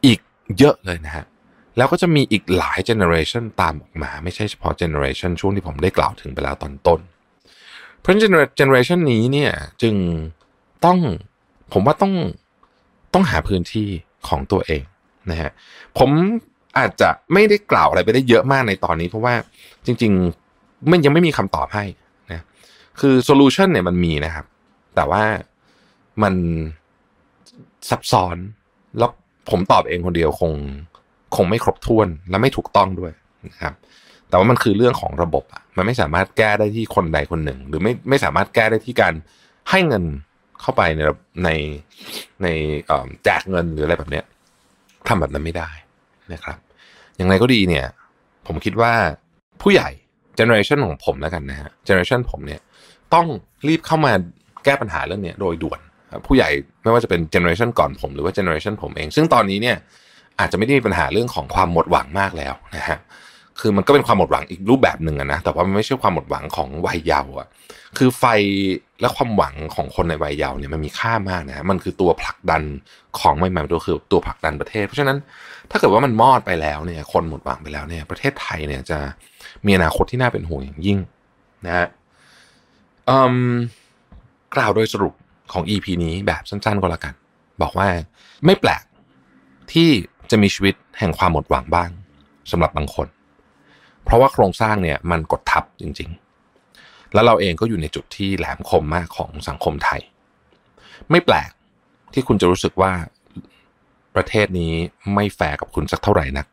[0.06, 0.20] อีก
[0.58, 1.26] เยอะเลยนะฮะ
[1.78, 7.00] แล้วก็จะมีอีกหลาย generation ตามออกมา ไม่ใช่เฉพาะ generation ช่วงที่ผมได้กล่าวถึงไปแล้วตอนต้น
[8.00, 9.52] เพราะ generation นี้เนี่ย
[9.82, 9.96] จึง
[10.86, 10.98] ต้อง
[11.74, 12.14] ผมว่าต้อง
[13.14, 13.88] ต้องหาพื้นที่
[14.28, 14.84] ของตัวเอง
[15.32, 15.52] นะฮะ
[16.00, 16.10] ผม
[16.78, 19.36] อาจจะไม่ได้กล่าวอะไรไปได้เยอะมากในตอนนี้ เพราะว่า
[19.86, 21.86] จริงๆมันยังไม่มีคำตอบให้
[22.32, 22.44] นะ
[23.00, 24.46] คือ solution เนี่ยมันมีนะครับ
[24.96, 25.24] แต่ว่า
[26.24, 26.34] มัน
[27.90, 28.38] ซับซ้อน
[28.98, 29.10] แล้ว
[29.50, 30.52] ผมตอบเองคนเดียวคง
[31.36, 33.12] คงไม่ครบถ้วนและไม่ถูกต้องด้วย
[33.50, 33.74] นะครับ
[34.30, 39.14] แต่ว่ามันคือเรื่องของระบบอะมันไม่สามารถแก้ได้ที่คนใดคนหนึ่ง หรือไม่ไม่สามารถแก้ได้ที่การ
[39.70, 40.04] ให้เงิน
[40.62, 41.02] เข้าไปใน
[41.44, 41.50] ใน
[42.44, 42.48] ใน
[43.24, 44.26] แจกเงินหรืออะไรแบบเนี้ย
[45.08, 45.70] ทำแบบนั้นไม่ได้
[46.34, 46.58] นะครับ
[47.18, 47.86] อย่างไรก็ดีเนี่ย
[48.48, 48.94] ผมคิดว่า
[49.62, 49.90] ผู้ใหญ่
[50.36, 52.62] เจเนอเรชันของผมแล้วกันนะฮะเจเนอเรชันผมเนี่ย
[53.14, 53.26] ต้อง
[53.68, 54.14] รีบเข้ามา
[54.66, 55.80] แก้ปัญหาเรื่องนี้โดยด่วน
[56.28, 56.50] ผู้ใหญ่
[56.84, 59.78] ไม่ว่าจะเป็น generation ก่อนผมหรือว่า generation ผมเอง ซึ่งตอนนี้เนี่ย
[60.40, 62.98] อาจจะไม่ได้มีปัญหาเรื่องของความหมดหวังมากแล้วนะฮะ
[63.60, 67.48] คือมันก็เป็นความหมดหวังอีกรูปแบบหนึ่งนะแต่ว่ามันไม่ใช่ความหมดหวังของวัยเยาว์อะ
[67.98, 68.24] คือไฟ
[69.02, 72.62] และความหวังของคนในวัยเยาว์เนี่ยมันมีค่ามากนะมันคือตัวผลักดัน
[73.20, 75.18] ของใหม่ๆตัวคือตัวผลักดันประเทศ เพราะฉะนั้น
[75.72, 79.00] ถ้าเกิดว่ามันมอดไปแล้วเนี่ยคนหมดหวังไปแล้วเนี่ยประเทศไทยเนี่ยจะ
[79.66, 81.00] มีอนาคตที่น่าเป็นห่วงอย่างยิ่ง
[81.66, 81.88] นะฮะ
[84.56, 85.14] กล่าวโดยสรุป
[85.54, 87.14] ของ EP นี้แบบสั้นๆก็แล้วกัน
[87.62, 87.88] บอกว่า
[88.46, 88.84] ไม่แปลก
[89.74, 89.90] ที่
[90.32, 91.90] จะมีชีวิตแห่งความหมดหวังบ้าง
[92.52, 93.08] สำหรับบางคน
[94.06, 100.02] เพราะว่าโครงสร้างเนี่ยมันกดทับจริงๆ แล้วเราเองก็อยู่ในจุดที่แหลมคมมากของสังคมไทย
[101.12, 101.52] ไม่แปลก
[102.14, 102.92] ที่คุณจะรู้สึกว่า
[104.16, 104.74] ประเทศนี้
[105.14, 106.48] ไม่แฟร์กับคุณสักเท่าไหร่นัก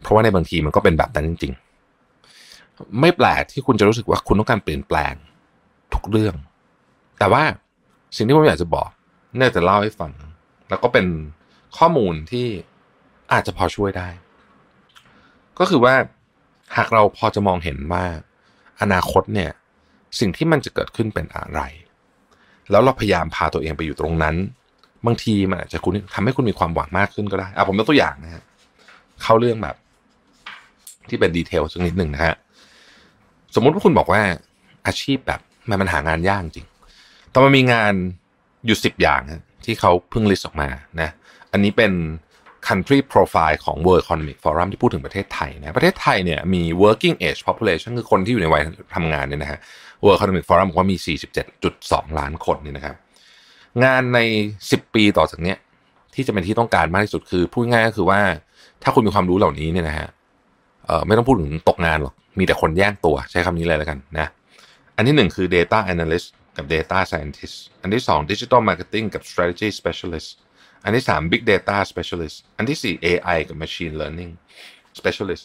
[0.00, 1.52] เพราะว่าในบางทีมันก็เป็นแบบนั้นจริง
[2.26, 5.14] ๆ ไม่แปลกที่คุณจะรู้สึกว่าคุณต้องการเปลี่ยนแปลง
[5.94, 6.34] ทุกเรื่อง
[7.18, 7.42] แต่ว่า
[8.16, 8.88] สิ่งที่ผมอยากจะบอก
[9.36, 10.12] เนี่ยจะเล่าให้ฟัง
[10.68, 11.06] แล้วก็เป็น
[11.78, 12.46] ข้อมูลที่
[13.32, 14.08] อาจจะพอช่วยได้
[15.58, 15.94] ก็คือว่า
[16.76, 18.04] หากเราพอจะมองเห็นว่า
[18.82, 19.50] อนาคตเนี่ย
[20.20, 21.60] สิ่งที่มันจะเกิดขึ้นเป็นอะไร
[22.70, 24.36] แล้วเราพยายามพาตัวเองไปอยู่ตรงนั้น
[25.06, 28.42] บางทีมันอาจจะคุณทำให้คุณมีความหวังมากขึ้นก็ได้อะผมยกตัวอย่างนะฮะ
[29.22, 29.76] เข้าเรื่องแบบ
[31.08, 32.34] ที่เป็นดีเทลสักนิดหนึ่งนะฮะ
[33.54, 34.20] สมมุติว่าคุณบอกว่า
[34.86, 36.66] อาชีพแบบมันมันหางานยากจริง
[37.30, 37.92] แต่มันมีงาน
[38.66, 39.20] อยู่สิบอย่าง
[39.64, 40.68] ที่เขาเพิ่งลิสต์ออกมา
[41.00, 41.10] นะ
[41.52, 41.92] อันนี้เป็น
[42.68, 48.62] country profile ของ World Economic Forum ที่พูดถึงประเทศไทยนะประเทศไทยเนี่ยมี working age population คือคนที่อยู่ในวัย
[48.94, 49.58] ทำงานเนี่ยนะฮะ
[50.04, 50.96] World Economic Forum บอกว่ามี
[51.58, 52.96] 47.2 ล้านคนนี่นะครับ
[53.84, 54.18] งานใน
[54.60, 55.56] 10 ปีต่อจากเนี้ย
[56.14, 58.20] ที่จะเป็นที่ต้องการมากที่สุดคือพูดง่ายก็คือว่า
[58.82, 60.08] ถ้าคุณมีความรู้เหล่านี้เนี่ยนะฮะ
[60.86, 64.26] เอ่อไม่ต้องพูดถึงตกงานหรอก มีแต่คนแย่งตัวใช้คำนี้เลยแล้วกันนะ
[64.96, 70.30] อันที่หนึ่งคือ data analyst กับ data scientist อันที่สอง digital marketing กับ strategy specialist
[70.86, 74.32] อันที่สาม big data specialist อันที่สี่ AI กับ machine learning
[74.98, 75.44] specialist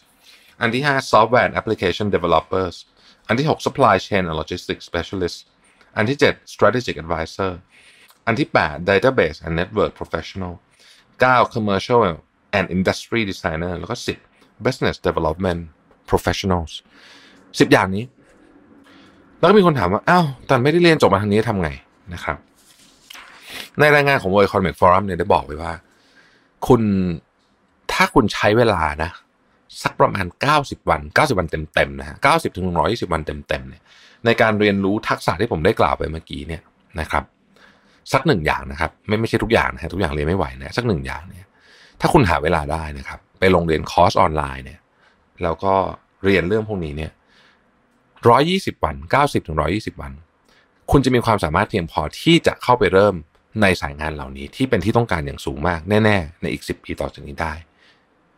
[0.61, 2.75] อันที่ห้า software and application developers
[3.27, 5.37] อันที่หก supply chain and logistics specialist
[5.97, 7.51] อันที่เจ็ด strategic advisor
[8.25, 10.53] อันที่แปด database and network professional
[11.21, 12.01] เก้า commercial
[12.57, 14.17] and industry designer แล้วก็สิบ
[14.65, 15.61] business development
[16.11, 16.71] professionals
[17.59, 18.05] สิบอย่างนี้
[19.39, 21.69] แล้วก็มีคนถามว่า อ้าวตอนไม่ได้เรียนจบมาทางนี้ทำไง
[22.13, 22.37] นะครับ
[23.80, 25.74] ในรายงานของ World Economic Forum เนี่ยได้บอกไว้ว่า
[26.67, 26.82] คุณ
[27.91, 29.11] ถ้าคุณใช้เวลานะ
[29.84, 30.26] สักประมาณ
[30.57, 33.82] 90 วัน 90 วันเต็มๆนะฮะ90ถึง120 วันเต็มๆเนี่ย
[34.26, 36.61] ในการเรียนรู้ทักษะที่ผมได้กล่าวไปเมื่อกี้เนี่ย
[36.99, 37.24] นะครับ
[38.13, 41.45] สักหนึ่งอย่างนะครับ ไม่ไม่ใช่ทุกอย่างนะฮะทุกอย่างเรียนไม่ไหวนะสักหนึ่งอย่างเนี่ย
[41.99, 44.80] ถ้าคุณหาเวลาได้นะครับ ไปลงเรียนคอร์สออนไลน์เนี่ย
[45.43, 45.74] แล้วก็
[46.26, 47.11] เรียนเรื่องพวกนี้เนี่ย
[48.30, 50.11] ร้อยี่สิบวันเก้าสิบถึงร้อยี่สิบวัน
[50.91, 53.15] คุณจะมีความสามารถเพียงพอที่จะเข้าไปเริ่ม
[53.61, 57.53] ในสายงานเหล่านี้ที่เป็นที่ต้องการอย่างสูงมากแน่ ๆ ในอีกสิบปีต่อจากนี้ได้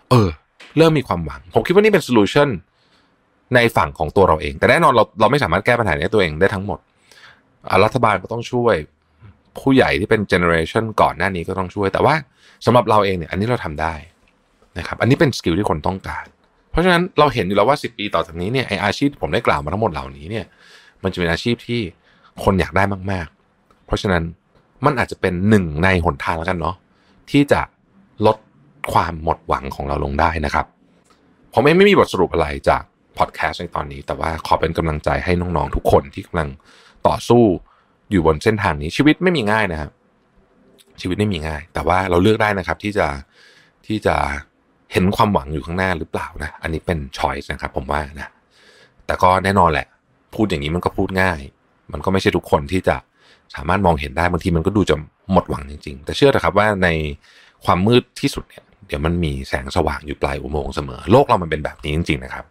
[0.10, 0.30] เออ
[0.78, 2.50] เริ่มมีความหวัง ผมคิดว่านี่เป็น solution
[3.56, 6.80] ในฝั่งของตัวเราเอง แต่แน่นอนเราเราไม่สามารถแก้ปัญหานี้ตัวเองได้ทั้งหมด
[7.84, 8.76] รัฐบาลก็ต้องช่วย
[9.60, 12.16] ผู้ใหญ่ที่เป็น generation ก่อนหน้านี้ก็ต้องช่วย แต่ว่า
[12.66, 13.94] สำหรับเราเองเนี่ย อันนี้เราทำได้
[14.78, 16.26] นะครับ อันนี้เป็น skill ที่คนต้องการ
[16.72, 20.46] เพราะฉะนั้นเราเห็นอยู่แล้วว่า 10 ปีต่อจากนี้เนี่ยไออาชีพที่ผมได้กล่าวมาทั้งหมดเหล่านี้เนี่ย
[21.04, 21.82] มันจะเป็นอาชีพที่
[22.44, 24.24] คนอยากได้มาก ๆ เพราะฉะนั้น
[24.86, 26.76] มันอาจจะเป็นหนึ่งในหนทางแล้วกันเนาะ
[27.32, 27.62] ที่จะ
[28.26, 28.38] ลด
[28.94, 30.66] ความหมดหวังของเราลงได้นะครับ
[31.54, 32.84] ผมเองไม่มีบทสรุปอะไรจาก
[33.18, 36.50] พอดแคสต์ในตอนนี้ แต่ว่าขอเป็นกำลังใจให้น้องๆทุกคนที่กำลัง
[37.08, 37.44] ต่อสู้
[38.12, 39.92] อยู่บนเส้นทางนี้ชีวิตไม่มีง่ายนะครับ
[41.02, 43.08] ชีวิตไม่มีง่าย แต่ว่าเราเลือกได้นะครับที่จะ
[43.88, 44.16] ที่จะ
[44.92, 48.32] เห็นความหวังอยู่ข้างหน้าหรือเปล่านะ อันนี้เป็นช้อยส์นะครับ ผมว่านะ
[49.06, 49.88] แต่ก็แน่นอนแหละ
[50.36, 51.40] พูดอย่างนี้มันก็พูดง่าย
[51.92, 52.96] มันก็ไม่ใช่ทุกคนที่จะ
[53.56, 54.96] สามารถมองเห็นได้บางทีมันก็ดูจะ
[55.32, 56.90] หมดหวังจริง ๆ แต่เชื่อเถอะครับว่าใน
[57.66, 62.46] ความมืดที่สุดเนี่ยเดี๋ยวมันมีแสงสว่างอยู่ปลายอุโมงค์เสมอ โลกเรามันเป็นแบบนี้จริง ๆ นะครับ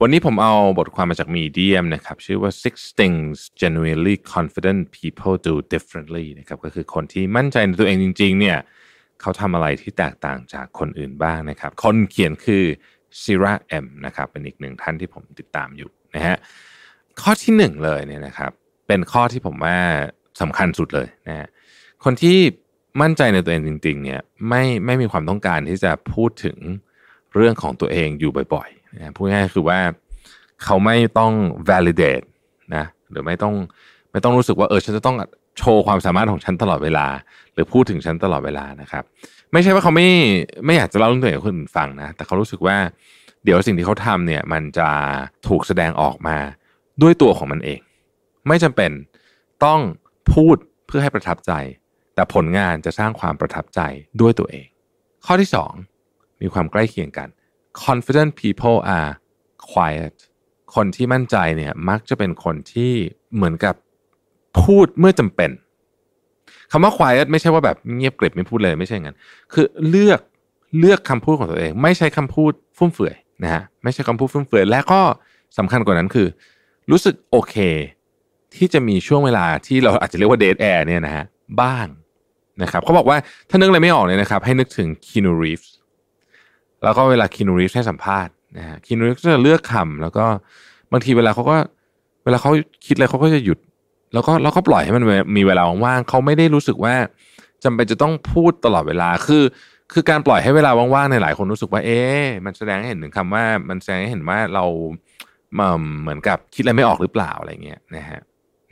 [0.00, 8.58] วันนี้ผมเอาบทความมาจาก Medium นะครับ ชื่อว่า six things genuinely confident people do differently นะครับก็คือคนที่มั่นใจในตัวเองจริง ๆ เนี่ย
[9.20, 12.64] เขาทำอะไรที่แตกต่างจากคนอื่นบ้างนะครับ คนเขียนคือ
[13.22, 13.54] Sira
[13.84, 16.36] M นะครับ เป็นอีกหนึ่งท่านที่ผมติดตามอยู่นะฮะ
[17.20, 18.52] ข้อที่หนึ่งเลยเนี่ยนะครับ
[18.86, 19.78] เป็นข้อที่ผมว่า
[20.40, 21.48] สำคัญสุดเลยนะฮะ
[22.04, 22.38] คนที่
[23.02, 26.56] มั่นใจในตัวเองจริง ๆ เนี่ยไม่ไม่มีความต้องการที่จะพูดถึง
[27.34, 29.80] เรื่องของตัวเองอยู่บ่อยๆนะพูดง่ายๆคือว่า
[30.64, 31.32] เขาไม่ต้อง
[31.70, 32.26] validate
[32.74, 33.54] นะหรือไม่ต้อง
[34.12, 35.16] ไม่ต้องรู้สึกว่าเออฉันจะต้อง
[35.58, 37.06] โชว์ความสามารถของฉันตลอดเวลา
[37.54, 39.04] หรือพูดถึงฉันตลอดเวลานะครับ
[39.52, 40.08] ไม่ใช่ว่าเขาไม่
[40.66, 42.76] ไม่อยากจะเล่าเรื่องตัวเองให้คนอื่นฟังนะแต่เขารู้สึกว่า
[43.44, 44.88] เดี๋ยวสิ่งที่เขาทำเนี่ยมันจะ
[45.48, 46.36] ถูกแสดงออกมา
[47.02, 47.80] ด้วยตัวของมันเอง
[48.48, 48.90] ไม่จำเป็น
[49.64, 49.80] ต้อง
[50.32, 51.52] พูดเพื่อให้ประทับใจ
[52.14, 53.80] แต่ผลงานจะสร้างความประทับใจ
[54.20, 54.66] ด้วยตัวเอง
[55.26, 55.72] ข้อที่สอง
[56.42, 57.28] มีความใกล้เคียงกัน
[57.84, 59.10] confident people are
[59.70, 60.14] quiet
[60.74, 62.92] คนที่มั่นใจเนี่ยมักจะเป็นคนที่
[63.34, 63.74] เหมือนกับ
[64.60, 65.50] พูดเมื่อจำเป็น
[66.70, 69.16] คำว่า quiet ไม่ใช่ว่าแบบเงียบกริบไม่พูดเลยไม่ใช่งั้น
[69.52, 70.20] คือเลือก
[70.78, 75.00] เลือกคำพูดของตัวเอง ไม่ใช่คำพูดฟุ่มเฟือยนะฮะไม่ใช่คำพูดฟุ่มเฟือยและก็
[75.58, 76.26] สำคัญกว่านั้นคือ
[76.90, 77.56] รู้สึกโอเค
[78.54, 81.24] ที่จะมีช่วงเวลาที่เราอาจจะเรียกว่า dead air เนี่ยนะฮะ
[81.62, 81.86] บ้าง
[82.62, 83.16] นะครับเขาบอกว่า
[83.50, 85.74] ถ้านึกอะไรไม่ออกเนี่ยนะครับ ให้นึกถึงคีนูรีฟส์
[86.84, 90.24] แล้วก็เวลาคีนูรีฟส์ให้สัมภาษณ์นะฮะคีนูรีฟส์จะเลือกคำแล้วก็
[90.92, 91.56] บางทีเวลาเขาก็
[92.24, 92.50] เวลาเขา
[92.86, 93.58] คิดอะไรเขาก็จะหยุด
[94.12, 95.04] แล้วก็แล้วก็ปล่อยให้มัน
[95.36, 96.94] มีเวลาว่างๆเขาไม่ได้รู้สึกว่า
[97.64, 99.44] จำเป็นจะต้องพูดตลอดเวลาคือ
[99.92, 104.64] คือการปล่อยให้เวลาว่างๆในหลายคนรู้สึกว่า เอ๊ะมันแสดงให้เห็นถึงคำว่ามันแสดงให้เห็นว่าเรา
[106.02, 108.20] เหมือนกับคิดอะไรไม่ออกหรือเปล่าอะไรเงี้ยนะฮะ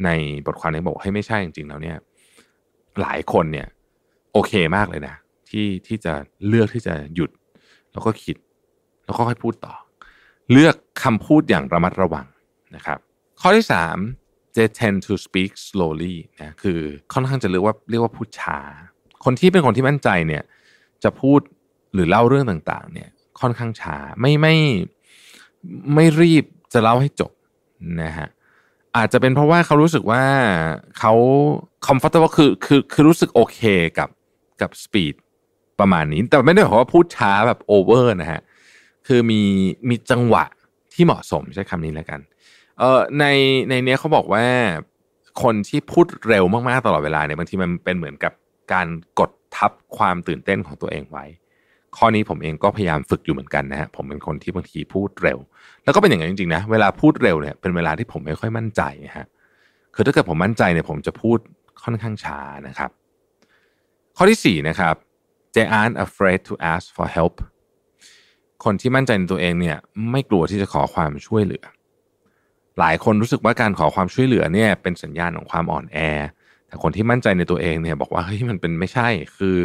[0.05, 0.11] ใน
[0.47, 1.97] บทความนี้บอกให้ไม่ใช่จริงๆแล้วเนี่ย
[3.01, 3.67] หลายคนเนี่ย
[4.33, 5.15] โอเคมากเลยนะ
[5.49, 6.13] ที่ที่จะ
[6.47, 7.31] เลือกที่จะหยุด
[7.93, 8.37] แล้วก็คิด
[9.05, 9.75] แล้วก็ค่อยพูดต่อ
[10.53, 12.27] เลือกคำพูดอย่างระมัดระวัง
[12.77, 12.99] นะครับ
[13.41, 13.97] ข้อที่สาม
[14.57, 16.79] they tend to speak slowly นะคือ
[17.13, 18.59] ค่อนข้างจะเรียกว่าเรียกว่าพูดช้า
[19.25, 20.43] คนที่เป็นคนที่มั่นใจเนี่ย
[21.05, 21.41] จะพูด
[21.95, 23.09] หรือเล่าเรื่องต่างๆ เนี่ย
[23.41, 24.57] ค่อนข้างช้าไม่ไม่
[25.95, 27.33] ไม่รีบจะเล่าให้จบ
[28.03, 28.29] นะฮะ
[28.97, 30.23] อาจจะเป็นเพราะว่าเขารู้สึกว่า
[30.99, 31.13] เขา
[31.87, 33.61] comfortable คือคือคือรู้สึกโอเค
[33.99, 34.09] กับ
[34.61, 35.15] กับ speed
[35.81, 38.41] ประมาณนี้ แต่ไม่ได้หมายความว่าพูดช้าแบบ over นะฮะ
[39.07, 39.41] คือมี
[39.89, 40.45] มีจังหวะ
[40.93, 42.21] ที่เหมาะสมใช้คำนี้แล้วกัน
[42.79, 43.25] เออใน
[43.69, 44.45] ในเนี้ยเขาบอกว่า
[45.43, 48.33] คนที่พูดเร็วมากๆตลอดเวลาเนี่ยบางทีมันเป็นเหมือนกับ
[48.73, 48.87] การ
[49.21, 51.25] กดทับความตื่นเต้นของตัวเองไว้
[51.97, 55.39] ข้อนี้ผมเองก็พยายามฝึกอยู่เหมือนกันนะฮะผมเป็นคนที่บางทีพูดเร็ว
[55.85, 58.83] แล้วก็เป็นอย่างนั้นจริงๆนะเวลาพูดเร็วเนี่ยเป็นเวลาที่ผมไม่ค่อยมั่นใจ
[59.17, 59.27] ฮะ
[59.95, 61.39] คือถ้าเกิดผมมั่นใจเนี่ยผมจะพูด
[61.85, 62.91] ค่อนข้างช้านะครับ
[64.17, 64.95] ข้อที่สี่นะครับ
[65.55, 67.35] they aren't afraid to ask for help
[68.65, 69.77] คนที่มั่นใจในตัวเองเนี่ย
[70.11, 71.65] ไม่กลัวที่จะขอความช่วยเหลือ
[72.79, 75.99] หลายคนรู้สึกว่าการขอความช่วยเหลือเนี่ยเป็นสัญญาณของความอ่อนแอ
[76.67, 79.59] แต่คนที่มั่นใจในตัวเองเนี่ยบอกว่าเฮ้ยมันเป็นไม่ใช่ คือ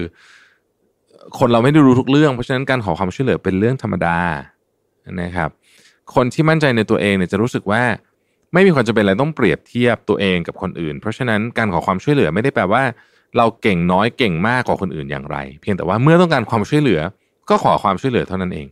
[1.39, 4.17] คนเราไม่ได้รู้ทุกเรื่อง เพราะฉะนั้นการขอความช่วยเหลือเป็นเรื่องธรรมดา
[5.21, 5.49] นะครับ
[6.15, 7.83] คนที่มั่นใจในตัวเองเนี่ยจะรู้สึกว่า
[8.53, 12.83] ไม่มีความจำเป็นอะไรต้องเปรียบเทียบตัวเองกับคนอื่น เพราะฉะนั้นการขอความช่วยเหลือไม่ได้แปลว่า
[13.37, 17.01] เราเก่งน้อยเก่งมากกว่าคนอื่นอย่างไร เพียงแต่ว่าเมื่อต้องการความช่วยเหลือ
[17.49, 18.67] ก็ขอความช่วยเหลือเท่านั้นเอง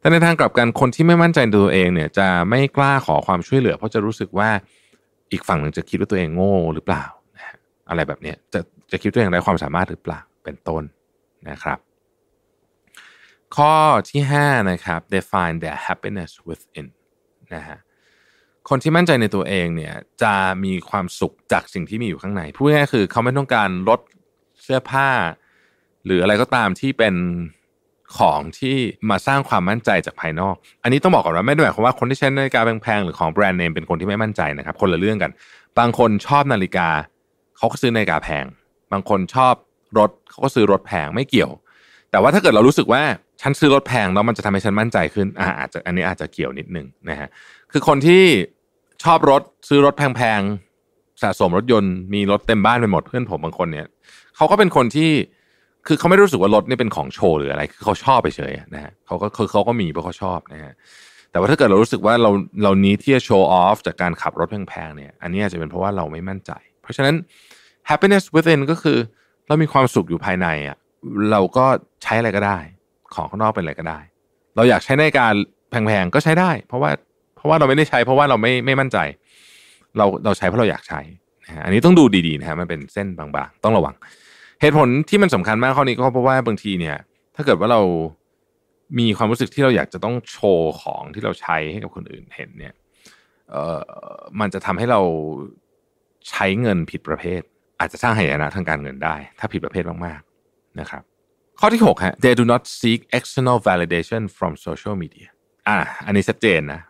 [0.00, 4.50] แต่ในทางกลับกันคนที่ไม่มั่นใจในตัวเองเนี่ยจะไม่กล้าขอความช่วยเหลือ เพราะจะรู้สึกว่า
[5.32, 7.04] อีกฝั่งหนึ่งจะคิดว่าตัวเองโง่หรือเปล่า
[7.88, 8.60] อะไรแบบนี้จะ
[8.90, 10.82] จะคิดตัวเองไร้ความสามารถหรือเปล่าเป็นต้น
[11.50, 11.78] นะครับ
[13.56, 13.74] ข้อ
[14.10, 16.86] ที่5นะครับ define their happiness within
[17.54, 17.78] นะฮะ
[18.68, 20.34] คนที่มั่นใจในตัวเองเนี่ยจะ
[20.64, 24.00] มีความสุขจากสิ่งที่มีอยู่ข้างในพูดง่ายคือเขาไม่ต้องการลด
[24.62, 25.08] เสื้อผ้า
[26.04, 27.14] หรืออะไรก็ตามที่เป็น
[28.18, 28.76] ของที่
[29.10, 35.30] มาสร้างความมั่นใจจากภายนอก อันนี้ต้องบอกก่อนว่าไม่ได้หมายความว่าคนที่ใช้นาฬิกาแพงๆหรือของแบรนด์เนมเป็นคนที่ไม่มั่นใจนะครับ คนละเรื่องกัน
[35.78, 36.88] บางคนชอบนาฬิกา
[37.56, 38.44] เขาก็ซื้อนาฬิกาแพง
[38.92, 39.54] บางคนชอบ
[39.98, 41.50] รถเขาก็ซื้อรถแพงไม่เกี่ยว
[42.10, 43.02] แต่ว่าถ้าเกิดเรารู้สึกว่า
[43.42, 47.28] ฉันซื้อรถแพงแล้วมันจะทำให้ฉันมั่นใจขึ้นอ่าอาจจะอันนี้อาจจะเกี่ยวนิดนึงนะฮะ
[47.72, 48.24] คือคนที่
[49.04, 53.86] ชอบรถซื้อรถแพงๆสะสมรถยนต์มีรถเต็มบ้านไปหมดเพื่อนผมบางคนเนี่ย
[54.36, 55.10] เขาก็เป็นคนที่
[55.86, 60.74] คือเขาไม่รู้สึกว่ารถนี่เป็นของโชว์หรืออะไรคือเขาชอบไปเฉยนะฮะเขาก็คือเขาก็มีเพราะเขาชอบนะฮะ
[61.30, 62.30] แต่ว่าถ้าเกิดเรารู้สึกว่าเรา
[62.62, 67.14] เรานี้ที่จะโชว์ออฟจากการขับรถแพงๆเนี่ย อันนี้อาจจะเป็นเพราะว่าเราไม่มั่นใจ เพราะฉะนั้น
[67.90, 68.98] happiness within ก็คือ
[69.48, 70.76] เรามีความสุขอยู่ภายในอะ
[71.32, 71.66] เราก็
[72.02, 72.58] ใช้อะไรก็ได้
[73.14, 73.98] ของข้างนอกเป็นอะไรก็ได้
[74.56, 75.34] เราอยากใช้ในการ
[75.70, 76.90] แพงๆก็ใช้ได้ เพราะว่า
[77.36, 78.98] เพราะว่าเราไม่ได้ใช้ เพราะว่าเราไม่ไม่มั่นใจ
[79.96, 81.00] เราเราใช้เพราะเราอยากใช้
[81.64, 83.94] อันนี้ต้องดูดีๆนะฮะมันเป็นเส้นบางๆ ต้องระวัง
[84.60, 86.96] เหตุผลที่มันสำคัญมากข้อนี้ก็เพราะว่าบางทีเนี่ย
[87.36, 87.80] ถ้าเกิดว่าเรา
[88.98, 92.74] มีความรู้สึกที่เราอยากจะต้องโชว์ของที่เราใช้ให้กับคนอื่นเห็นเนี่ย
[93.50, 93.80] เอ่อ
[94.40, 95.00] มันจะทำให้เรา
[96.30, 97.42] ใช้เงินผิดประเภท
[97.80, 101.02] อาจจะสร้างหายนะทางการเงินได้ ถ้าผิดประเภทมากๆนะครับ
[101.60, 105.28] ข้อที่6ฮะ they do not seek external validation from social media
[105.68, 106.80] อะอันนี้ชัดเจนนะ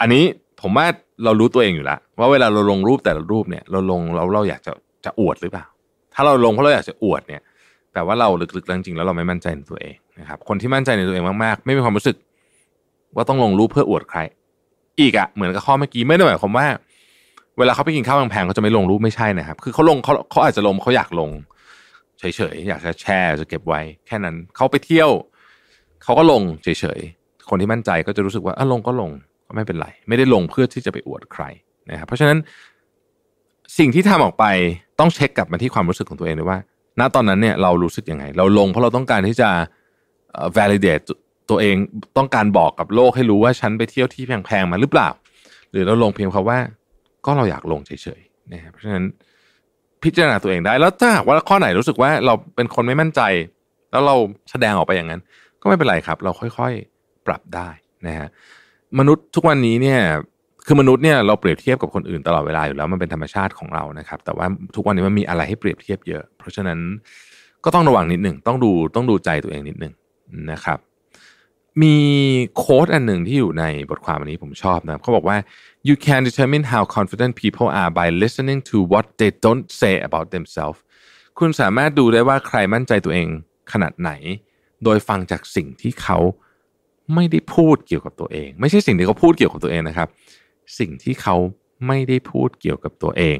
[0.00, 0.24] อันนี้
[0.60, 0.86] ผมว่า
[1.24, 4.72] เรารู้ตัวเองอยู่แล้วว่าเวลาเราลงรูปแต่ละรูปเนี่ย เราลงเราเราอยากจะ
[5.04, 5.64] จะอวดหรือเปล่า
[6.14, 7.42] ถ้าเราลงเพราะเราอยากจะอวดเนี่ย
[7.92, 12.16] แปลว่าเราลึกๆจริงๆแล้วเราไม่มั่นใจในตัวเองนะครับ คนที่มั่นใจในตัวเองมากๆ ไม่มีความรู้สึก
[13.14, 14.20] ว่าต้องลงรูปเพื่ออวดใคร
[15.00, 16.66] อีกอะเหมือนกับข้อเมื่อกี้ไม่ได้หมายความว่า
[17.60, 21.30] เวลาเขาไปกินข้าวแพงๆเขาจะไม่ลงรูปไม่ใช่นะครับ คือเขาลงเขาเขาอาจจะลงเขาอยากลง
[22.18, 25.10] เฉยๆอยากจะแชร์จะเก็บไว้ แค่นั้นเขาไปเที่ยว
[26.02, 29.10] เขาก็ลงเฉยๆคนที่มั่นใจก็จะรู้สึกว่าอะลงก็ลง
[29.46, 31.44] ก็ไม่เป็นไร ไม่ได้ลงเพื่อที่จะไปอวดใคร
[31.90, 32.38] นะครับเพราะฉะนั้น
[33.78, 34.44] สิ่งที่ทำออกไป
[35.00, 36.58] ต้องเช็คกลับมาที่ความรู้สึกของตัวเองด้วยว่า
[37.00, 39.48] ณตอนนั้นเนี่ยเรารู้สึกยังไง เราลงเพราะเราต้องการที่จะ
[40.56, 41.04] validate
[41.50, 41.76] ตัวเอง
[42.16, 45.08] ต้องการบอกกับโลกให้รู้ว่าฉันไปเที่ยวที่แพงๆมาหรือเปล่า
[45.70, 46.58] หรือเราลงเพียงเพราะว่า
[47.24, 49.04] ก็เราอยากลงเฉยๆนะเพราะฉะนั้น
[50.02, 53.20] พิจารณาตัวเองได้ แล้วถ้าหากว่าข้อไหนรู้สึกว่าเราเป็นคนไม่มั่นใจ
[53.90, 54.16] แล้วเรา
[54.50, 55.20] แสดงออกไปอย่างนั้น
[55.62, 57.68] ก็ไม่เป็นไรครับ เราค่อยๆปรับได้
[58.06, 58.28] นะฮะ
[58.98, 60.00] มนุษย์ทุกวันนี้เนี่ย
[60.66, 64.46] คือมนุษย์เนี่ยเราเปรียบเทียบกับคนอื่นตลอดเวลาอยู่แล้วมันเป็นธรรมชาติของเรานะครับ แต่ว่า
[64.76, 66.78] ทุกวันนี้มันมีอะไรให้เปรียบเทียบเยอะ เพราะฉะนั้น
[67.64, 69.92] ก็ต้องระวังนิดหนึ่งต้องดูต้องดูใจตัวเองนิดหนึ่ง
[70.52, 70.78] นะครับ
[71.82, 71.96] มี
[72.56, 75.36] โค้ดอันหนึ่งที่อยู่ในบทความอันนี้ผมชอบนะเขาบอกว่า
[75.88, 80.26] you can determine how confident people are by listening to what they don't say about
[80.34, 80.78] themselves
[81.38, 83.28] คุณสามารถดูได้ว่าใครมั่นใจตัวเอง
[83.72, 84.10] ขนาดไหน
[84.84, 86.18] โดยฟังจากสิ่งที่เขา
[87.14, 90.08] ไม่ได้พูดเกี่ยวกับตัวเอง ไม่ใช่สิ่งที่เขาพูดเกี่ยวกับตัวเองนะครับ
[90.78, 91.36] สิ่งที่เขา
[91.86, 93.38] ไม่ได้พูดเกี่ยวกับตัวเอง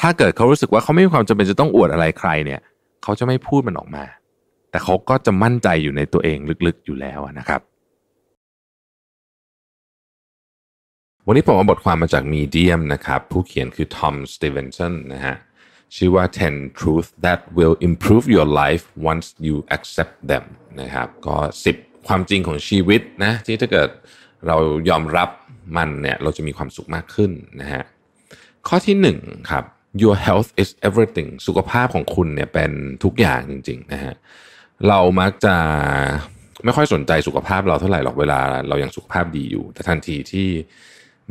[0.00, 2.60] ถ้าเกิดเขารู้สึกว่าเขาไม่มีความจำเป็นจะต้องอวดอะไรใครเนี่ย
[3.02, 4.04] เขาจะไม่พูดมันออกมา
[4.70, 7.62] แต่เขาก็จะมั่นใจอยู่ในตัวเองลึกๆอยู่แล้วนะครับ
[11.26, 15.36] วันนี้ผมเอาบทความมาจาก Medium นะครับ ผู้เขียนคือ Tom Stevenson นะฮะ
[15.96, 20.44] ชื่อว่า 10 truth that will improve your life once you accept them
[20.80, 21.36] นะครับก็
[21.74, 23.88] 10 ความจริงของชีวิตนะที่ถ้าเกิด
[24.46, 24.56] เรา
[24.88, 25.28] ยอมรับ
[25.76, 27.30] มันเนี่ยเราจะมีความสุขมากขึ้น
[27.60, 27.82] นะฮะ
[28.68, 29.64] ข้อที่1ครับ
[30.02, 32.72] your health is everything สุขภาพของคุณเนี่ยเป็น
[33.04, 34.14] ทุกอย่างจริงๆนะฮะ
[34.88, 35.56] เรามักจะ
[36.64, 38.38] ไม่ค่อยสนใจสุขภาพเราเท่าไหร่หรอกเวลา
[38.68, 40.48] เรายังสุขภาพดีอยู่ แต่ทันทีที่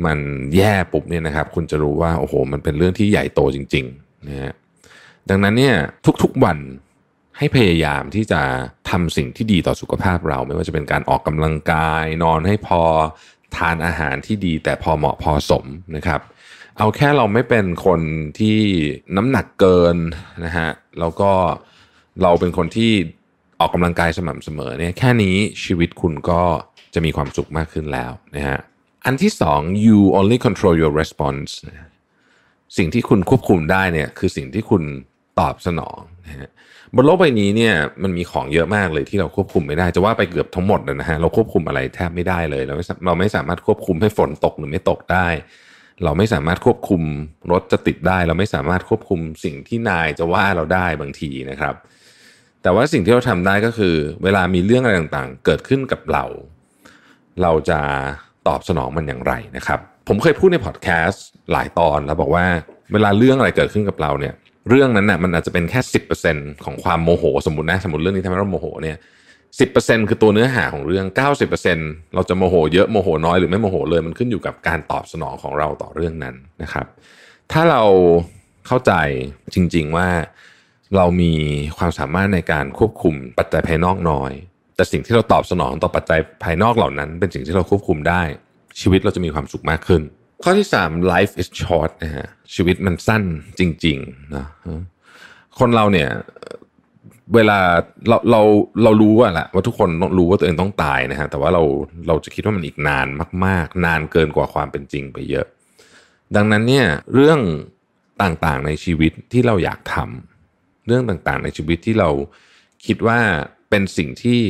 [0.04, 0.18] มัน
[0.56, 4.52] แย่ปุ๊บเนี่ยนะครับ คุณจะรู้ว่าโอ้โห มันเป็นเรื่องที่ใหญ่โตจริงๆนะฮะ
[5.30, 5.76] ดังนั้นเนี่ย
[6.22, 6.58] ทุกๆวัน
[7.38, 8.40] ให้พยายามที่จะ
[8.90, 12.82] ทำสิ่งที่ดีต่อสุขภาพเรา ไม่ว่าจะเป็นการออกกำลังกาย นอนให้พอ
[13.56, 15.64] ทานอาหารที่ดีแต่พอเหมาะพอสม
[15.96, 16.20] นะครับ
[16.78, 18.00] เอาแค่เราไม่เป็นคน
[18.38, 18.58] ที่
[19.16, 19.96] น้ำหนักเกิน
[20.44, 20.68] นะฮะ
[21.00, 21.30] แล้วก็
[22.22, 22.92] เราเป็นคนที่
[23.60, 26.42] ออกกำลังกายสม่ำเสมอเนี่ยแค่นี้ชีวิตคุณก็
[26.94, 28.58] จะมีความสุขมากขึ้นแล้วนะฮะ
[29.04, 31.50] อันที่สอง you only control your response
[32.76, 34.82] สิ่งที่คุณควบคุมได้เนี่ยคือสิ่งที่คุณ
[35.40, 36.48] ตอบสนองนะฮะ
[36.94, 45.28] บนโลกใบนี้เนี่ยมันมีของเยอะมากเลยที่เราควบคุมไม่ได้ จะว่าไปเกือบทั้งหมดนะฮะเราควบคุมอะไรแทบไม่ได้เลยเราไม่เราไม่สามารถควบคุมให้ฝนตกหรือไม่ตกได้
[46.04, 47.02] เราไม่สามารถควบคุม
[47.52, 51.74] รถจะติดได้ เราไม่สามารถควบคุมสิ่งที่นายจะว่าเราได้บางทีนะครับ
[52.68, 56.24] แต่ว่าสิ่งที่เราทำได้ก็คือ เวลามีเรื่องอะไรต่างๆ เกิดขึ้นกับเรา
[57.42, 57.80] เราจะ
[58.48, 59.78] ตอบสนองมันอย่างไรนะครับ
[60.08, 62.44] ผมเคยพูดในพอดแคสต์หลายตอนแล้วบอกว่า
[62.92, 64.34] เวลาเรื่องอะไรเกิดขึ้นกับเราเนี่ย
[64.68, 68.96] เรื่องนั้นน่ะมันอาจจะเป็นแค่สิบเปอร์เซ็นของความโมโห สมมตินะสมมติเรื่องนี้ทำให้เราโมโหเนี่ย
[69.60, 71.78] สิบเปอร์เซ็นคือตัวเนื้อหาของเรื่องเก้าสิบเปอร์เซ็น
[72.14, 76.86] เราจะโมโหเยอะโมโหน้อยหรือไม่โมโหเลยมันขึ้นอยู่กับการตอบสนองของเราต่อเรื่องนั้นนะครับ
[77.52, 77.82] ถ้าเรา
[78.66, 78.92] เข้าใจ
[79.54, 80.08] จริง ๆว่า
[80.96, 81.32] เรามี
[81.78, 84.32] ความสามารถในการควบคุมปัจจัยภายนอกน้อย
[84.76, 88.22] แต่สิ่งที่เราตอบสนองต่อปัจจัยภายนอกเหล่านั้น เป็นสิ่งที่เราควบคุมได้
[88.80, 90.02] ชีวิตเราจะมีความสุขมากขึ้น
[90.42, 93.22] ข้อที่ 3 life is short นะฮะชีวิตมันสั้น
[93.58, 94.46] จริงๆนะ
[95.58, 96.08] คนเราเนี่ย
[97.34, 97.58] เวลา
[98.08, 98.40] เราเรา
[98.82, 101.62] เรารู้ว่าแหละว่าทุกคนต้องรู้ว่าตัวเองต้องตายนะฮะแต่ว่าเรา
[102.08, 103.06] เราจะคิดว่ามันอีกนาน
[103.44, 105.46] มาก ๆ นานเกินกว่าความเป็นจริงไปเยอะ
[106.36, 107.40] ดังนั้นเนี่ยเรื่อง
[108.22, 110.27] ต่างๆในชีวิตที่เราอยากทำ
[110.88, 112.10] เรื่องต่างๆ ในชีวิตที่เรา
[112.86, 113.20] คิดว่า
[113.70, 114.40] เป็นสิ่งที่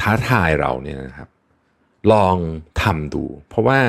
[0.00, 1.28] ท้าทายเราเนี่ยนะครับ
[2.12, 2.36] ลอง
[2.82, 3.80] ทำดู เพราะว่า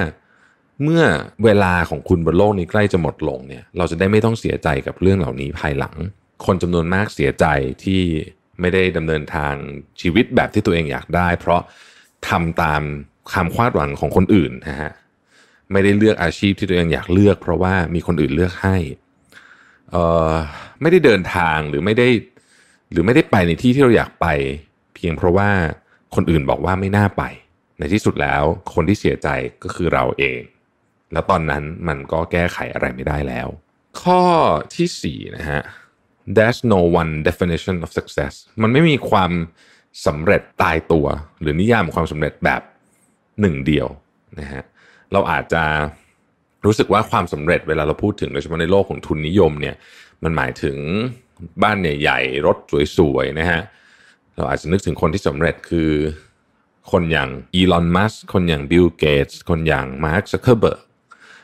[0.83, 1.03] เมื่อ
[1.43, 5.95] เวลาของคุณบนโลกนี้ใกล้จะหมดลงเนี่ย เราจะได้ไม่ต้องเสียใจกับเรื่องเหล่านี้ภายหลัง
[6.45, 7.45] คนจำนวนมากเสียใจ
[7.83, 8.01] ที่
[8.59, 9.53] ไม่ได้ดำเนินทาง
[10.01, 11.61] ชีวิตแบบที่ตัวเองอยากได้ เพราะ
[12.29, 12.81] ทำตาม
[13.31, 14.91] ความคาดหวังของคนอื่นนะฮะ
[15.71, 18.77] ไม่ได้เลือกอาชีพที่ตัวเองอยากเลือก เพราะว่ามีคนอื่นเลือกให้
[19.91, 20.31] เอ่อ
[20.81, 22.07] ไม่ได้เดินทางหรือไม่ได้
[22.91, 24.27] หรือไม่ได้ไปในที่ที่เราอยากไป
[24.95, 25.49] เพียงเพราะว่า
[26.15, 27.23] คนอื่นบอกว่าไม่น่าไป
[27.79, 28.43] ในที่สุดแล้ว
[28.73, 29.27] คนที่เสียใจ
[29.63, 30.39] ก็คือเราเอง
[31.13, 33.47] แล้วตอนนั้นมันก็แก้ไขอะไรไม่ได้แล้ว
[34.01, 34.21] ข้อ
[34.75, 35.61] ที่สี่นะฮะ
[36.35, 39.31] there's no one definition of success มันไม่มีความ
[40.07, 41.05] สำเร็จตายตัว
[41.41, 42.61] หรือนิยามของความสำเร็จแบบ
[43.41, 43.87] หนึ่งเดียว
[44.39, 44.63] นะฮะ
[45.11, 45.63] เราอาจจะ
[46.65, 49.75] รู้สึกว่าความสำเร็จเวลาเราพูดถึงโดยเฉพาะในโลกของทุนนิยมเนี่ย
[50.23, 50.77] มันหมายถึง
[51.63, 52.57] บ้านใหญ่ๆรถ
[52.97, 53.61] สวยๆนะฮะ
[54.35, 55.91] เราอาจจะนึกถึงคนที่สำเร็จคือ
[56.91, 60.81] คนอย่างอีลอนมัสคนอย่างบิลเกตส์คนอย่างมาร์คซักเคอร์เบิร์ก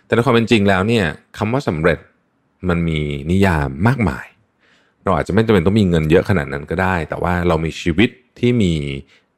[0.06, 1.06] แต่ในความเป็นจริงแล้วเนี่ย
[1.38, 2.00] คำว่าสำเร็จ
[2.70, 3.00] มันมี
[3.32, 4.26] นิยามมากมาย
[5.04, 8.10] เราอาจจะไม่จำเป็นต้องมีเงินเยอะขนาดนั้นก็ได้ แต่ว่าเรามีชีวิต
[8.40, 8.74] ที่มี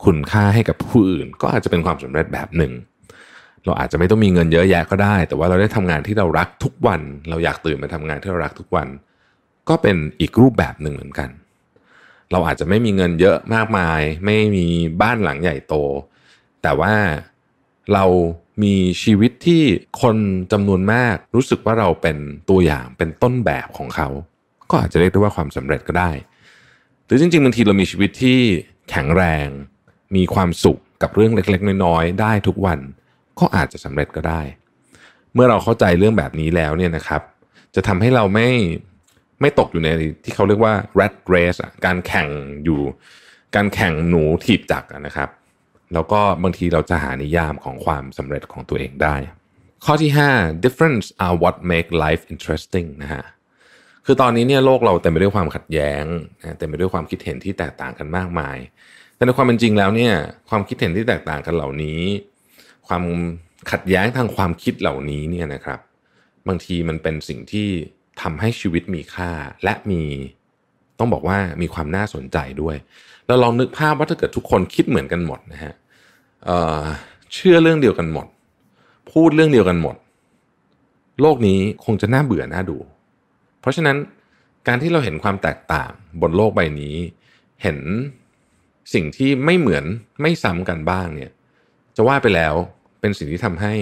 [0.05, 2.71] คุณค่าให้กับผู้อื่น ก็อาจจะเป็นความสำเร็จแบบหนึ่ง
[3.65, 8.87] เราอาจจะไม่ต้องมีเงินเยอะแยะก็ได้ แต่ว่าเราได้ทำงานที่เรารักทุกวัน เราอยากตื่นมาทำงานที่เรารักทุกวัน
[9.69, 11.29] ก็เป็นอีกรูปแบบหนึ่งเหมือนกัน
[12.31, 14.65] เราอาจจะไม่มีเงินเยอะมากมาย ไม่มี
[15.01, 15.75] บ้านหลังใหญ่โต
[16.63, 16.93] แต่ว่า
[17.93, 18.05] เรา
[18.63, 19.61] มีชีวิตที่
[20.01, 20.17] คน
[20.51, 22.17] จำนวนมากรู้สึกว่าเราเป็น
[22.49, 24.09] ตัวอย่างเป็นต้นแบบของเขา
[24.69, 26.11] ก็อาจจะเรียกได้ว่าความสำเร็จก็ได้
[27.05, 28.39] หรือจริงๆบางทีเรามีชีวิตที่
[28.89, 29.47] แข็งแรง
[30.15, 32.79] มีความสุขกับเรื่องเล็ก ๆ น้อยๆได้ทุกวัน
[33.39, 34.41] ก็อาจจะสำเร็จก็ได้
[35.33, 37.21] เมื่อเราเข้าใจเรื่องแบบนี้แล้วเนี่ยนะครับ
[37.75, 38.49] จะทำให้เราไม่
[39.41, 39.89] ไม่ตกอยู่ใน
[40.23, 42.27] ที่เขาเรียกว่า rat race การแข่ง
[42.65, 42.81] อยู่
[43.55, 45.29] การแข่งหนูถีบจักรนะครับ
[45.93, 49.15] แล้วก็บางทีเราจะหานิยามของความสำเร็จของตัวเองได้
[49.85, 53.23] ข้อที่ 5 difference are what make life interesting นะฮะ
[54.05, 56.03] คือตอนนี้เนี่ยโลกเราเต็มไปด้วยความขัดแย้ง
[56.57, 58.57] เต็มไปด้วยความคิดเห็นที่แตกต่างกันมากมาย
[59.15, 60.13] แต่ในความเป็นจริงแล้วเนี่ย
[60.49, 62.01] ความคิดเห็นที่แตกต่างกันเหล่านี้
[62.87, 63.03] ความ
[63.71, 65.79] ขัดแย้งทางความคิดเหล่านี้เนี่ยนะครับ
[66.47, 67.67] บางทีมันเป็นสิ่งที่
[68.21, 69.31] ทำให้ชีวิตมีค่า
[69.63, 70.01] และมี
[70.99, 72.75] ต้องบอกว่ามีความน่าสนใจด้วย
[73.27, 75.73] เราลองนึกภาพว่าถ้าเกิดทุกคนคิดเหมือนกันหมดนะฮะ
[76.45, 78.27] เเชื่อเรื่องเดียวกันหมด
[79.11, 79.95] พูดเรื่องเดียวกันหมด
[81.21, 82.77] โลกนี้คงจะน่าเบื่อน่าดู
[83.61, 83.97] เพราะฉะนั้น
[84.67, 85.91] การที่เราเห็นความแตกต่าง
[86.21, 86.95] บนโลกใบนี้
[87.63, 87.77] เห็น
[88.93, 89.85] สิ่งที่ไม่เหมือน
[90.21, 91.31] ไม่ซ้ำกันบ้างเนี่ย
[91.95, 92.53] จะว่าไปแล้ว
[92.99, 93.73] เป็นสิ่งที่ทำให้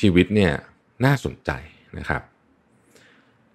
[0.00, 0.52] ชีวิตเนี่ย
[1.04, 1.50] น่าสนใจ
[1.98, 2.22] นะครับ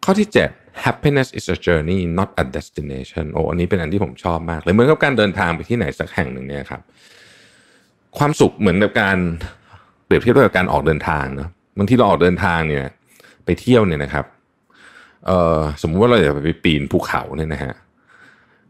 [0.03, 6.81] ข้อที่ 7 happiness is a journey not a destination โอ้อันนี้เป็นอันที่ผมชอบมากเลยเหมือนกับการเดินทางไปที่ไหนสักแห่งหนึ่งเนี่ยครับ
[8.17, 9.17] ความสุขเหมือนกับการ
[10.05, 12.85] เปรียบเทียบกับการออกเดินทางเนาะบางทีเราออกเดินทางเนี่ย
[13.45, 14.25] ไปเที่ยวเนี่ยนะครับ
[15.25, 17.73] เอ่อสมมุติว่าเราอยากไปปีนภูเขาเนี่ยนะฮะ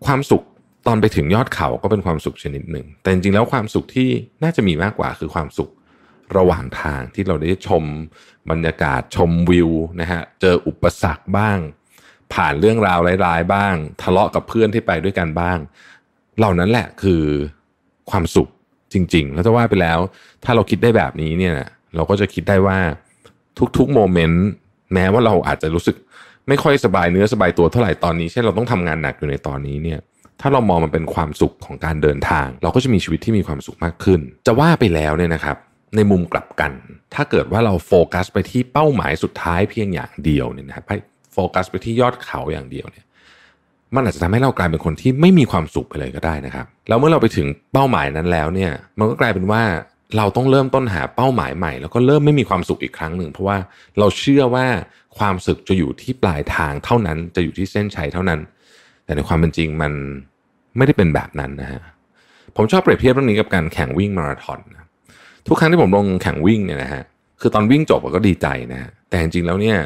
[0.06, 0.44] ความสุข
[0.88, 4.10] ตอนไปถึงยอดเขาก็เป็นความสุขชนิดหนึ่ง แต่จริงๆแล้วความสุขที่
[4.44, 5.72] น่าจะมีมากกว่าคือความสุข
[6.38, 7.84] ระหว่างทางที่เราได้ชม
[8.50, 9.70] บรรยากาศชมวิว
[10.02, 11.60] นะฮะเจออุปสรรคบ้าง
[12.34, 15.58] ผ่านเรื่องราวร้ายๆบ้าง ทะเลาะกับเพื่อนที่ไปด้วยกันบ้าง
[16.38, 17.24] เหล่านั้นแหละคือ
[18.12, 18.50] ความสุข
[18.94, 20.00] จริงๆ แล้วจะว่าไปแล้ว
[20.44, 21.56] ถ้าเราคิดได้แบบนี้เนี่ย
[21.96, 22.80] เราก็จะคิดได้ว่า
[23.78, 24.46] ทุกๆโมเมนต์
[24.94, 25.96] แม้ว่าเราอาจจะรู้สึก
[26.48, 30.00] ไม่ค่อยสบายเนื้อสบายตัวเท่าไหร่ตอนนี้เช่นเราต้องทำงานหนักอยู่ในตอนนี้เนี่ย
[30.42, 35.58] ถ้าเรามองมันเป็นความสุขของการเดินทาง เราก็จะมีชีวิตที่มีความสุขมากขึ้น จะว่าไปแล้วเนี่ยนะครับ
[35.96, 36.72] ในมุมกลับกัน
[37.14, 40.86] ถ้าเกิดว่าเราโฟกัสไปที่เป้าหมายสุดท้ายเพียงอย่างเดียวเนี่ยนะครับ
[41.34, 43.06] โฟกัสไปที่ยอดเขาอย่างเดียวเนี่ย
[43.96, 49.64] มันอาจจะทำให้เรากลายเป็นคนที่ไม่มีความสุขไปเลยก็ได้นะครับ แล้วเมื่อเราไปถึงเป้าหมายนั้นแล้วเนี่ย มันก็กลายเป็นว่า
[50.18, 53.58] เราต้องเริ่มต้นหาเป้าหมายใหม่ แล้วก็เริ่มไม่มีความสุขอีกครั้งหนึ่ง เพราะว่า
[54.00, 54.66] เราเชื่อว่า
[55.18, 58.40] ความสุขจะอยู่ที่ปลายทางเท่านั้น จะอยู่ที่เส้นชัยเท่านั้น
[59.06, 59.94] แต่ในความเป็นจริงมัน
[60.78, 61.82] ไม่ได้เป็นแบบนั้นนะฮะ
[62.56, 64.88] ผมชอบเปรียบเทียบเรื่องนี้กับการแข่งวิ่งมาราธอนนะ
[65.48, 67.04] ทุกครั้งที่ผมลงแข่งวิ่งเนี่ยนะฮะ
[67.42, 69.78] คือตอนวิ่งจบก็ดีใจนะแต่จริงๆแล้วเนี่ย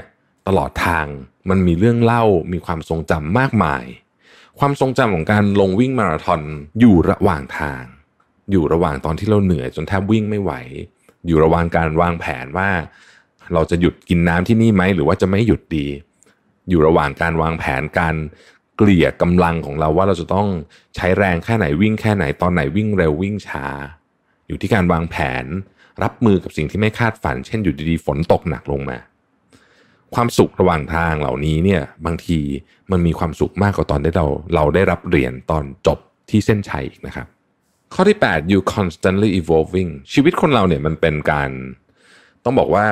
[0.47, 1.05] ตลอดทาง
[1.49, 3.85] มันมีเรื่องเล่ามีความทรงจำมากมาย
[4.59, 6.41] ความทรงจำของการลงวิ่งมาราธอน
[6.79, 7.83] อยู่ระหว่างทาง
[8.51, 10.51] อยู่ระหว่างตอนที่เราเหนื่อยจนแทบวิ่งไม่ไหว
[11.27, 12.69] อยู่ระหว่างการวางแผนว่า
[13.53, 15.87] เราจะหยุดกินน้ำที่นี่ไหมหรือว่าจะไม่หยุดดี
[16.69, 18.15] อยู่ระหว่างการวางแผนการ
[18.77, 20.47] เกลี่ยกำลังของเราว่าเราจะต้อง
[20.95, 23.65] ใช้แรงแค่ไหนวิ่งแค่ไหนตอนไหนวิ่งเร็ววิ่งช้า
[24.47, 25.45] อยู่ที่การวางแผน
[26.03, 28.97] รับมือกับสิ่งที่ไม่คาดฝัน เช่นอยู่ดีๆฝนตกหนักลงมา
[30.15, 32.39] ความสุขระหว่างทางเหล่านี้เนี่ยบางที
[32.91, 35.99] มันมีความสุขมากกว่าตอนที่เราเราได้รับเหรียญตอนจบ
[36.29, 37.27] ที่เส้นชัยอีกนะครับ
[37.93, 41.49] ข้อที่ 8 you constantly evolving ชีวิตคนเราเนี่ยมันเป็นการ
[42.43, 42.85] ต้องบอกว่า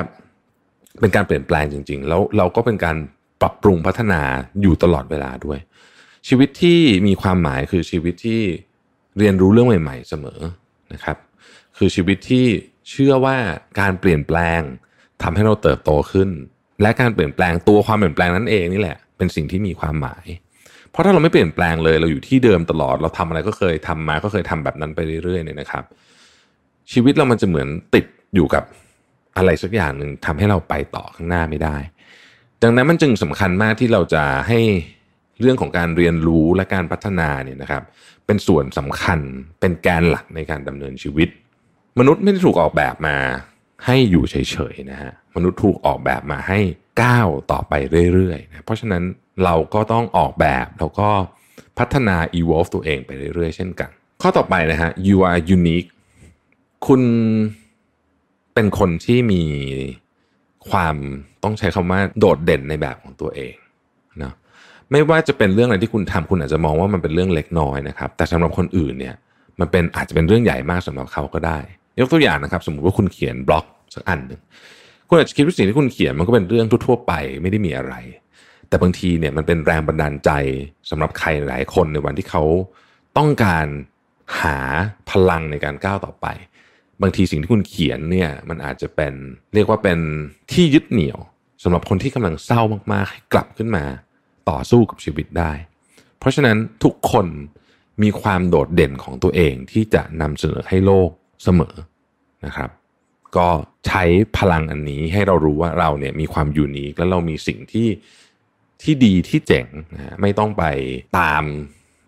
[0.99, 2.97] เป็นการเปลี่ยนแปลงจริง ๆ แล้วเราก็เป็นการ
[3.41, 4.22] ปรับปรุงพัฒนา
[4.61, 5.60] อยู่ตลอดเวลาด้วย
[6.27, 8.41] ชีวิตที่มีความหมายคือชีวิตที่
[9.17, 10.39] เรียนรู้เรื่องใหม่ ๆ เสมอ
[10.93, 11.17] นะครับ
[11.77, 12.45] คือชีวิตที่
[12.89, 13.37] เชื่อว่า
[13.79, 14.61] การเปลี่ยนแปลง
[15.23, 16.29] ทำให้เราเติบโตขึ้น
[16.81, 20.25] และการเปลี่ยนแปลงตัวความเปลี่ยนแปลงนั้นเองนี่แหละ เป็นสิ่งที่มีความหมาย
[20.91, 25.83] เพราะถ้าเราไม่เปลี่ยนแปลงเลยเราอยู่ที่เดิมตลอดเราทำอะไรก็เคยทำมาก็เคยทำแบบนั้นไปเรื่อยๆเนี่ยนะครับ
[26.91, 28.05] ชีวิตเรามันจะเหมือนติด
[28.35, 28.63] อยู่กับ
[29.37, 31.77] อะไรสักอย่างหนึ่งทำให้เราไปต่อข้างหน้าไม่ได้
[32.63, 34.59] ดังนั้นมันจึงสำคัญมากที่เราจะให้
[35.44, 37.84] เรื่องของการเรียนรู้และการพัฒนาเนี่ยนะครับ
[38.26, 39.20] เป็นส่วนสำคัญ
[39.60, 41.30] เป็นแกนหลักในการดำเนินชีวิต
[41.99, 43.18] มนุษย์ไม่ได้ถูกออกแบบมา
[43.86, 44.36] ให้อยู่เฉ
[44.74, 46.60] ยๆนะฮะมนุษย์ถูกออกแบบมาให้
[47.02, 47.74] ก้าวต่อไป
[48.14, 49.03] เรื่อยๆนะเพราะฉะนั้น
[49.44, 51.10] เราก็ต้องออกแบบแล้วก็
[51.80, 53.90] พัฒนา evolve ตัวเองไปเรื่อยๆ เช่นกัน
[54.22, 55.90] ข้อต่อไปนะฮะ you are unique
[56.88, 57.02] คุณ
[58.53, 59.44] เป็นคนที่มี
[60.70, 60.95] ความ
[61.44, 63.53] ต้องใช้คำว่าโดดเด่นในแบบของตัวเอง
[64.94, 69.15] ไม่ว่าจะเป็นเรื่องอะไรที่คุณทำคุณอาจจะมองว่ามันเป็นเรื่องเล็กน้อยนะครับ แต่สำหรับคนอื่นเนี่ย
[69.60, 71.60] มันเป็นอาจจะเป็นเรื่องใหญ่มากสำหรับเขาก็ได้
[71.99, 73.65] ยกตัวอย่างนะครับ สมมุติว่าคุณเขียนบล็อก
[73.95, 74.40] สักอันหนึ่ง
[75.10, 77.94] คุณอาจจะคิดว่าสิ่งที่คุณเขียนมันก็เป็นเรื่องทั่วๆไปไม่ได้มีอะไร
[78.68, 80.30] แต่บางทีเนี่ยมันเป็นแรงบันดาลใจ
[80.90, 82.44] สำหรับใครหลายคนในวันที่เขา
[83.18, 83.68] ต้องการ
[84.40, 84.57] หา
[85.10, 86.28] พลังในการก้าวต่อไป
[87.02, 89.14] บางทีสิ่งที่คุณเขียนเนี่ยมันอาจจะเป็น
[89.53, 89.99] เรียกว่าเป็น
[90.52, 91.20] ที่ยึดเหนี่ยว
[91.64, 92.61] สำหรับคนที่กำลังเศร้า
[92.94, 93.84] มากๆให้กลับขึ้นมา
[94.49, 95.52] ต่อสู้กับชีวิตได้
[96.20, 97.28] เพราะฉะนั้นทุกคน
[98.03, 101.10] มีความโดดเด่นของตัวเองที่จะนำเสนอให้โลก
[101.44, 101.76] เสมอ
[102.45, 102.70] นะครับ
[103.38, 103.49] ก็
[103.88, 104.03] ใช้
[104.38, 107.88] พลังอันนี้ให้เรารู้ว่าเราเนี่ยมีความยูนิคและเรามีสิ่งที่
[108.84, 110.64] ที่ดีที่เจ๋งนะไม่ต้องไป
[111.20, 111.44] ตาม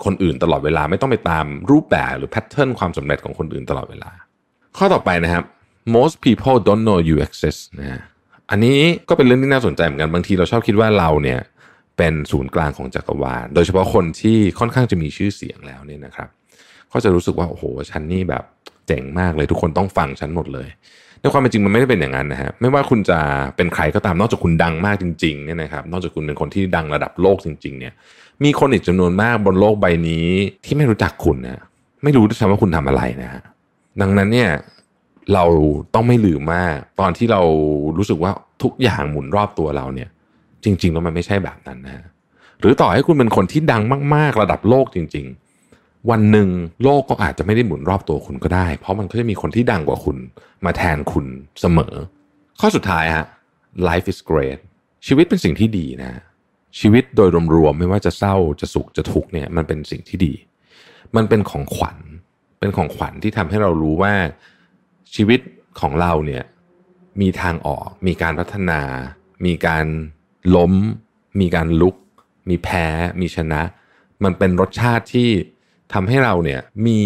[0.05, 4.11] คนอื่นตลอดเวลา ไม่ต้องไปตามรูปแบบหรือแพทเทิร์นความสำเร็จของคนอื่นตลอดเวลา
[4.77, 5.43] ข้อต่อไปนะครับ
[5.95, 8.01] most people don't know you exist นะ
[8.49, 8.79] อันนี้
[9.09, 11.39] ก็เป็นเรื่องที่น่าสนใจเหมือนกันบางทีเราชอบคิดว่าเราเนี่ย
[11.97, 16.29] เป็นศูนย์กลางของจักรวาล โดยเฉพาะคนที่ค่อนข้างจะมีชื่อเสียงแล้วเนี่ยนะครับ
[16.91, 18.43] ก็จะรู้สึกว่าโอ้โหฉันนี่แบบ
[18.87, 20.69] เจ๋งมากเลยทุกคนต้องฟังฉันหมดเลย
[21.21, 23.19] ในความเป็นจริงมันไม่ได้เป็นอย่างนั้นนะฮะไม่ว่าคุณจะ
[23.55, 27.93] เป็นใครก็ตามนอกจากคุณดังมากจริงๆเนี่ยนะครับนอกจากคุณเป็นคนที่ดังระดับโลกจริง ๆ เนี่ย
[28.43, 30.27] มีคนอีกจำนวนมากบนโลกใบนี้
[30.65, 31.61] ที่ไม่รู้จักคุณนะ
[32.03, 33.43] ไม่รู้ด้วยซ้ำว่าคุณทำอะไรนะฮะ
[34.01, 34.49] ดังนั้นเนี่ย
[35.33, 35.45] เรา
[35.93, 36.63] ต้องไม่ลืมว่า
[36.99, 37.41] ตอนที่เรา
[37.97, 38.31] รู้สึกว่า
[38.63, 40.09] ทุกอย่างหมุนรอบตัวเราเนี่ย
[40.65, 42.05] จริงๆแล้วมันไม่ใช่แบบนั้นนะ
[42.59, 43.81] หรือต่อให้คุณเป็นคนที่ดัง
[44.15, 46.49] มาก ๆ ระดับโลกจริง ๆ วันหนึ่ง
[46.83, 50.17] โลกก็อาจจะไม่ได้หมุนรอบตัวคุณก็ได้ เพราะมันก็จะมีคนที่ดังกว่าคุณ
[50.65, 51.25] มาแทนคุณ
[51.61, 51.93] เสมอ
[52.59, 53.25] ข้อสุดท้ายฮะ
[53.87, 54.59] life is great
[55.07, 56.13] ชีวิตเป็นสิ่งที่ดีนะ
[56.79, 60.33] ชีวิตโดยรวมๆไม่ว่าจะเศร้าจะสุขจะทุกข์เนี่ยมันเป็นสิ่งที่ดี
[61.15, 61.97] มันเป็นของขวัญ
[62.59, 64.13] เป็นของขวัญที่ทำให้เรารู้ว่า
[65.15, 65.39] ชีวิต
[65.79, 66.43] ของเราเนี่ย
[67.21, 68.81] มีทางออก มีการพัฒนา
[69.45, 69.85] มีการ
[70.55, 70.73] ล้ม
[71.39, 71.95] มีการลุก
[72.49, 72.85] มีแพ้
[73.21, 73.61] มีชนะ
[74.23, 75.29] มันเป็นรสชาติที่
[75.93, 77.01] ทำให้เราเนี่ยมี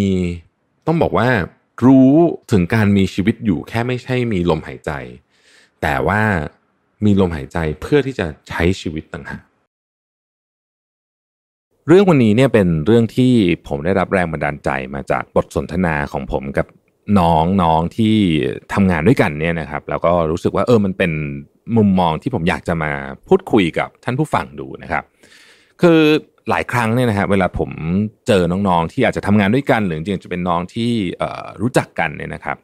[0.87, 1.29] ต้องบอกว่า
[1.85, 2.11] รู้
[2.51, 4.91] ถึงการมีชีวิตอยู่แค่ไม่ใช่มีลมหายใจ
[5.81, 6.21] แต่ว่า
[7.05, 9.41] มีลมหายใจเพื่อที่จะใช้ชีวิตต่างหาก
[11.87, 13.33] เรื่องวันนี้เนี่ยเป็นเรื่องที่
[13.67, 16.67] ผมได้รับแรงบันดาลใจมาจากบทสนทนาของผมกับ
[17.19, 18.15] น้องน้องที่
[18.73, 21.11] ทำงานด้วยกันเนี่ยนะครับ แล้วก็รู้สึกว่าเออมันเป็น
[21.77, 22.91] มุมมองที่ผมอยากจะมา
[23.27, 25.03] พูดคุยกับท่านผู้ฟังดูนะครับ
[25.81, 26.01] คือ
[26.49, 27.71] หลายครั้งเนี่ยนะฮะเวลาผม
[28.27, 30.91] เจอน้องๆ ที่อาจจะทำงานด้วยกันหรือจริงจะเป็นน้องที่
[31.61, 32.57] รู้จักกันเนี่ยนะครับ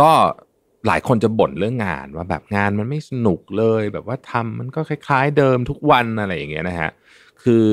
[0.00, 0.10] ก็
[0.86, 6.90] หลายคนจะบ่นเรื่องงานว่าแบบงานมันไม่สนุกเลย แบบว่าทำมันก็คล้าย ๆ เดิมทุกวันอะไรอย่างเงี้ยนะฮะ
[7.42, 7.66] คือ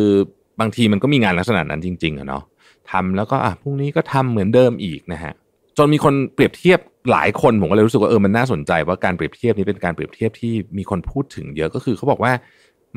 [0.59, 2.43] บางทีมันก็มีงานลักษณะนั้นจริงๆอะเนาะ
[2.91, 5.33] ทำแล้วก็อะพรุ่งนี้ก็ทำเหมือนเดิมอีกนะฮะ
[5.77, 6.79] จนมีคนเปรียบเทียบ
[7.11, 12.33] หลายคนผมก็เลยรู้สึกว่าเออมันน่าสนใจว่าการเปรียบเทียบนี้เป็นการเปรียบเทียบที่มีคนพูดถึงเยอะก็คือเขาบอกว่า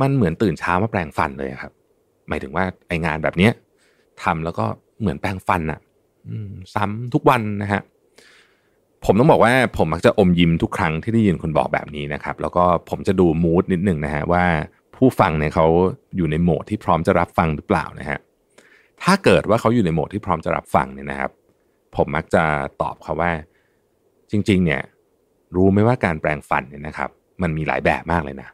[0.01, 1.73] มันเหมือนตื่นเช้ามาแปลงฟันเลยครับ
[2.29, 3.53] หมายถึงว่าไองานแบบเนี้ย
[4.23, 4.65] ทำแล้วก็
[5.01, 5.81] เหมือนแปลงฟันอะ
[6.75, 7.83] ซ้ำทุกวันนะฮะ
[9.05, 14.45] ผมต้องบอกว่าผมมักจะอมยิ้มทุกครั้งที่ได้ยินคนบอกแบบนี้นะครับ แล้วก็ผมจะดูมูดนิดหนึ่งนะฮะว่า
[14.97, 15.67] ผู้ฟังเนี่ยเขา
[16.17, 18.19] อยู่ในโหมดที่พร้อมจะรับฟังหรือเปล่านะฮะ
[19.03, 21.31] ถ้าเกิดว่าเขาอยู่ในโหมดที่พร้อมจะรับฟังเนี่ยนะครับ
[21.97, 22.45] ผมมักจะ
[22.83, 23.33] ตอบเขาว่า
[24.31, 24.83] จริง ๆ เนี่ย
[25.55, 27.11] รู้ไหมว่าการแปลงฟันเนี่ยนะครับ
[27.43, 28.49] มันมีหลายแบบมากเลยนะ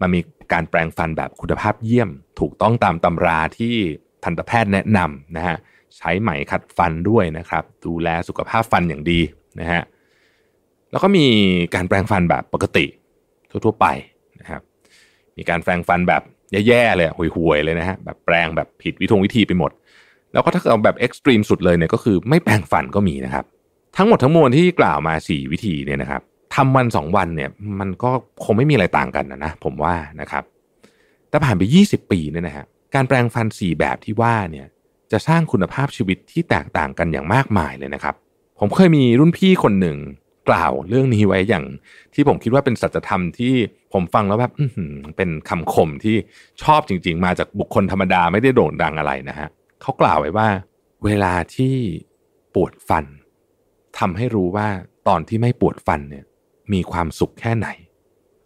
[0.00, 0.20] มันมี
[0.52, 3.74] การแปลงฟันแบบคุณภาพเยี่ยม ถูกต้องตามตำราที่
[4.24, 5.56] ทันตแพทย์แนะนำนะฮะ
[5.96, 9.20] ใช้ไหมขัดฟันด้วยนะครับ ดูแลสุขภาพฟันอย่างดี
[9.60, 9.82] นะฮะ
[10.90, 11.26] แล้วก็มี
[11.74, 12.86] การแปลงฟันแบบปกติ
[13.50, 13.86] ทั่วๆไป
[14.40, 14.62] นะครับ
[15.36, 16.22] มีการแปลงฟันแบบ
[16.66, 19.70] แย่ๆเลยห่วยๆเลยนะฮะแบบแปลงแบบผิดวิธงวิธีไปหมด
[20.32, 23.44] แล้วก็ถ้าเอาแบบเอ็กซ์ตรีมสุดเลยเนี่ยก็คือไม่แปลงฟันก็มีนะครับ
[23.98, 26.22] ทั้งหมดทั้งมวลที่กล่าวมา 4 วิธีเนี่ยนะครับ
[26.54, 27.50] ทำวัน 2 วันเนี่ย
[27.80, 28.10] มันก็
[28.44, 30.44] คงไม่มีอะไรต่างกันนะนะผมว่านะครับ
[31.28, 34.66] แต่ผ่านไป 20 ปีเนี่ยนะฮะการแปลงฟัน 4 แบบที่ว่าเนี่ย
[35.12, 38.14] จะสร้างคุณภาพชีวิตที่แตกต่างกันอย่างมากมายเลยนะครับ
[38.58, 39.96] ผมเคยมีรุ่นพี่คนหนึ่ง
[40.48, 41.64] กล่าวเรื่องนี้ไว้อย่าง
[42.14, 43.54] ที่ผมคิดว่าเป็นสัจธรรมที่
[43.92, 44.52] ผมฟังแล้วแบบ
[45.16, 46.16] เป็นคำคมที่
[46.62, 49.48] ชอบจริง ๆ มาจากบุคคลธรรมดาไม่ได้โด่งดังอะไรนะฮะ
[49.82, 50.48] เขากล่าวไว้ว่า
[51.04, 51.74] เวลาที่
[52.54, 53.04] ปวดฟัน
[53.98, 54.68] ทำให้รู้ว่า
[55.08, 56.24] ตอนที่ไม่ปวดฟันเนี่ย
[56.72, 57.68] มีความสุขแค่ไหน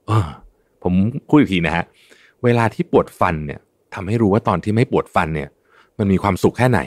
[0.08, 0.28] เออ
[0.82, 0.94] ผม
[1.28, 1.84] พูดอีกทีนะฮะ
[2.44, 3.60] เวลาที่ปวดฟันเนี่ย
[3.94, 5.48] ทำให้รู้ว่าตอนที่ไม่ปวดฟันเนี่ย
[5.98, 6.80] มันมีความสุขแค่ไหน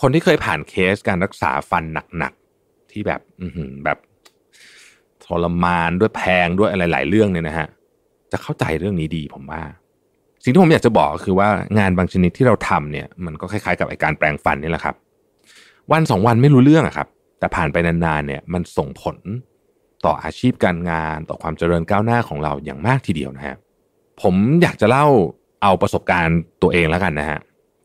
[0.00, 1.84] คนที่เคยผ่านเคสการรักษาฟัน
[2.18, 3.46] หนักๆที่แบบอื
[3.84, 3.98] แบบ
[5.24, 7.68] ทรมานด้วยแพงด้วยอะไรหลายเรื่องเนี่ยนะฮะ
[8.32, 9.62] จะเข้าใจเรื่องนี้ดีผมว่า
[10.42, 11.48] สิ่งที่ผมอยากจะบอกก็คือว่า
[11.78, 14.94] งานบางชนิดที่เราทำเนี่ย มันก็คล้ายๆกับไอการแปลงฟันนี่แหละครับ
[15.92, 17.08] วันสองวันไม่รู้เรื่องอะครับ
[17.44, 19.16] แต่ผ่านไปนานๆเนี่ยมันส่งผล
[20.04, 23.56] ต่ออาชีพการงานต่อความเจริญก้าวหน้าของเราอย่างมากทีเดียวนะฮะ
[24.22, 25.06] ผมอยากจะเล่า
[25.62, 27.40] เอาประสบการณ์ตัวเองแล้วกันนะฮะ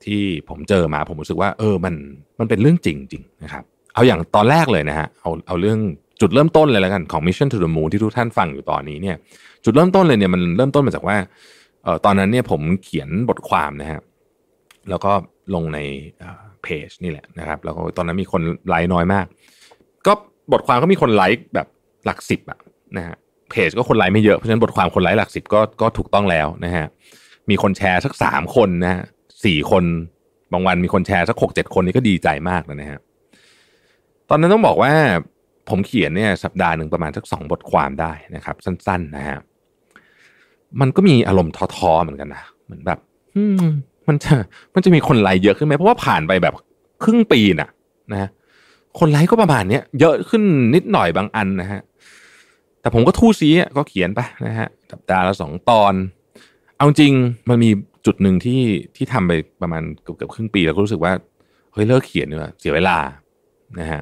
[0.05, 1.95] ที่ผมเจอมาผมรู้สึกว่า เออมัน
[2.39, 3.63] มันเป็นเรื่องจริงจริงนะครับ
[3.93, 5.79] เอาอย่างตอนแรกเลยนะฮะเอาเอาเรื่อง
[6.21, 9.15] จุดเริ่มต้นเลยแล้วกันของ Mission to the Moon ที่ทุกท่านฟังอยู่ตอนนี้เนี่ย
[9.63, 11.17] จุดเริ่มต้นเลยเนี่ยมันเริ่มต้นมาจากว่า
[11.83, 14.01] เออตอนนั้นเนี่ยผมเขียนบทความนะฮะ
[14.89, 15.11] แล้วก็
[15.55, 15.79] ลงใน
[16.63, 19.25] เพจนี่แหละนะครับแล้วก็ตอนนั้นมีคนไลค์น้อยมาก
[20.07, 20.13] ก็
[20.51, 21.67] บทความก็มีคนไลค์แบบ
[22.05, 22.59] หลักสิบอะ
[22.97, 23.15] นะฮะ
[23.51, 26.85] เพจก็คนไลค์ไม่เยอะเพราะฉะนั้นบทความคนไลค์หลักสิบก็ก็ถูกต้องแล้วนะฮะ
[27.49, 29.03] มีคนแชร์สักสามคนนะฮะ
[29.45, 29.83] สี่คน
[30.53, 32.99] บางวันมีคนแชร์สักหกเจ็ดคนนี่ก็ดีใจมากนะฮะ
[34.29, 34.93] ตอนนั้นต้องบอกว่า
[35.69, 39.37] ผมเขียนเนี่ยสัปดาห์หนึ่งประมาณสักสองบทความได้นะครับ สั้นๆนะฮะ
[40.81, 42.99] มันก็มีอารมณ์ท้อๆเหมือนกันนะเหมือนแบบ
[44.09, 44.33] มันจะ
[44.75, 46.53] มันจะมีคนไลค์เยอะขึ้นไหมเพราะว่าผ่านไปแบบ
[47.03, 47.69] ครึ่งปีน่ะ
[48.13, 48.29] นะ
[48.99, 50.43] คนไลค์ก็ประมาณเนี้ยเยอะขึ้น
[50.75, 51.81] นิดหน่อยบางอันนะฮะ
[52.81, 55.93] แต่ผมก็ทู่ซีก็เขียนไปนะฮะสัปดาห์ละสองตอน
[56.75, 57.13] เอาจริง
[57.49, 57.69] มันมี
[58.05, 58.61] จุดหนึ่งที่
[58.95, 59.31] ที่ทำไป
[59.61, 61.13] ประมาณเกือบเกือบครึ่งปีแล้วก็รู้สึกว่า
[61.73, 62.97] เฮ้ยเลิกเขียนเนีกว่ยเสียเวลา
[63.79, 64.01] นะฮะ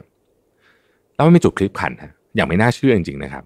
[1.15, 3.43] แล้วมันมีจุดคลิปขันฮะอย่างไม่น่าเชื่อจริงๆนะครับ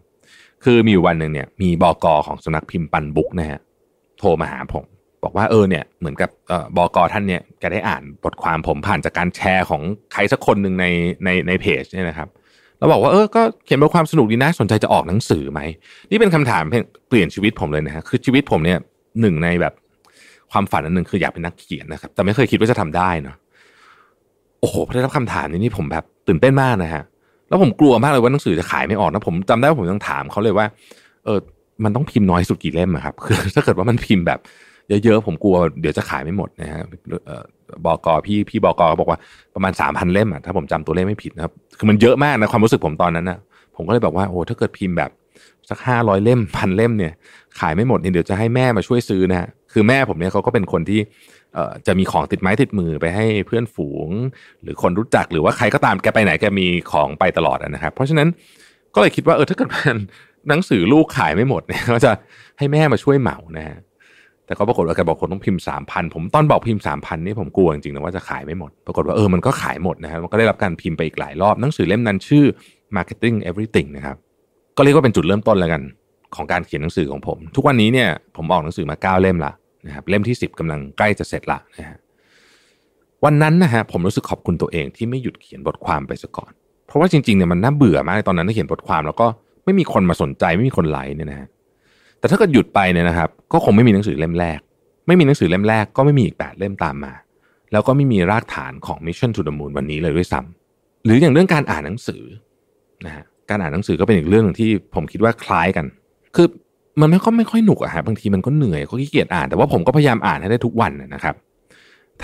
[0.64, 3.60] คือมีวันหนึ่งเนี่ย มีบอกอของสนักพิมพ์ปันบุกนะฮะ
[4.20, 4.86] โทรมาหาผม
[5.24, 9.82] บอกว่าเออเนี่ยเหมือนกับออบอกอท่านเนี่ยแกได้อ่านบทความผมผ่านจากการแชร์ของ
[10.14, 10.86] ใครสักคนหนึ่งใน
[11.24, 12.28] ในในเพจเนี่ยนะครับ
[12.78, 15.60] แล้วบอกว่าเออก็เขียนบทความสนุกดีนะสนใจจะออกหนังสือไหม
[16.12, 16.64] นี่เป็นคำถาม
[17.10, 18.78] เปลี่ยนชีวิตผมเลยนะฮะคือชีวิตผมเนี่ย
[19.22, 19.74] หนึ่งในแบบ
[20.52, 23.36] ความฝันอันหนึ่งคืออยากเป็นนักเขียนนะครับ แต่ไม่เคยคิดว่าจะทำได้เนาะ
[24.60, 27.04] โอ้โหพอได้รับคำถามนี้นี่ผมแบบตื่นเต้นมากนะฮะ
[27.50, 30.66] แล้วผมกลัวมากเลยว่าหนังสือจะขายไม่ออกนะผมจำได้ว่าผมต้องถามเขาเลยว่า
[31.26, 31.40] เออ
[31.84, 34.40] มันต้องพิมพ์น้อยสุดกี่เล่มครับคือถ้าเกิดว่ามันพิมพ์แบบ
[35.04, 36.82] เยอะๆผมกลัวเดี๋ยวจะขายไม่หมดนะฮะ
[37.86, 39.20] บอกอพี่พี่บอกอบอกว่า
[39.56, 43.40] ประมาณสามพันเล่มอะถ้าผมจำตัวเลขไม่ผิดนะครับคือมันเยอะมากนะความรู้สึกผมตอนนั้นนะ
[43.76, 45.12] ผมก็เลยบอกว่าโอ้ถ้าเกิดพิมพ์แบบ
[45.70, 47.14] สักห้าร้อยเล่มพันเล่มเนี่ย
[47.60, 51.00] ขายไม่หมดเนี่ยเดี๋ยวจะให้แม่มาช่วยซื้อนะฮะคือแม่ผมเนี่ยเขาก็เป็นคนที่
[51.88, 54.10] จะมีของติดไม้ติดมือไปให้เพื่อนฝูง
[54.64, 58.28] หรือคนรู้จักหรือว่าใครก็ตามแกไปไหนแกมีของไปตลอดนะครับ เพราะฉะนั้น
[58.94, 59.98] ก็เลยคิดว่าเออถ้าเกิดมัน
[60.50, 62.12] หนังสือลูกขายไม่หมดเนี่ยก็จะ
[62.58, 63.78] ให้แม่มาช่วยเหมานะฮะ
[64.52, 72.46] แต่ก็ปรากฏว่าแกบอกคนต้องพิมพ์สามพันผมตอนบอกพิมพ์สามพันนี่ผมกลัวจริงๆนะว่าจะขายไม่หมด ปรากฏว่าเออมันก็ขายหมดนะครับมันก็ได้รับการพิมพ์ไปอีกหลายรอบหนังสือเล่มนั้นชื่อ
[72.96, 74.16] marketing everything นะครับ
[74.78, 75.82] ก็เรียกว่าเป็นจุดเริ่มต้นแล้วกัน
[76.36, 79.52] ของการเขียนหนังสือของผม ทุกวันนี้เนี่ยผมออกหนังสือมาเก้าเล่มละ
[79.86, 81.98] นะครับเล่มที่สิบกำลังใกล้จะเสร็จละนะฮะ
[83.26, 86.52] วันนั้นนะฮะผมรู้สึกขอบคุณตัวเองที่ไม่หยุดเขียนบทความไปซะก่อน
[86.88, 89.28] เพราะว่าจริงๆเนี่ยมันน่าเบื่อมากตอนนั้นที่เขียนบทความแล้วก็
[89.66, 91.48] ไม่มีคนมาสนใจไม่มีคนไลค์เนี่ยนะฮะ
[92.22, 94.60] แต่ถ้าเกิดหยุดไปเนี่ยนะครับ ก็คงไม่มีหนังสือเล่มแรก
[95.08, 97.14] ไม่มีหนังสือเล่มแรกก็ไม่มีอีกแปดเล่มตามมา
[97.72, 102.24] แล้วก็ไม่มีรากฐานของ Mission to the Moon วันนี้เลยด้วยซ้ำหรืออย่างเรื่องการอ่านหนังสือ
[103.06, 105.86] นะฮะการอ่านหนังสือก็เป็นอีกเรื่องหนึ่งที่ผมคิดว่าคล้ายกัน
[106.36, 106.48] คือ
[107.02, 111.36] มันไม่ค่อยไม่ค่อยหนุกอะฮะบางทีมันก็เหนื่อยก็ขี้เกียจอ่านแต่ว่าผมก็พยายามอ่านให้ได้ทุกวันนะครับ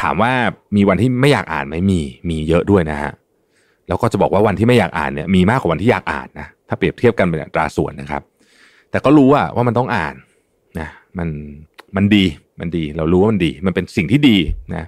[0.01, 0.31] ถามว่า
[0.75, 3.11] มีวันที่ไม่อยากอ่านไหมมีมีเยอะด้วยนะฮะ
[3.87, 8.21] แล้วก็จะบอกว่าวันที่ไม่อยากอ่านเนี่ยมีมากกว่าวันที่อยากอ่านนะถ้าเปรียบเทียบกันเป็นอัตราส่วนนะครับ
[8.91, 10.15] แต่ก็รู้ว่าว่ามันต้องอ่าน
[10.79, 11.29] นะมัน
[11.95, 12.25] มันดี
[12.59, 14.37] มันดี เรารู้ว่ามันดี มันเป็นสิ่งที่ดี
[14.75, 14.85] นะ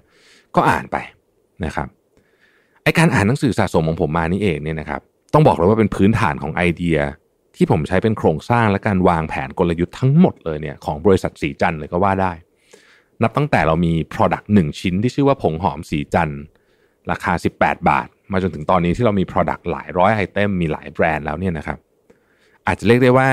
[0.55, 0.97] ก็อ่านไป
[1.65, 1.88] นะครับ
[2.84, 5.01] ไอการอ่านหนังสือสะสมของผมมานี่เองเนี่ยนะครับ
[5.34, 6.97] ต้องบอกเลยว่าเป็นพื้นฐานของไอเดีย
[7.55, 12.31] ที่ผมใช้เป็นโครงสร้างและการวางแผนกลยุทธ์ทั้งหมดเลยเนี่ยของบริษัทสีจันเลยก็ว่าได้
[13.23, 16.30] นับตั้งแต่เรามี Product 1 ชิ้นที่ชื่อว่าผงหอมสีจัน
[17.11, 21.77] ราคา 18 บาท มาจนถึงตอนนี้ที่เรามี Product หลายร้อยไอเทมมีหลายแบรนด์แล้วเนี่ยนะครับ
[22.67, 23.30] อาจจะเรียกได้ว่า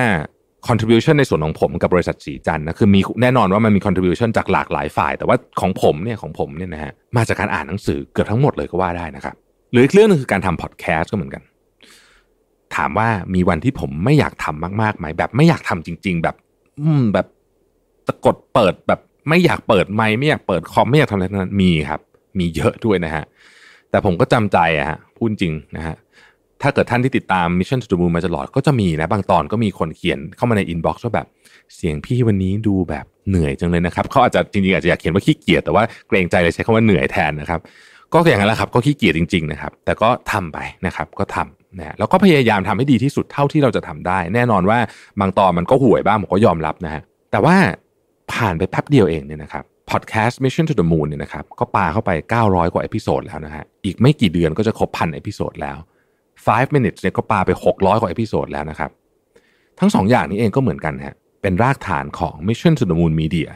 [0.68, 9.34] contribution ในส่วนของผมกับบริษัทสีจันนะคือมีแน่นอนว่ามันมี contribution จากหลากหลายฝ่าย แต่ว่าของผมเนี่ยของผมเนี่ยนะฮะมาจากการอ่านหนังสือเกือบทั้งหมดเลยก็ว่าได้นะครับ
[9.70, 11.42] หรืออีกเรื่องนึงคือการทำพอดแคสต์ก็เหมือนกัน
[12.76, 16.36] ถามว่ามีวันที่ผมไม่อยากทำมากๆไหมแบบไม่อยากทำจริง ๆ แบบ
[16.80, 17.26] อืมแบบ
[18.06, 22.00] ตะกดเปิดแบบไม่อยากเปิดไมค์ไม่อยากเปิดคอมไม่อยากทำอะไรนั้นมีครับ
[22.38, 23.24] มีเยอะด้วยนะฮะ
[23.90, 25.94] แต่ผมก็จำใจอะฮะพูดจริงนะฮะ
[26.62, 31.26] ถ้าเกิดท่านที่ติดตาม Mission to the Moon มาตลอดก็จะมีนะบางตอนก็มีคนเขียนเข้ามาในอินบ็อกซ์ว่าแบบ
[31.76, 37.60] เสียงพี่วันนี้ดูแบบเหนื่อยจังเลยนะครับเขาอาจจะจริงๆอาจจะอยากเขียนว่าขี้เกียจแต่ว่าเกรงใจเลยใช้คำว่าเหนื่อยแทนนะครับ
[38.12, 44.78] ก็อย่างนั้นแหละครับก็ขี้เกียจจริงๆนะครับแต่ก็ทำไปนะครับก็ทำนะแล้วก็พยายามทำให้ดีที่สุดเท่าที่เราจะทำได้ แน่นอนว่า
[45.20, 47.02] บางตอนมันก็ห่วยบ้างผมก็ยอมรับนะฮะ
[47.32, 47.56] แต่ว่า
[48.32, 52.10] ผ่านไปแป๊บเดียวเองเนี่ยนะครับพอดแคสต์ Mission to the Moon เนี่ยนะครับก็ปาเข้าไป
[52.42, 55.78] 900 กว่า episode แล้วนะฮะอีกไม่กี่เดือนก็จะครบพัน episode แล้ว
[56.54, 58.90] 5 minutes เนี่ยก็ปาไป 600 กว่า episode แล้วนะครับ
[59.80, 63.48] ทั้งสองอย่างนี้เองก็เหมือนกันฮะเป็นรากฐานของ Mission to the Moon Media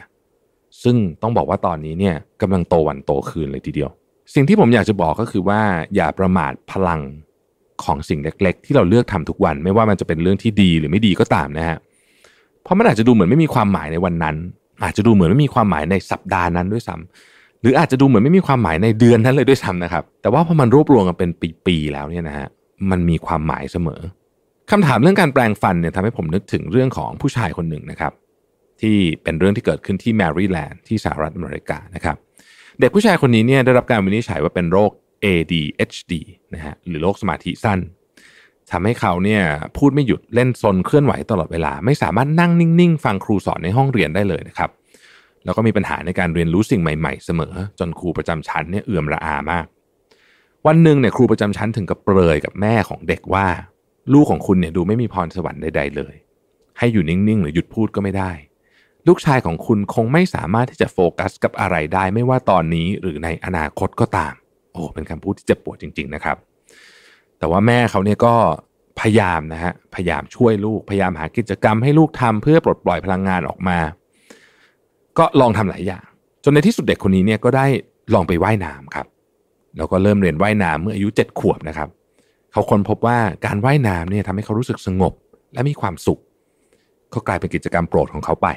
[0.83, 3.89] ซึ่งต้องบอกว่าตอนนี้เนี่ยกำลังโตวันโตคืนเลยทีเดียว
[4.33, 5.61] สิ่งที่ผมอยากจะบอกก็คือว่า
[5.95, 7.01] อย่าประมาทพลัง
[7.83, 11.77] ของสิ่งเล็ก ๆ ที่เราเลือกทำทุกวัน ไม่ว่ามันจะเป็นเรื่องที่ดีหรือไม่ดีก็ตามนะฮะ
[12.63, 14.35] เพราะมันอาจจะดูเหมือนไม่มีความหมายในวันนั้น
[14.83, 21.29] อาจจะดูเหมือนไม่มีความหมายในสัปดาห์นั้นด้วยซ้ำหรืออาจจะดูเหมือนไม่มีความหมายในเดือนนั้นเลยด้วยซ้ำนะครับ แต่ว่าพอมันรวบรวมกันเป็น
[21.65, 22.47] ปีๆแล้วเนี่ยนะฮะ
[22.89, 24.01] มันมีความหมายเสมอ
[24.71, 28.13] คำถามเรื่องการแปลงฟันเนี่ยทำให้ผมนึกถึงเรื่องของผู้ชายคนหนึ่งนะครับ
[28.81, 32.15] ที่เป็นเรื่องที่เกิดขึ้นที่แมริแลนด์ที่สหรัฐอเมริกานะครับ
[32.79, 34.91] เด็กผู้ชายคนนี้เนี่ยได้รับการวินิจฉัยว่าเป็นโรค
[35.25, 36.13] ADHD
[36.53, 37.79] นะฮะหรือโรคสมาธิสั้น
[38.71, 39.41] ทำให้เขาเนี่ย
[39.77, 44.69] พูดไม่หยุดเล่นซนเคลื่อนไหวตลอดเวลา ไม่สามารถนั่งนิ่ง ๆ ฟังครูสอนในห้องเรียนได้เลยนะครับ
[45.45, 49.65] แล้วก็มีปัญหาในการเรียนรู้สิ่งใหม่ ๆ เสมอ จนครูประจำชั้นเนี่ยเอื่อมระอามาก
[50.67, 53.47] วันหนึ่งเนี่ยครูประจำชั้นถึงกับเปรยกับแม่ของเด็กว่า
[54.13, 56.15] ลูกของคุณเนี่ยดูไม่มีพรสวรรค์ใดๆเลย
[56.77, 58.31] ให้อยู่นิ่งๆ หรือหยุดพูดก็ไม่ได้
[59.07, 64.33] ลูกชายของคุณคงไม่สามารถที่จะโฟกัสกับอะไรได้ไม่ว่าตอนนี้หรือในอนาคตก็ตาม
[64.73, 66.37] โอ้เป็นคำพูดที่เจ็บปวดจริง ๆนะครับ
[67.39, 68.35] แต่ว่าแม่เขาเนี่ยก็
[68.99, 73.79] พยายามนะฮะพยายามช่วยลูกพยายามหากิจกรรมให้ลูกทำเพื่อปลดปล่อยพลังงานออกมา
[75.17, 76.05] ก็ลองทำหลายอย่าง
[76.43, 77.65] จนในที่สุดเด็กคนนี้เนี่ยก็ได้
[78.13, 79.05] ลองไปไว่ายน้ำครับ
[79.77, 81.89] แล้วก็เริ่มเรียนว่ายน้ำเมื่ออายุเจ็ดขวบนะครับ
[82.51, 85.13] เขาค้นพบว่าการว่ายน้ำเนี่ยทำให้เขารู้สึกสงบ
[85.53, 86.19] และมีความสุข
[87.13, 88.47] ก็กลายเป็นกิจกรรมโปรดของเขาไป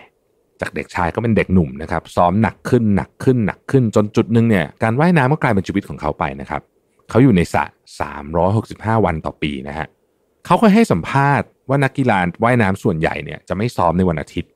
[0.61, 6.62] จากเด็กชายก็เป็นเด็กหนุ่มนะครับ ซ้อมหนักขึ้นหนักขึ้นหนักขึ้นจนจุดหนึ่งเนี่ยการว่ายน้ำก็กลายเป็นชีวิตของเขาไปนะครับ
[7.11, 7.65] เขาอยู่ในสระ
[8.35, 9.86] 365 วันต่อปีนะฮะ
[10.47, 14.51] เขาเคยให้สัมภาษณ์ว่านักกีฬาว่ายน้ำส่วนใหญ่เนี่ยจะไม่ซ้อมในวันอาทิตย์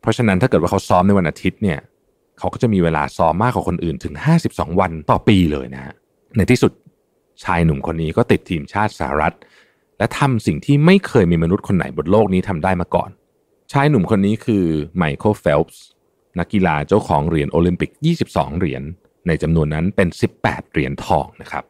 [0.00, 1.78] เพราะฉะนั้นถ้าเกิดว่าเขาซ้อมในวันอาทิตย์เนี่ย
[2.40, 4.14] เขาก็จะมีเวลาซ้อมมากกว่าคนอื่นถึง
[4.48, 5.94] 52 วันต่อปีเลยนะฮะ
[6.36, 6.72] ในที่สุด
[7.44, 9.34] ชายหนุ่มคนนี้ก็ติดทีมชาติสหรัฐ
[9.98, 13.10] และทำสิ่งที่ไม่เคยมีมนุษย์คนไหนบนโลกนี้ทำได้มาก่อน
[13.72, 14.64] ชายหนุ่มคนนี้คือ
[14.96, 15.78] ไมเคิลเฟลป์ส
[16.38, 17.90] นักกีฬาเจ้าของเหรียญโอลิมปิก
[18.26, 18.82] 22 เหรียญ
[19.26, 20.08] ในจำนวนนั้นเป็น
[20.40, 21.64] 18 เหรียญทองนะครับ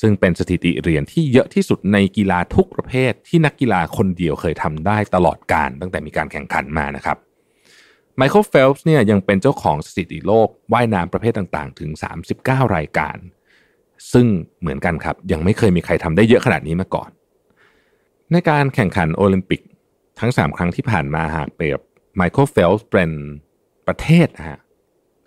[0.00, 7.16] ซึ่งเป็นสถิติเหรียญที่เยอะที่สุดในกีฬาทุกประเภทที่นักกีฬาคนเดียวเคยทำได้ตลอดกาลตั้งแต่มีการแข่งขันมานะครับ
[8.20, 11.90] ไมเคิลเฟลป์สเนี่ยยังเป็นเจ้าของสถิติโลกว่ายน้ำประเภทต่างๆ ถึง
[12.34, 13.16] 39 รายการ
[14.12, 14.26] ซึ่ง
[14.60, 17.10] เหมือนกันครับ ยังไม่เคยมีใครทำได้เยอะขนาดนี้มาก่อน
[18.32, 19.60] ในการแข่งขันโอลิมปิก
[20.20, 21.80] ทั้ง 3 ครั้งที่ผ่านมาหากเปรียบ
[22.16, 23.10] ไมเคิลเฟลป์สเป็น
[23.86, 24.58] ประเทศนะฮะ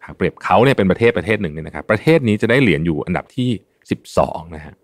[0.06, 3.50] หากเปรียบเขาเนี่ยเป็นประเทศประเทศหนึ่งเนี่ยนะครับประเทศนี้จะได้เหรียญอยู่อันดับที่
[4.02, 4.76] 12 นะฮะ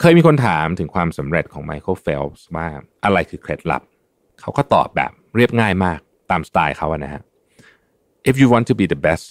[0.00, 2.66] เคยมีคนถามถึงความสำเร็จของไมเคิลเฟลป์สว่า
[3.04, 3.82] อะไรคือเคล็ดลับ
[4.40, 7.22] เขาก็ตอบแบบเรียบง่ายมาก ตามสไตล์เขาอะนะฮะ
[8.30, 9.26] if you want to be the best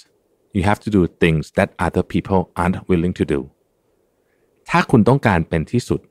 [0.55, 3.39] you have to do things that other people aren't willing to do
[4.69, 6.01] ถ้าคุณต้องการเป็นที่สุด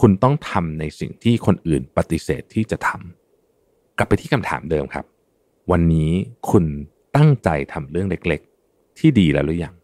[0.00, 5.04] คุณต้องทำในสิ่งที่คนอื่นปฏิเสธที่จะทำกลับไปที่คำถามเดิมครับ
[5.72, 6.10] วันนี้
[6.50, 6.64] คุณ
[7.16, 9.74] ตั้งใจทำเรื่องเล็กๆ ที่ดีแล้วหรือยัง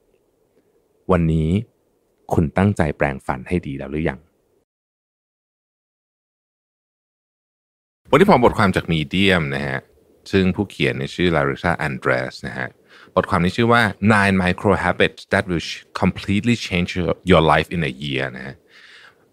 [1.13, 1.51] วันนี้
[2.35, 4.19] คุณตั้งใจแปลงฝันให้ดีแล้วหรือยัง
[8.11, 9.81] วันนี้ผมบทความจากมีเดียมนะฮะ
[10.33, 12.69] ซึ่งผู้เขียนในชื่อ Larissa Andres นะฮะ
[13.15, 13.83] บทความนี้ชื่อว่า
[14.15, 15.65] nine micro habits that will
[16.03, 16.91] completely change
[17.31, 18.57] your life in a year นะฮะ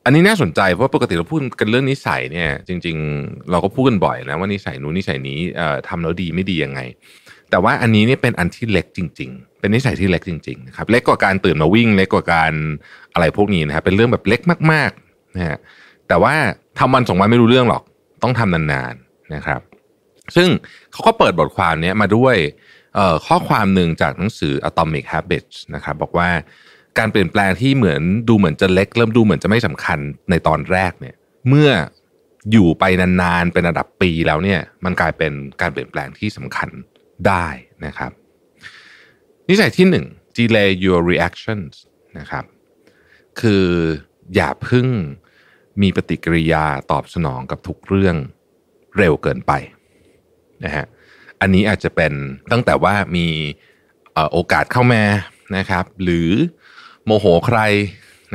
[0.06, 5.40] อันนี้น่าสนใจเพราะปกติเราพูดกันเรื่องนิสัยเนี่ยจริง ๆ เราก็พูดกันบ่อยนะว่านิสัยนู้นนิสัยนี้
[5.88, 6.80] ทำแล้วดีไม่ดียังไง
[7.50, 12.52] แต่ว่าอันนี้เนี่ยเป็นอันที่เล็กจริง ๆ เป็นนิสัยที่เล็กจริงๆนะครับเล็กกว่าการตื่นมาวิ่งเล็กกว่าการ
[13.14, 14.42] อะไรพวกนี้นะครับเป็นเรื่องแบบเล็ก
[14.72, 15.58] มากๆนะฮะ
[16.08, 16.34] แต่ว่า
[16.80, 17.84] ทำวันสองวันไม่รู้เรื่องหรอก
[18.24, 19.62] ต้องทำนานๆนะครับ
[20.36, 20.50] ซึ่ง
[20.92, 22.36] เขาก็เปิดบทความนี้มาด้วย
[23.26, 26.30] ข้อความหนึ่งจากหนังสือ Atomic Habits นะครับบอกว่า
[26.98, 30.00] การเปลี่ยนแปลงที่เหมือนดูเหมือนจะเล็ก เริ่มดูเหมือนจะไม่สำคัญ
[30.30, 31.16] ในตอนแรกเนี่ย
[31.48, 31.70] เมื่อ
[32.52, 36.70] อยู่ไปนานๆเป็นระดับปีแล้วเนี่ย มันกลายเป็นการเปลี่ยนแปลงที่สำคัญ
[37.28, 37.46] ได้
[37.86, 38.12] นะครับ
[39.50, 40.06] นิสัยที่หนึ่ง
[40.38, 41.74] delay your reactions
[42.20, 42.46] นะครับ
[43.42, 43.66] คือ
[44.36, 44.88] อย่าพึ่ง
[45.82, 48.16] มีปฏิกิริยาตอบสนองกับทุกเรื่อง
[48.98, 49.52] เร็วเกินไป
[50.66, 50.86] นะฮะ
[51.42, 52.14] อันนี้อาจจะเป็น
[52.52, 53.28] ตั้งแต่ว่ามี
[54.32, 55.04] โอกาสเข้ามา
[55.58, 56.30] นะครับ หรือ
[57.06, 57.60] โมโหใคร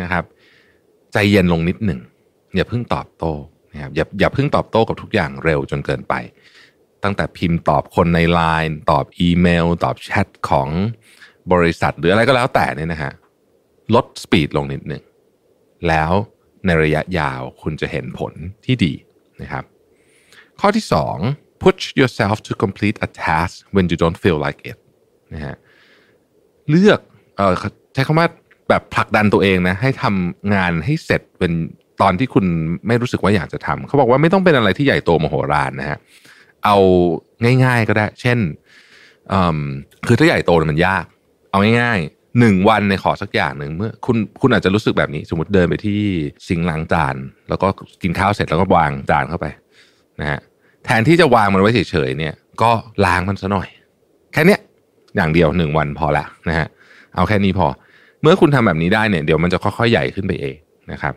[0.01, 0.24] นะครับ
[1.12, 2.01] ใจเย็นลงนิดหนึ่ง
[2.55, 3.32] อย่าเพิ่งตอบโต้
[3.73, 6.15] นะครับอย่าอย่าเพิ่งตอบโต้กับทุกอย่างเร็วจนเกินไป
[7.05, 10.69] ตั้งแต่พิมพ์ตอบคนในไลน์ตอบอีเมล ตอบแชทของ
[11.53, 13.12] บริษัท หรืออะไรก็แล้วแต่เนี่ยนะฮะ
[13.94, 15.03] ลดสปีดลงนิดหนึ่ง
[15.89, 16.12] แล้ว
[16.65, 18.32] ในระยะยาวคุณจะเห็นผล
[18.65, 18.93] ที่ดี
[19.43, 19.65] นะครับ
[20.61, 21.16] ข้อที่สอง
[21.64, 24.78] push yourself to complete a task when you don't feel like it
[25.34, 25.56] นะฮะ
[26.70, 27.01] เลือก
[27.36, 27.55] เอ่อ
[27.94, 28.28] ใช้คำว่า
[28.68, 31.52] แบบผลักดันตัวเองนะให้ทำงานให้เสร็จเป็น
[32.02, 32.44] ตอนที่คุณ
[32.86, 35.98] ไม่รู้สึกว่าอยากจะทำเขาบอกว่าไม่ต้องเป็นอะไรที่ใหญ่โตมโหฬารนะฮะ
[36.64, 36.76] เอา
[37.64, 38.39] ง่าย ๆก็ได้ เช่น
[40.06, 41.05] คือถ้าใหญ่โตมันยาก
[41.51, 46.01] เอาง่ายๆหนึ่งวันในขอสักอย่างหนึ่งเมื่อคุณคุณอาจจะรู้สึกแบบนี้ สมมติเดินไปที่
[46.47, 47.16] ซิงล้างจาน
[47.48, 47.68] แล้วก็
[48.02, 49.47] กินข้าวเสร็จแล้วก็วางจานเข้าไป
[50.20, 50.40] นะฮะ
[50.84, 52.70] แทนที่จะวางมันไว้เฉยๆเนี่ย ก็
[53.04, 53.68] ล้างมันซะหน่อย
[54.32, 54.60] แค่เนี้ย
[55.16, 56.68] อย่างเดียวหนึ่งวันพอละนะฮะ
[57.14, 57.66] เอาแค่นี้พอ
[58.22, 60.56] เมื่อคุณทำแบบนี้ได้เนี่ยเดี๋ยวมันจะค่อยๆใหญ่ขึ้นไปเอง
[60.92, 61.14] นะครับ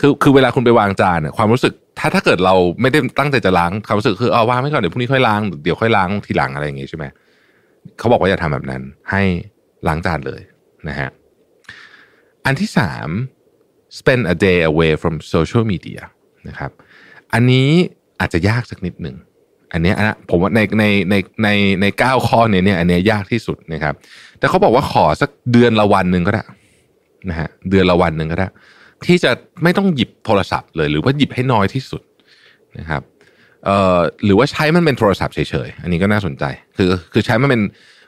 [0.00, 7.04] คือคือเวลาคุณไปวางจานเนี่ยความรู้สึกถ้าถ้าเกิดเราไม่ได้ตั้งใจจะล้างความรู้สึกคือเอาวางไว้ก่อนเดี๋ยวพรุ่งนี้ค่อยล้างเดี๋ยวค่อยล้างทีหลังอะไรอย่างงี้ใช่ไหม
[7.98, 9.22] เขาบอกว่าอย่าทำแบบนั้น ให้
[9.86, 10.40] ล้างจานเลย
[10.88, 11.08] นะฮะ
[12.44, 13.08] อันที่สาม
[13.98, 16.00] spend a day away from social media
[16.48, 16.70] นะครับ
[17.32, 17.70] อันนี้
[18.20, 19.16] อาจจะยากสักนิดหนึ่ง
[19.72, 21.14] อันนี้นะผมว่าในในใน
[21.44, 21.48] ใน
[21.82, 23.94] ในเก้าข้อนี้เนี่ยอันนี้ยากที่สุดนะครับ
[24.38, 26.44] แต่เขาบอกว่าขอสักเดือนละวันหนึ่งก็ได้
[27.30, 28.48] นะฮะเดือนละวันหนึ่งก็ได้
[29.06, 29.30] ที่จะ
[29.62, 32.02] ไม่ต้องหยิบโทรศัพท์เลย หรือว่าหยิบให้น้อยที่สุด
[32.78, 33.02] นะครับ
[33.64, 36.44] เอ่อหรือว่าใช้มันเป็นโทรศัพท์เฉยๆอันนี้ก็น่าสนใจ
[36.76, 37.62] คือคือใช้มันเป็น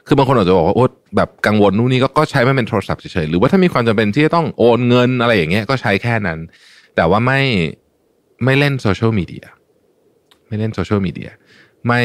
[0.06, 0.84] คือบางคนอาจจะบอกว่าโอ้
[1.16, 6.38] แบบกังวลนู่นนี่ก็ก็ใช้มันเป็นโทรศัพท์เฉยๆหรือว่าถ้ามีความจำเป็นที่จะต้องโอนเงินอะไรอย่างเงี้ยก็ใช้แค่นั้น
[6.96, 7.40] แต่ว่าไม่
[8.44, 9.44] ไม่เล่นโซเชียลมีเดีย
[10.50, 11.30] ไม่เล่นโซเชียลมีเดีย
[11.86, 12.02] ไม่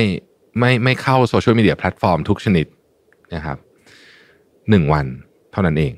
[0.59, 2.65] ไม่ไม่เข้าโซเชียลมีเดียแพลตฟอร์มทุกชนิด
[3.35, 3.57] นะครับ
[4.69, 5.05] หนึ่งวัน
[5.51, 5.93] เท่านั้นเอง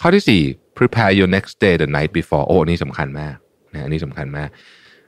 [0.00, 0.42] ข้อที่สี่
[0.78, 3.36] prepare your next day the night before โอ้นี่สำคัญมาก
[3.72, 4.48] นะอันนี้สำคัญมาก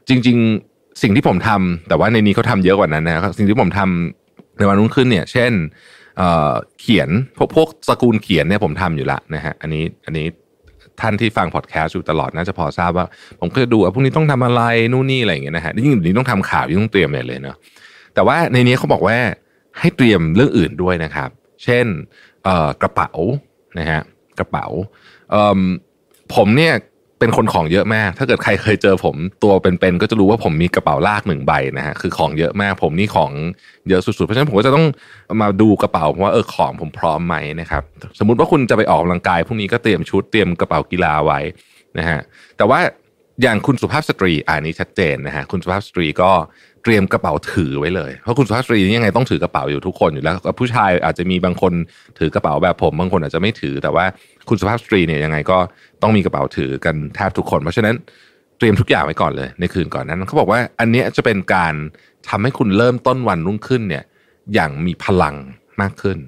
[0.09, 0.37] จริง
[0.69, 5.53] ๆ สิ่งที่ผมทำแต่ว่าในนี้เขาทำเยอะกว่านั้นนะครับสิ่งที่ผมทำในวันรุ่งขึ้นเนี่ย เช่น
[6.19, 10.27] เขียนพวกพวกสกุลเขียนเนี่ยผมทำอยู่ละนะฮะอันนี้อันนี้
[11.01, 13.07] ท่านที่ฟังพอดแคสต์อยู่ตลอดน่าจะพอทราบว่า
[13.41, 14.63] ผมก็ดูว่าพรุ่งนี้ต้องทำอะไร
[14.93, 17.57] นู่นนี่อะไรอย่างเงี้ยนะฮะยิ่งนี้ต้องทำข่าวยิ่งต้องเตรียมเลยเนาะ
[18.15, 19.17] แต่ว่าในนี้เขาบอกว่า
[19.79, 21.31] ให้เตรียมเรื่องอื่นด้วยนะครับ
[21.65, 21.87] เช่น
[22.83, 23.11] กระเป๋า
[23.79, 24.01] นะฮะ
[24.39, 24.67] กระเป๋า
[26.35, 26.75] ผมเนี่ย
[27.19, 33.31] เป็นคนของเยอะมาก ถ้าเกิดใครเคยเจอผมตัวเป็นๆก็จะรู้ว่าผมมีกระเป๋าลากหนึ่งใบนะฮะคือของเยอะมาก ผมนี่ของ
[33.89, 34.87] เยอะสุดๆ เพราะฉะนั้นผมก็จะต้อง
[35.43, 37.83] มาดูกระเป๋าว่าเออของผมพร้อมไหมนะครับ
[38.19, 41.41] สมมุติว่าคุณจะไปออกกำลังกายพรุ่งนี้ก็เตรียมชุดเตรียมกระเป๋ากีฬาไว้
[41.99, 42.21] นะฮะ
[42.57, 42.81] แต่ว่า
[43.43, 46.31] อย่างคุณสุภาพสตรีอันนี้ชัดเจนนะฮะคุณสุภาพสตรีก็
[46.83, 51.73] เตรียมกระเป๋าถือไว้เลย เพราะคุณสุภาพสตรีนี่ยังไงต้องถือกระเป๋าอยู่ทุกคนอยู่แล้ว ผู้ชายอาจจะมีบางคน
[52.19, 54.05] ถือกระเป๋าแบบผม บางคนอาจจะไม่ถือ แต่ว่า
[54.49, 55.59] คุณสุภาพสตรีเนี่ยยังไงก็
[56.03, 57.95] ต้องมีกระเป๋าถือกันแทบทุกคน เพราะฉะนั้น
[58.59, 61.75] เตรียมทุกอย่างไว้ก่อนเลย ในคืนก่อนนั้นเขาบอกว่าอันนี้จะเป็นการ
[62.29, 64.05] ทำให้คุณเริ่มต้นวันรุ่งขึ้นเนี่ย
[64.55, 65.37] อย่างมีพลัง
[65.81, 66.19] มากขึ้น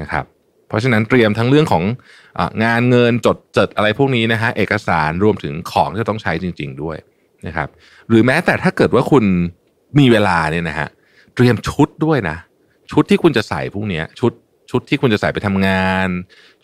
[0.00, 0.24] นะครับ
[0.68, 1.84] เพราะฉะนั้นเตรียมทั้งเรื่องของ
[2.64, 6.96] งานเงินจดจดอะไรพวกนี้นะฮะเอกสารรวมถึงของที่ต้องใช้จริง ๆ ด้วย
[7.46, 7.68] นะครับ
[8.08, 9.24] หรือแม้แต่ถ้าเกิดว่าคุณ
[9.98, 10.88] มีเวลาเนี่ยนะฮะ
[11.34, 12.36] เตรียมชุดด้วยนะ
[12.92, 14.32] ชุดที่คุณจะใส่พวกนี้ชุด
[14.70, 16.08] ชุดที่คุณจะใส่ไปทำงาน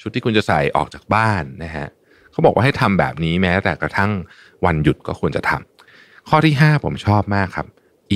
[0.01, 1.87] ชุดที่คุณจะใส่ออกจากบ้านนะฮะ
[2.33, 4.11] เขาบอกว่าให้ทำแบบนี้แม้แต่กระทั่ง
[4.65, 7.67] วันหยุดก็ควรจะทำข้อที่ 5 ผมชอบมากครับ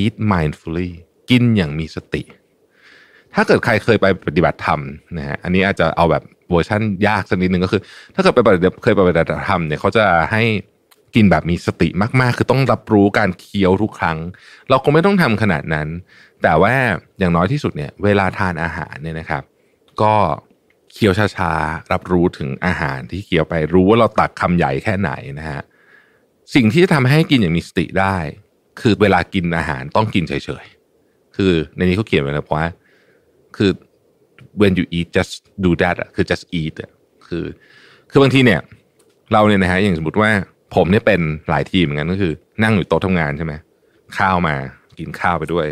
[0.03, 0.91] eat mindfully
[1.31, 2.23] กินอย่างมีสติ
[3.35, 4.81] ถ้าเกิดใครเคยไปปฏิบัติธรรม
[5.19, 7.81] นะฮะอันนี้อาจจะเอาแบบเวอร์ชั่นยากสักนิดนึงก็คือ
[8.15, 10.43] ถ้าเกิดไปปฏิเคยไปปฏิบัติธรรมเนี่ยเขาจะให้
[11.15, 11.89] กินแบบมีสติ
[12.20, 14.19] มากๆ คือต้องรับรู้การเคี้ยวทุกครั้ง
[14.69, 15.89] เราคงไม่ต้องทำขนาดนั้น
[16.43, 16.74] แต่ว่า
[17.19, 19.43] อย่างน้อยที่สุดเนี่ย เวลาทานอาหารเนี่ยนะครับ
[20.03, 20.15] ก็
[20.93, 25.62] เคี้ยวช้าๆ รับรู้ถึงอาหารที่เคี้ยวไปรู้ว่าเราตักคำใหญ่แค่ไหนนะฮะ
[26.55, 28.16] สิ่งที่จะทำให้กินอย่างมีสติได้
[28.81, 30.32] คือเวลากินอาหารต้องกินเฉ
[30.62, 32.66] ยๆ คือในนี้เขาเขียนไว้นะว่า
[33.57, 33.70] คือ
[34.61, 35.35] when you eat just
[35.65, 36.91] do that อะคือ just eat อะ
[37.28, 37.45] คือ
[38.11, 38.61] คือบางทีเนี่ย
[39.32, 40.31] เราเนี่ยนะฮะอย่างสมมติว่า
[40.75, 42.33] ผมเนี่ยเป็นหลายทีเหมือนกันก็คือ
[42.63, 43.53] นั่งอยู่โต๊ะทำงานใช่ไหม
[44.19, 44.55] ข้าวมา
[44.99, 45.67] กินข้าวไปด้วย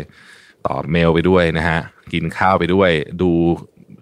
[0.67, 1.79] ตอบเมลไปด้วยนะฮะ
[2.13, 3.31] กินข้าวไปด้วย ดู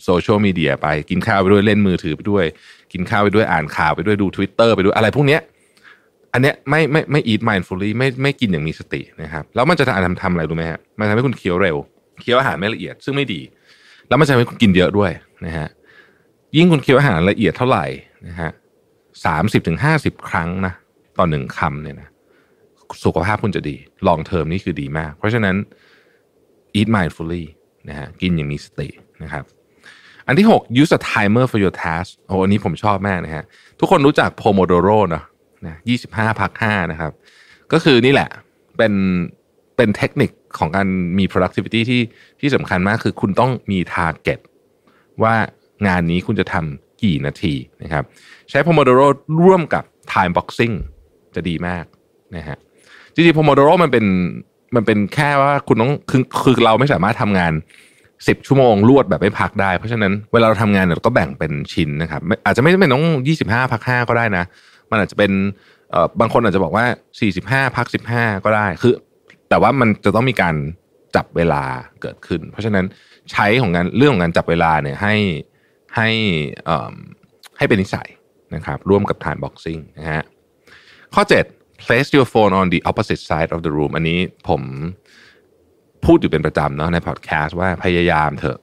[0.03, 2.45] โซเชียลมีเดียไป กินข้าวไปด้วยเล่นมือถือไปด้วย
[2.93, 5.41] กินข้าวไปด้วยอ่านข่าวไปด้วยดู Twitter ไปด้วยอะไรพวกเนี้ย
[6.33, 11.77] อันเนี้ยไม่ไม่ไม่ eat mindfully ไม่ไม่กินอย่างมีสตินะครับแล้วมันจะทำทำทำอะไรรู้ไหมฮะมันทำให้คุณเคี้ยวเร็ว
[12.21, 13.41] เคี้ยวอาหารไม่ละเอียดซึ่งไม่ดี
[14.07, 15.11] แล้วมันจะทำให้คุณกินเยอะด้วย
[15.45, 15.67] นะฮะ
[16.57, 17.85] ยิ่งคุณเคี้ยวอาหารละเอียดเท่าไหร่
[18.27, 18.49] นะฮะ
[19.25, 20.73] สามสิบถึงห้าสิบครั้งนะ
[21.19, 22.09] ต่อหนึ่งคำเนี่ยนะ
[23.05, 23.75] สุขภาพคุณจะดี
[24.07, 25.55] ลองเทอมนี่คือดีมาก เพราะฉะนั้น
[26.79, 27.43] eat mindfully
[27.89, 28.89] นะฮะกินอย่างมีสติ
[29.23, 29.43] นะครับ
[30.27, 33.43] อันที่ 6 use a timer for your task โอ้อันนี้ผมชอบมากนะฮะ
[33.79, 35.23] ทุกคนรู้จัก Pomodoro เนาะ
[35.67, 37.11] นะยี่สิบห้าพักห้านะครับ
[37.73, 38.29] ก็คือนี่แหละ
[38.77, 38.93] เป็น
[39.77, 40.87] เป็นเทคนิคของการ
[41.17, 42.01] มี productivity ที่
[42.39, 44.39] ที่สำคัญมากคือคุณต้องมี target
[45.23, 45.35] ว่า
[45.87, 47.53] งานนี้คุณจะทำกี่นาที
[47.83, 48.03] นะครับ
[48.49, 49.07] ใช้ Pomodoro
[49.43, 49.83] ร่วมกับ
[50.13, 50.75] time boxing
[51.37, 51.85] จะดีมาก
[52.35, 52.57] นะฮะ
[53.13, 54.05] จริงๆ Pomodoro มันเป็น
[54.75, 57.53] มันเป็นแค่ว่าคุณต้องคือคือเราไม่สามารถทำงาน
[58.27, 64.43] สิบชั่วโมงรวดแบบไม่พักได้ เพราะฉะนั้นเวลาเราทำงานเราก็แบ่งเป็นชิ้นนะครับอาจจะไม่จำเป็นต้องยี่สิบห้าพักห้าก็ได้นะ
[64.91, 65.31] มันอาจจะเป็น
[65.91, 66.85] เอ่อบางคนอาจจะบอกว่า
[67.19, 68.93] สี่สิบห้าพักสิบห้าก็ได้คือ
[69.49, 70.55] แต่ว่ามันจะต้องมีการ
[71.15, 71.63] จับเวลา
[72.01, 72.85] เกิดขึ้น เพราะฉะนั้น
[73.31, 75.15] ใช้ของงานเรื่องของการจับเวลาเนี่ยให้
[75.95, 76.09] ให้
[77.57, 78.09] ให้เป็นนิสัย
[78.55, 80.23] นะครับ ร่วมกับ time boxing นะฮะ
[81.15, 81.23] ข้อ
[81.53, 84.19] 7 place your phone on the opposite side of the room อันนี้
[84.49, 84.61] ผม
[86.05, 88.57] พูดอยู่เป็นประจำเนาะในพอดแคสต์ว่าพยายามเถอะ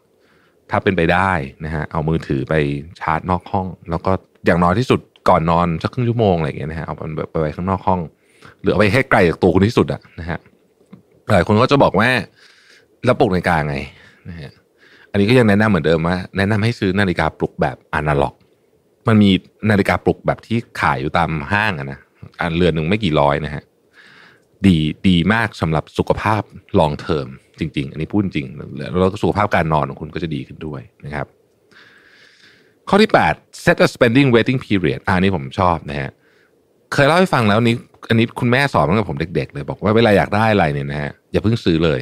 [0.70, 1.32] ถ้าเป็นไปได้
[1.64, 2.54] นะฮะเอามือถือไป
[3.00, 4.12] ชาร์จนอกห้อง แล้วก็
[4.46, 6.94] อย่างน้อยที่สุดก่อนนอนสักครึ่งชั่วโมงอะไรอย่างเงี้ยนะฮะเอา
[7.30, 8.00] ไปไว้ข้างนอกห้อง
[8.60, 10.38] หรือเอาไปให้ไกลจากตัวคุณที่สุดอะนะฮะ
[11.32, 12.08] หลายคนก็จะบอกว่า
[13.04, 13.76] แล้วปลุกนาฬิกาไง
[14.28, 14.50] นะฮะ
[15.10, 18.34] อันนี้ก็ยังแนะนำเหมือนเดิมว่าแนะนำให้ซื้อนาฬิกาปลุกแบบอนาล็อก
[19.08, 19.30] มันมี
[19.70, 21.98] นาฬิกาปลุกแบบที่ขายอยู่ตามห้างอะนะ
[22.40, 23.62] อันเรือนหนึ่งไม่กี่ร้อยนะฮะ
[24.66, 24.76] ดี
[25.08, 26.42] ดีมากสำหรับสุขภาพ
[26.78, 27.26] ลองเทอม
[27.58, 28.46] จริง ๆ อันนี้พูดจริง
[28.98, 31.26] แล้วสุขภาพการนอนของคุณก็จะดีขึ้นด้วยนะครับ
[32.88, 36.10] ข้อที่ 8 set a spending waiting period อันนี้ผมชอบนะฮะ
[36.92, 37.76] เคยเล่าให้ฟังแล้วนี้
[38.08, 42.00] อันนี้คุณแม่สอนตั้งแต่ผมเด็ก ๆ เลยบอกว่าเวลาอยากได้อะไรเนี่ยนะฮะอย่าเพิ่งซื้อเลย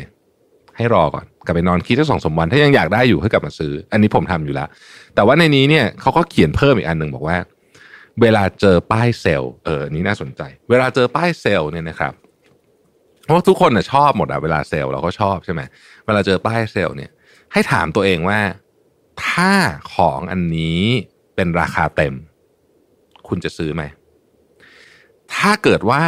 [0.77, 4.69] ให้รอก่อนกลับไปนอนคิดสักสองสมวัน ถ้ายังอยากได้อยู่ให้กลับมาซื้อ อันนี้ผมทำอยู่แล้ว
[5.15, 7.37] แต่ว่าในนี้เนี่ยเขาก็เขียนเพิ่มอีกอันหนึ่งบอกว่า
[8.21, 12.13] เวลาเจอป้ายเซลล์เออนี้น่าสนใจ เวลาเจอป้ายเซลล์เนี่ยนะครับ
[13.25, 15.61] เพราะทุกคนน่ะชอบหมดอะเวลาเซลล์เราก็ชอบใช่ไหม
[16.07, 17.11] เวลาเจอป้ายเซลล์เนี่ย
[17.53, 18.41] ให้ถามตัวเองว่า
[19.27, 19.53] ถ้า
[19.95, 20.83] ของอันนี้
[21.35, 22.15] เป็นราคาเต็ม
[23.29, 23.83] คุณจะซื้อไหม
[25.35, 26.03] ถ้าเกิดว่า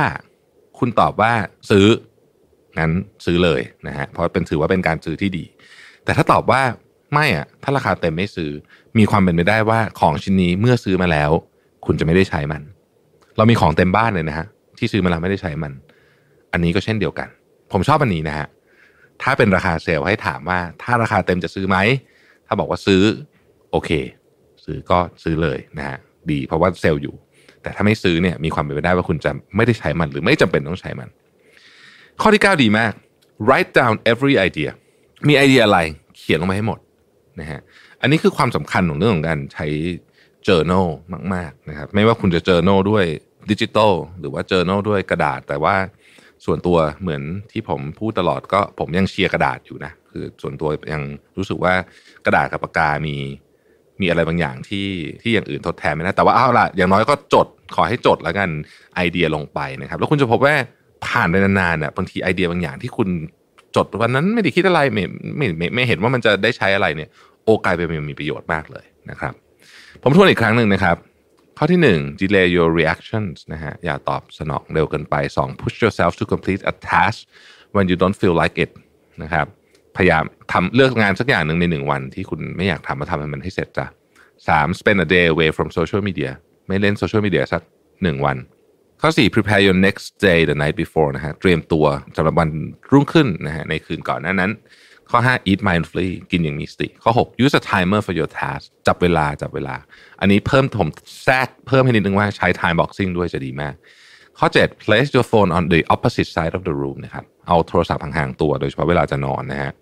[0.78, 1.32] คุณตอบว่า
[1.70, 1.86] ซื้อ
[2.78, 2.92] งั้น
[3.24, 5.44] ซื้อเลยนะฮะเพราะเป็นถือว่าเป็นการซื้อที่ดี
[6.04, 6.62] แต่ถ้าตอบว่า
[7.12, 8.50] ไม่อะถ้าราคาเต็มไม่ซื้อ
[8.98, 11.30] มีความเป็นไปได้ว่าของชิ้นนี้เมื่อซื้อมาแล้ว
[11.86, 12.62] คุณจะไม่ได้ใช้มัน
[13.36, 14.46] เรามีของเต็มบ้านเลยนะฮะ
[14.78, 15.72] ที่ซื้อมาแล้วไม่ได้ใช้มัน
[16.52, 17.28] อันนี้ก็เช่นเดียวกัน
[17.72, 18.46] ผมชอบอันนี้นะฮะ
[19.22, 21.76] ถ้าเป็นราคาเซลล์ให้ถามว่า ถ้าราคาเต็มจะซื้อไหม
[22.46, 23.02] ถ้าบอกว่าซื้อ
[23.70, 23.90] โอเค
[24.64, 25.98] ซื้อก็ซื้อเลยนะฮะ
[26.30, 27.14] ดีเพราะว่าเซลล์อยู่
[27.62, 31.08] แต่ถ้าไม่ซื้อเนี่ยมีความเป็นไปได้ว่าคุณจะไม่ได้ใช้มันหรือไม่จำเป็นต้องใช้มัน
[32.20, 32.92] ข้อที่ 9 ดีมาก
[33.46, 34.70] write down every idea
[35.28, 35.78] มีไอเดียอะไร
[36.18, 36.78] เขียนลงมาให้หมด
[37.40, 37.60] นะฮะ
[38.00, 39.66] อันนี้คือความสำคัญของเรื่องของการใช้
[40.48, 40.86] journal
[41.34, 43.04] มากๆนะครับ ไม่ว่าคุณจะ journal ด้วย
[43.50, 45.74] ดิจิตอลหรือว่า journal ด้วยกระดาษ แต่ว่า
[46.44, 47.22] ส่วนตัวเหมือน
[47.52, 51.02] ที่ผมพูดตลอดก็ผมยังเชียร์กระดาษอยู่นะ คือส่วนตัวยัง
[51.36, 51.74] รู้สึกว่า
[52.26, 53.16] กระดาษกับปากกามี
[54.00, 54.88] มีอะไรบางอย่างที่
[55.22, 58.48] ที่อย่างอื่นทดแทนไม่ได้แต่ว่าเอาล่ะอย่างน้อยก็จดขอให้จดแล้วกัน
[58.96, 60.54] ไอเดียลงไปนะครับ แล้วคุณจะพบว่า
[61.06, 63.08] ผ่านไปนานๆน่ะบางทีไอเดียบางอย่างที่คุณ
[63.76, 65.04] จดวันนั้นไม่ได้คิดอะไรไม่
[65.36, 67.08] ไม่ไม่ไม่เห็นว่ามันจะได้ใช้อะไรเนี่ย
[67.44, 69.34] โอกลายเป็นมีประโยชน์มากเลยนะครับ
[70.06, 70.96] ผมทวนอีกครั้งหนึ่งนะครับ
[71.58, 77.18] ข้อที่หนึ่ง delay your reactions นะฮะอย่าตอบสนองเร็วเกินไปสอง push yourself to complete a task
[77.74, 78.70] when you don't feel like it
[79.22, 79.46] นะครับ
[79.96, 83.86] พยายามทำเลือกงานสักอย่างหนึ่งในหนึ่งวันที่คุณไม่อยากทำมาทำให้มันให้เสร็จจ้ะ
[84.48, 86.30] สาม spend a day away from social media
[86.66, 87.62] ไม่เล่นโซเชียลมีเดียสัก
[88.02, 88.36] หนึ่งวัน
[89.00, 91.86] ข้อ4 prepare your next day the night before นะฮะเตรียมตัว
[92.16, 92.50] สำหรับวัน
[92.92, 94.50] รุ่งขึ้นนะฮะในคืนก่อนหน้านั้น
[95.14, 99.76] ข้อ 5 eat mindfully กินอย่างมีสติ ข้อ 6 use a timer for your task จับเวลาจับเวลา
[100.20, 100.88] อันนี้เพิ่มผม
[101.24, 103.74] แทรกเพิ่มให้นิดนึงว่าใช้ time boxing ด้วยจะดีมาก
[104.38, 109.72] ข้อ 7 place your phone on the opposite side of the room นะครับเอาโทรศัพท์ห่างๆตัว โดยเฉพาะเวลาจะนอนนะฮะ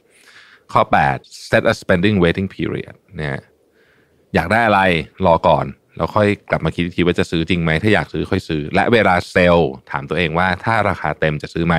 [0.72, 0.82] ข้อ
[1.14, 3.40] 8 set a spending waiting period เนะฮะ
[4.34, 4.80] อยากได้อะไร
[5.26, 11.76] รอก่อน แล้วค่อยกลับมาคิดทีว่าจะซื้อจริงไหมถ้าอยากซื้อค่อยซื้อ และเวลาเซลล์ถามตัวเองว่าถ้าราคาเต็มจะซื้อไหม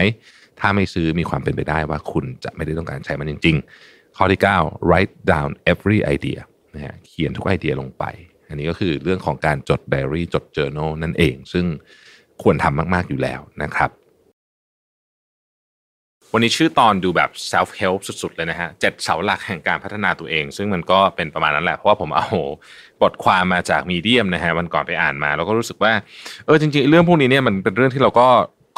[0.60, 3.56] ถ้าไม่ซื้อมีความเป็นไปได้ว่าคุณจะไม่ได้ต้องการใช้มันจริง
[3.86, 6.40] ๆ ข้อที่ 9 write down every idea
[6.74, 8.04] นะฮะเขียนทุกไอเดียลงไป
[8.50, 11.66] อันนี้ก็คือเรื่องของการจดไดอารี่จด journal นั่นเอง ซึ่ง
[12.44, 13.92] ควรทำมาก ๆ อยู่แล้วนะครับ
[16.36, 22.28] วันนี้ชื่อตอนดูแบบ self help สุด ๆ เลยนะฮะเจ็ดเสาหลักแห่งการพัฒนาตัวเอง ซึ่งมันก็เป็นประมาณนั้นแหละ เพราะว่าผมเอา
[23.02, 25.94] บทความมาจากมีเดียมนะฮะวันก่อนไปอ่านมา แล้วก็รู้สึกว่า
[26.46, 28.28] เออจริง ๆ เรื่องพวกนี้เนี่ยมันเป็นเรื่องที่เราก็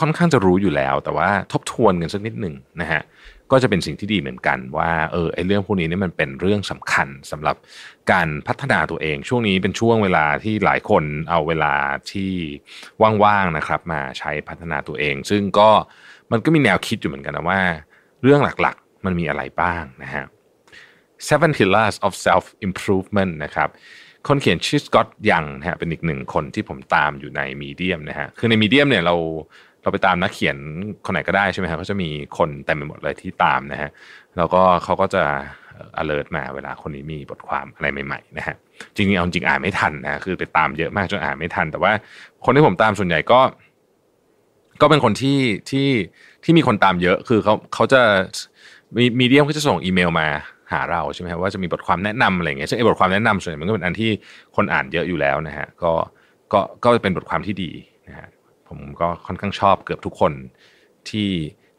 [0.01, 3.01] ค่อนข้างจะรู้อยู่แล้ว แต่ว่าทบทวนกันสักนิดหนึ่งนะฮะ
[3.51, 7.55] ก็จะเป็นสิ่งที่ดีเหมือนกันว่าเออไอเรื่องพวกนี้นี่มันเป็นเรื่องสำคัญสำหรับ
[8.11, 11.73] การพัฒนาตัวเอง ช่วงนี้เป็นช่วงเวลาที่หลายคนเอาเวลา
[12.11, 12.31] ที่
[13.23, 15.69] ว่างๆนะครับ มาใช้พัฒนาตัวเอง ซึ่งก็
[16.31, 17.61] มันก็มีแนวคิดอยู่เหมือนกันนะว่า
[18.23, 20.23] เรื่องหลักๆ มันมีอะไรบ้างนะฮะ
[21.27, 23.69] Seven Pillars of Self Improvement นะครับ
[24.27, 29.15] คนเขียนชื่อสกอตยังนะฮะเป็นอีกหนึ่งคนที่ผมตามอยู่ในมีเดียมนะฮะคือในมีเดียมเนี่ยเรา
[29.85, 30.57] เราไปตามนักเขียน
[31.05, 33.89] คนไหนก็ได้ใช่ไหมครับก็จะมีคนเต็มไปหมดเลยที่ตามนะฮะ
[34.37, 35.23] แล้วก็เขาก็จะ
[36.01, 38.55] alert มาเวลาคนนี้มีบทความอะไรใหม่ๆนะฮะ
[38.95, 41.91] จริงๆเอาจริงอ่านไม่ทันนะคือไปตามเยอะมากจนอ่านไม่ทัน แต่ว่า
[42.45, 43.39] คนที่ผมตามส่วนใหญ่ก็
[44.81, 45.39] ก็เป็นคนที่
[45.69, 45.89] ที่
[46.43, 48.01] ที่มีคนตามเยอะคือเขาเขาจะ
[48.97, 50.27] มีมีเดียมก็จะส่งอีเมลมา
[50.71, 54.11] หาเราใช่ไหมครับว่าจะมีบทความแนะนำอะไรเงี้ยซึ่งไอ้บทความแนะนำส่วนใหญ่มันก็เป็นอันที่
[54.55, 55.91] คนอ่านเยอะอยู่แล้วนะฮะก็
[56.53, 57.71] ก็ก็เป็นบทความที่ดี
[58.69, 60.33] ผมก็ค่อนข้างชอบเกือบทุกคน
[61.09, 61.29] ที่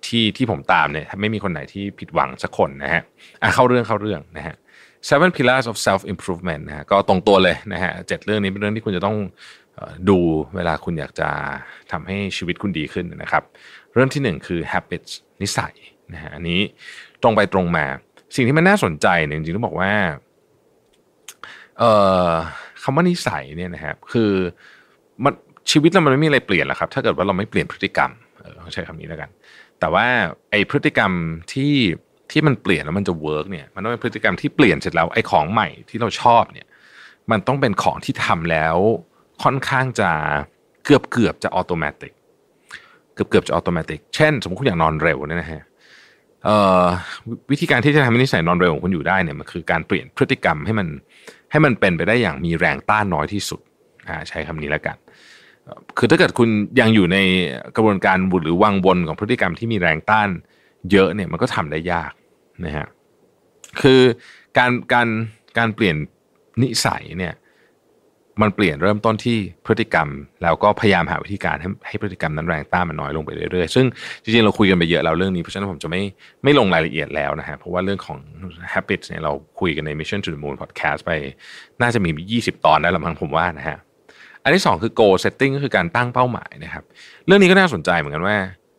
[0.06, 3.02] ที่ที่ผมตามเนี่ยไม่มีคนไหนที่ผิดหวังสักคนนะฮะ
[3.42, 4.56] อะเข้าเรื่องเข้าเรื่องนะฮะ
[5.08, 9.16] seven pillars of self improvement นะฮะก็ตรงตัวเลยนะฮะเจ็ดเรื่องนี้เป็นเรื่องที่คุณจะต้อง
[10.08, 10.18] ดู
[10.56, 11.28] เวลาคุณอยากจะ
[11.92, 13.42] ทำให้ชีวิตคุณดีขึ้นนะครับ
[13.92, 15.74] เรื่องที่หนึ่งคือ habits นิสัย
[16.14, 16.60] นะฮะอันนี้
[17.22, 17.86] ตรงไปตรงมา
[18.36, 19.92] สิ่งที่มันน่าสนใจเนี่ยจริงๆต้องบอกว่า
[21.78, 21.92] เอ่
[22.28, 22.30] อ
[22.82, 24.32] คำว่านิสัยเนี่ยนะครับคือ
[25.24, 25.34] มัน
[25.70, 29.30] ชีวิตเรามันไม่มีอะไรเปลี่ยนหรอกครับ ถ้าเกิดว่าเราไม่เปลี่ยนพฤติกรรมเออใช้คำนี้แล้วกัน
[29.80, 30.06] แต่ว่า
[30.50, 31.10] ไอ้พฤติกรรม
[31.52, 31.74] ที่
[32.30, 36.66] ที่มันเปลี่ยนแล้วมันจะเวิร์กเนี่ยมันต้องเป็นพฤติกรรมที่เปลี่ยนเสร็จแล้วไอ้ของใหม่ที่เราชอบเนี่ย
[37.30, 38.76] มันต้องเป็นของที่ทำแล้ว
[39.42, 40.10] ค่อนข้างจะ
[40.84, 42.10] เกือบเกือบจะอัตโนมัติ
[43.14, 45.62] เกือบเกือบจะอัตโนมัติเช่น สมมติคุณอยากนอนเร็วเนี่ยนะฮะ
[47.50, 50.88] วิธีการที่จะทำให้นิสัยนอนเร็วของคุณอยู่ได้เนี่ยมันคือการเปลี่ยนพฤติกรรมให้มัน
[51.50, 53.60] ให้มันเป็นไปได้อย่างมีแรงต้านน้อยที่สุด
[54.28, 54.96] ใช้คำนี้แล้วกัน
[55.98, 56.48] คือถ้าเกิดคุณ
[56.80, 57.18] ยังอยู่ใน
[57.76, 60.28] กระบวนการบุหรือวังวนของพฤติกรรมที่มีแรงต้าน
[60.92, 62.12] เยอะเนี่ยมันก็ทำได้ยาก
[62.64, 62.86] นะฮะ
[63.80, 64.00] คือ
[64.58, 65.08] การการ
[65.58, 65.96] การเปลี่ยน
[66.62, 67.34] นิสัยเนี่ย
[68.42, 70.08] มันเปลี่ยนเริ่มต้นที่พฤติกรรม
[70.42, 73.86] แล้วก็พยายามหาวิธีการให้ให้พฤติกรรมนั้นแรงต้านมันน้อยลงไปเรื่อยๆ ซึ่ง
[74.22, 76.02] จริงๆเราคุยกันไปเยอะแล้วเรื่องนี้เพราะฉะนั้นผมจะไม่
[76.44, 78.18] ไม่ลงรายละเอียดแล้วนะฮะเพราะว่าเรื่องของ
[78.72, 81.10] habits เนี่ยเราคุยกันใน Mission to the Moon podcast ไป
[81.82, 82.10] น่าจะมี
[82.48, 83.78] 20 ตอนได้ละมั้งผมว่านะฮะ
[84.46, 86.84] อันที่ 2 คือ goal setting ก็คือการตั้งเป้าหมายนะครับ
[87.26, 88.36] เรื่องนี้ก็น่าสนใจเหมือนกันว่า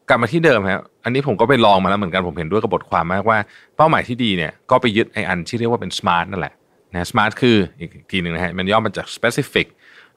[0.10, 3.38] กลับมาที่เดิมครับอันนี้ผมก็ไปลองมาแล้วเหมือนกันผมเห็นด้วยกับบทความมากว่า
[3.78, 6.54] เป้าหมายที่ดีเนี่ยก็ไปยึดไออันที่เรียกว่าเป็น smart นั่นแหละ
[6.94, 9.68] นะ smart คืออีกทีหนึ่งนะฮะมันย่อมาจาก specific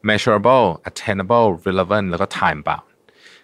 [0.08, 2.88] measurable attainable relevant แล้วก็ time bound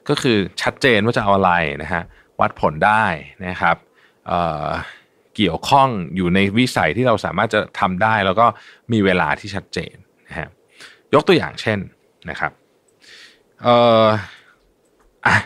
[0.08, 1.52] ก็คือชัดเจนว่าจะเอาอะไร
[1.82, 2.02] นะฮะ
[2.40, 3.04] วัดผลได้
[3.46, 3.76] นะครับ
[4.26, 8.46] เเกี่ยวข้องอยู่ในวิสัยที่เราสามารถจะทำได้ แล้วก็
[8.92, 9.94] มีเวลาที่ชัดเจน
[10.28, 10.48] นะฮะ
[11.14, 11.78] ยกตัวอย่างเช่น
[12.30, 12.52] นะครับ
[13.62, 14.06] เอ่อ
[15.26, 15.36] อะ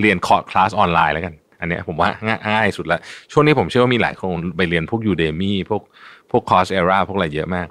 [0.00, 2.08] เรียนคอร์สคลาสออนไลน์แล้วกัน อันนี้ผมว่า
[2.48, 3.00] ง่ายสุดละ
[3.32, 5.82] ช่วงนี้ผมเชื่อว่ามีหลายคนไปเรียนพวก Udemy พวก
[6.30, 7.66] พวก Coursera พวกอะไรเยอะมาก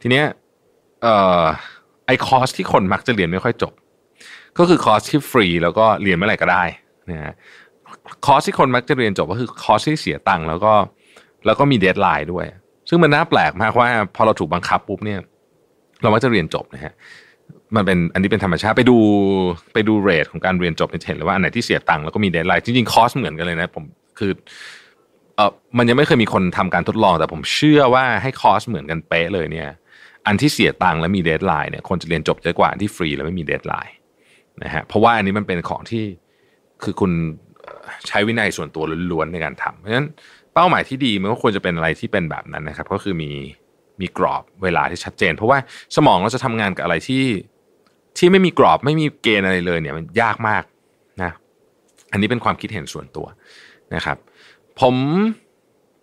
[0.00, 0.26] ทีเนี้ย
[1.02, 1.42] เอ่อ
[2.06, 3.72] ไอ้คอร์สที่คนมักจะเรียนไม่ค่อยจบ
[4.58, 6.64] ก็คือคอร์สที่ฟรีแล้วก็เรียนเมื่อไหร่ก็ได้
[7.10, 7.34] นะฮะ
[8.26, 10.72] คอร์สที่คนมักจะเรียนจบก็คือคอร์สที่เสียตังค์แล้วก็
[11.46, 12.46] แล้วก็มี deadline ด้วย
[12.88, 15.20] ซึ่งมันน่าแปลกมากว่าพอเราถูกบังคับปุ๊บเนี่ย
[16.02, 16.92] เรามักจะเรียนจบนะฮะ
[17.76, 18.96] มันเป็นอันนี้เป็นธรรมชาติไปดู
[19.74, 23.84] ไปดู rate ของการเรียนจบเห็นเลยว่าอันไหนที่เสียตังค์แล้วก็มี deadline จริงๆคอร์สเหมือนกันเลยนะผม
[24.18, 24.32] คือ
[25.36, 29.68] เออมันยังไม่เคยมีคนทำการทดลองแต่ผมเชื่อว่าให้คอร์สเหมือนกันเป๊ะเลยเนี่ย
[30.26, 33.94] อันที่เสียตังค์และมี deadline เนี่ยคนจะเรียนจบเยอะกว่าอันที่ฟรีแล้วไม่มี deadline
[34.62, 36.04] นะฮะเพราะว่าอันนี้มันเป็นของที่
[36.82, 37.12] คือคุณ
[38.08, 40.08] ใช้วินัยส่วนตัวล้วนๆในการทำเพราะฉะนั้น
[40.54, 43.30] เป้าหมายที่ดีมันก็ควรจะเป็นอะไรที่เป็นแบบนั้นนะครับ ก็คือมี
[44.00, 45.58] มีกรอบเวลาที่ชัดเจน เพราะว่า
[45.96, 47.22] สมองเราจะทำงานกับอะไรที่
[48.18, 50.64] ที่ไม่มีกรอบไม่มีเกณฑ์อะไรเลยเนี่ยมันยากมาก
[51.22, 51.32] นะ
[52.12, 53.26] อันนี้เป็นความคิดเห็นส่วนตัว
[53.94, 54.16] นะครับ
[54.80, 54.94] ผม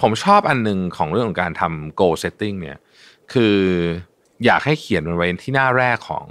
[0.02, 2.78] ผมชอบอันหนึ่งของเรื่องของการทำ goal setting เนี่ย
[3.34, 3.56] คือ
[4.46, 6.26] อยากให้เขียนมันไว้ที่หน้าแรกของ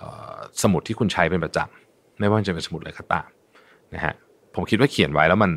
[0.00, 0.02] อ
[0.34, 3.28] อสมุดที่คุณใช้เป็นประจำไม่ว่าจะเป็นสมุดอะไรก็ตาม
[3.94, 4.14] นะฮะ
[4.54, 5.52] ผมคิดว่าเขียนไว้แล้วมัน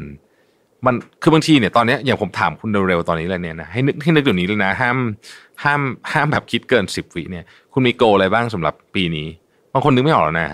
[0.85, 4.97] มันคือบางทีเนี่ยตอนนี้อย่างผมถามคุณเร็วๆตอนนี้เลยเนี่ยนะให้นึกให้นึกเดี๋ยวนี้เลยนะ ห้าม
[5.63, 5.81] ห้าม
[6.11, 7.43] ห้ามแบบคิดเกินสิบวิเนี่ย
[7.73, 9.27] คุณมีโกอะไรบ้างสำหรับปีนี้
[9.73, 10.47] บางคนนึกไม่ออกแล้วนะ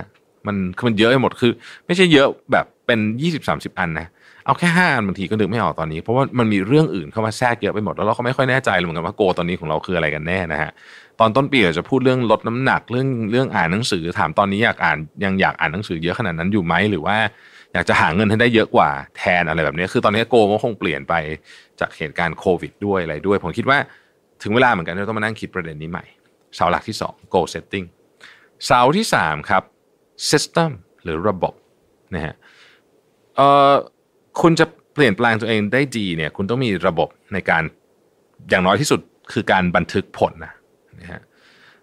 [0.47, 1.51] มันคือมันเยอะไปหมดคือ
[1.85, 4.07] ไม่ใช่เยอะแบบเป็นยี่สิบสามสิบอันนะ
[4.45, 10.71] เอาแค่ห้าอันบางทีก็นึกไม่ออกตอนนี้ เพราะว่ามันมีเรื่องอื่นเข้ามาแทรกเยอะไปหมดแล้วเราก็ไม่ค่อยแน่ใจเหมือนกันว่าโกตอนนี้ของเราคืออะไรกันแน่นะฮะ
[11.19, 17.17] ตอนต้นปีเราจะพูดเรื่องลดน้ำหนักเรื่องเรื่องอ่านหนังสือ ถามตอนนี้อยากอ่านยังอยากอ่านหนังสือเยอะขนาดนั้นอยู่ไหมหรือว่า
[17.73, 21.13] อยากจะหาเงินให้ได้เยอะกว่าแทนอะไรแบบนี้ คือตอนนี้โกมันคงเปลี่ยนไป
[21.79, 23.77] จากเหตุการณ์โควิดด้วยอะไรด้วย ผมคิดว่า
[24.43, 26.05] ถึงเวลาเหมือนกันที่ต้องมานั่งคิดประเด็นนี้ใหม่
[26.55, 27.85] เสาหลักที่ 2 goal setting
[28.65, 29.63] เสาที่ 3 ครับ
[30.31, 30.71] system
[31.03, 31.53] หรือระบบ
[32.15, 32.35] นะฮะ
[33.35, 33.73] เอ่อ
[34.41, 37.63] คุณจะเปลี่ยนแปลงตัวเองได้ดีเนี่ยคุณต้องมีระบบในการ
[38.49, 38.99] อย่างน้อยที่สุด
[39.33, 40.53] คือการบันทึกผลนะ
[41.01, 41.21] นะฮะ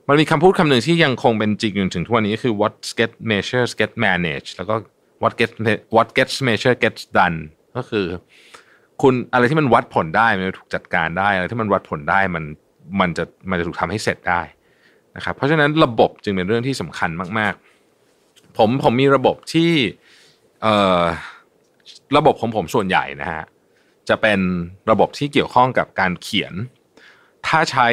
[0.09, 4.75] มันมีคำพูดคำหนึ่งที่ยังคงเป็นจริงจนถึงทุกวันนี้คือ what get measure get manage แล้วก็
[5.23, 5.55] what gets
[5.97, 7.37] what gets measured gets done
[7.77, 8.07] ก็คือ
[9.03, 12.45] คุณอะไรที่มันวัดผลได้มันถูกจัดการได้อะไรที่มันวัดผลได้มัน
[13.01, 14.43] มันจะมันจะถูกทำให้เสร็จได้
[15.17, 17.55] นะครับ เพราะฉะนั้นระบบจึงเป็นเรื่องที่สำคัญมาก
[18.05, 19.71] ๆ ผมผมมีระบบที่
[20.63, 21.03] เอ่อ
[22.17, 23.45] ระบบของผมส่วนใหญ่นะฮะ
[24.09, 24.41] จะเป็น
[24.91, 26.53] ระบบที่เกี่ยวข้องกับการเขียน
[27.47, 27.89] ถ้าใช้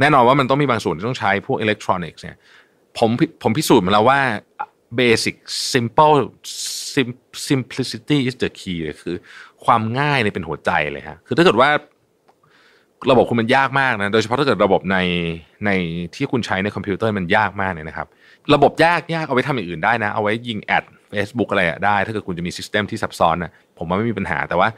[0.00, 2.36] แน่นอนว่ามันต้องมีบางส่วนที่ต้องใช้พวกอิเล็กทรอนิกส์เนี่ย
[2.98, 3.10] ผม
[3.42, 4.20] ผมพิสูจน์มาแล้วว่า
[5.00, 5.36] basic
[5.72, 6.14] simple
[7.48, 9.16] simplicity is the key เลยคือ
[9.64, 11.70] ความง่ายเนี่ยเป็นหัวใจเลยฮะคือถ้าเกิดว่า
[13.10, 14.98] ระบบคุณมันยากมากนะ โดยเฉพาะถ้าเกิดระบบใน
[15.66, 15.70] ใน
[16.14, 18.06] ที่คุณใช้ในคอมพิวเตอร์มันยากมากเนี่ยนะครับ
[18.54, 24.68] ระบบยากยากเอาไว้ทำอย่างอื่นได้นะ เอาไว้ยิง ad Facebook อะไรได้ ถ้าเกิดคุณจะมี system ที่ซับซ้อนนะผมว่าไม่มีปัญหา แต่ว่า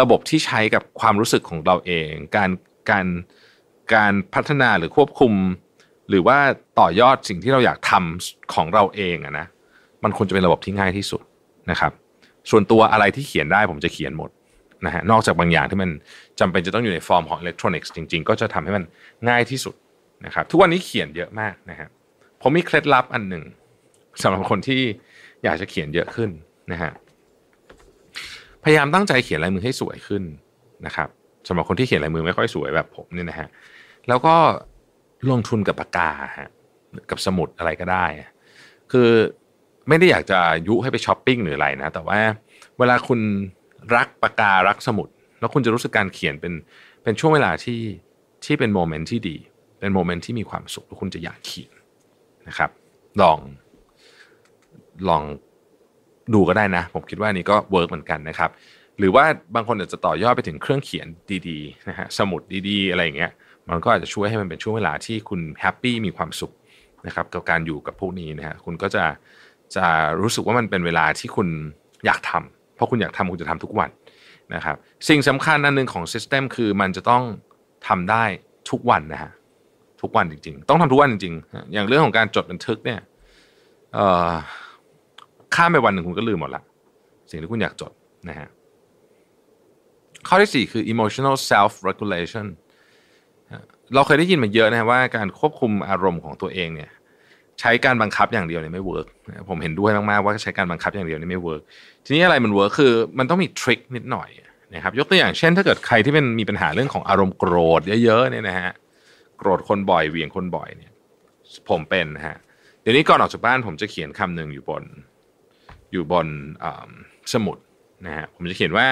[0.00, 2.50] ระบบที่ใช้กับความรู้สึกของเราเอง การ
[2.90, 3.06] การ
[3.94, 5.32] การพัฒนาหรือควบคุม
[6.08, 6.38] หรือว่า
[6.78, 9.46] ต่อยอดสิ่งที่เราอยากทำของเราเองอะนะ
[10.04, 11.22] มันควรจะเป็นระบบที่ง่ายที่สุด
[11.70, 11.92] นะครับ
[12.50, 14.30] ส่วนตัวอะไรที่เขียนได้ผมจะเขียนหมด
[14.86, 15.90] นะฮะนอกจากบางอย่างที่มัน
[16.40, 18.84] จำเป็นจะต้องอยู่ในฟอร์มของอิเล็กทรอนิกส์จริง ๆ ก็จะทำให้มัน
[19.28, 19.74] ง่ายที่สุด
[20.26, 21.88] นะครับ ทุกวันนี้เขียนเยอะมากนะฮะ
[22.42, 23.44] ผมมีเคล็ดลับอันหนึ่ง
[24.22, 24.80] สำหรับคนที่
[25.44, 26.30] อยากจะเขียนเยอะขึ้น
[26.72, 26.90] นะฮะ
[28.64, 30.22] พยายามตั้งใจเขียนลายมือให้สวยขึ้น
[30.86, 31.08] นะครับ
[31.48, 33.48] สำหรับคนที่เขียนลายมือไม่ค่อยสวยแบบผมเนี่ยนะฮะ
[34.08, 34.34] แล้วก็
[35.30, 36.50] ลงทุนกับปากกาฮะ
[37.10, 38.04] กับสมุดอะไรก็ได้
[38.92, 39.10] คือ
[39.88, 40.38] ไม่ได้อยากจะ
[40.68, 42.20] ยุให้ไปช้อปปิ้งหรืออะไรนะ แต่ว่า
[42.78, 43.20] เวลาคุณ
[43.96, 45.08] รักปากการักสมุด
[45.40, 46.52] แล้วคุณจะรู้สึกการเขียนเป็น
[47.02, 47.80] เป็นช่วงเวลาที่
[48.44, 49.36] ที่เป็น moment ที่ดี
[49.80, 51.72] เป็น moment ที่มีความสุขแล้วคุณจะอยากเขียน
[52.48, 52.70] นะครับ
[53.20, 53.38] ลอง
[55.08, 55.22] ลอง
[56.34, 58.50] ดูก็ได้นะ ผมคิดว่านี้ก็ work เหมือนกันนะครับ
[58.98, 59.24] หรือว่า
[59.54, 61.06] บางคนอาจจะต่อยอดไปถึงเครื่องเขียน
[61.48, 63.32] ดีๆนะฮะสมุดดีๆ อะไรอย่างเงี้ย
[63.70, 66.52] มันก็อาจจะช่วยให้มันเป็นช่วงเวลาที่คุณ happy มีความสุข
[67.06, 69.04] นะครับกับการอยู่กับพวกนี้นะฮะคุณก็จะ
[69.76, 69.86] จะ
[70.20, 71.48] รู้สึกว่ามันเป็นเวลาที่คุณ
[72.06, 73.90] อยากทำเพราะคุณอยากทำคุณจะทำทุกวัน
[74.54, 74.76] นะครับ
[75.08, 77.22] สิ่งสำคัญอันหนึ่งของซิสเต็มคือมันจะต้อง
[77.88, 78.24] ทำได้
[78.70, 79.30] ทุกวันนะฮะ
[80.02, 83.00] ทุกวันจริง ๆ ต้องทำทุกวันจริงๆ อย่างเรื่องของการจดบันทึกเนี่ย
[85.54, 86.62] ข้ามไปวันหนึ่งคุณก็ลืมหมดละ
[87.30, 87.92] สิ่งที่คุณอยากจด
[88.28, 88.48] นะฮะ
[90.28, 92.46] ข้อที่สี่คือ emotional self regulation
[93.94, 96.90] เราเคยได้ยินมาเยอะนะว่าการควบคุมอารมณ์ของตัวเองเนี่ย
[97.60, 99.06] ใช้การบังคับอย่างเดียวเนี่ยไม่ work
[99.48, 101.62] ผมเห็นด้วยมากๆว่าใช้การบังคับอย่างเดียวนี่ไม่ work
[102.04, 104.28] ทีนี้อะไรมัน work คือมันต้องมี trick นิดหน่อย
[104.74, 108.70] นะครับยกตัวอย่างเช่น ถ้าเกิดใครที่เป็นมีปัญหาเรื่องของอารมณ์โกรธเยอะๆเนี่ยนะฮะ
[109.38, 110.92] โกรธคนบ่อยเหวี่ยงคนบ่อยเนี่ย
[111.68, 112.36] ผมเป็นนะฮะ
[112.80, 114.84] เดี๋ยวนี้ก่อนออกจากบ้านผมจะเขียนคำหนึ่งอยู่บน
[115.92, 116.26] อยู่บน
[117.32, 117.56] สมุด
[118.06, 118.86] นะฮะผมจะเขียนว่า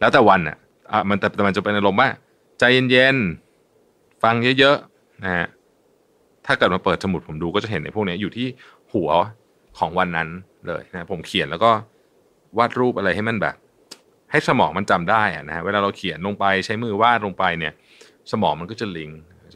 [0.00, 0.56] แล้วแต่วันอะ
[1.08, 2.08] มันแต่มันจะเป็นอารมณ์ว่า
[2.58, 3.49] ใจเย็นๆ
[4.22, 5.46] ฟังเยอะๆนะฮะ
[6.46, 8.46] ถ้าเกิดมาเปิดสมุดผมดูก็จะเห็นในพวกนี้อยู่ที่
[8.92, 9.10] หัว
[9.78, 10.28] ของวันนั้น
[10.66, 11.70] เลยนะผมเขียนแล้วก็
[12.58, 13.56] วาดรูปอะไรให้มันแบบ
[14.30, 17.72] ให้สมองมันจำได้นะฮะเวลาเราเขียนลงไปใช้มือวาดลงไปเนี่ย
[18.32, 19.10] สมองมันก็จะลิง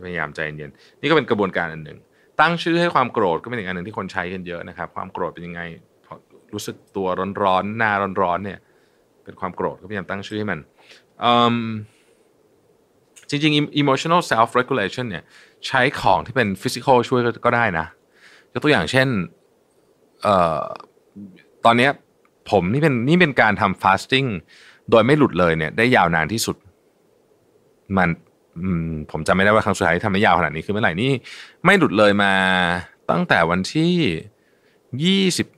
[0.07, 0.71] พยายามใจเย็น
[1.01, 1.99] นี่ก็เป็นกระบวนการอันหนึ่ง
[2.41, 5.61] ตั้งชื่อให้ความโกรธก็เป็นอีกอันหนึ่งที่คนใช้กันเยอะนะครับ ความโกรธเป็นยังไง
[6.53, 7.07] รู้สึกตัว
[7.43, 7.93] ร้อนๆหน้า
[8.23, 8.59] ร้อนๆเนี่ย
[9.25, 10.59] เป็นความโกรธก็พยายามตั้งชื่อให้มัน
[13.31, 15.25] จริงๆ emotional self regulation เนี่ย
[15.67, 17.87] ใช้ของที่เป็น physical ช่วยก็ได้นะ
[18.53, 19.09] ยกตัวอย่างเช่น
[20.23, 20.63] เอ่อ
[21.65, 21.89] ตอนนี้
[22.51, 24.25] ผมนี่เป็นนี่เป็นการทำ fasting
[24.91, 26.57] โดยไม่หลุดเลยเนี่ย ได้ยาวนานที่สุด
[27.97, 28.09] มัน
[29.11, 31.11] ผมจำไม่ได้ว่าครั้งสุดท้ายทำได้ยาวขนาดนี้คือเมื่อไหร่นี่
[31.65, 32.33] ไม่หลุดเลยมา
[33.11, 33.95] ตั้งแต่วันที่
[35.05, 35.49] ยี่สิบ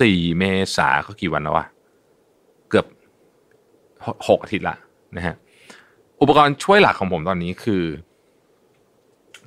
[0.00, 0.44] สี่เม
[0.76, 1.66] ษาก็กี่วันแล้ววะ
[2.68, 2.86] เกือบ
[4.28, 4.76] หกอาทิตย์ละ
[5.16, 5.34] นะฮะ
[6.22, 7.84] อุปกรณ์ช่วยหลักของผมตอนนี้คือ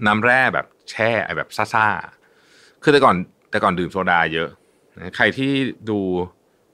[0.08, 3.16] น้ำแร่แบบแช่ไอแบบซ่าๆ คือแต่ก่อน
[3.52, 4.50] แต่ก่อนดื่มโซดาเยอะ
[4.96, 5.52] นะใครที่
[5.90, 6.00] ดู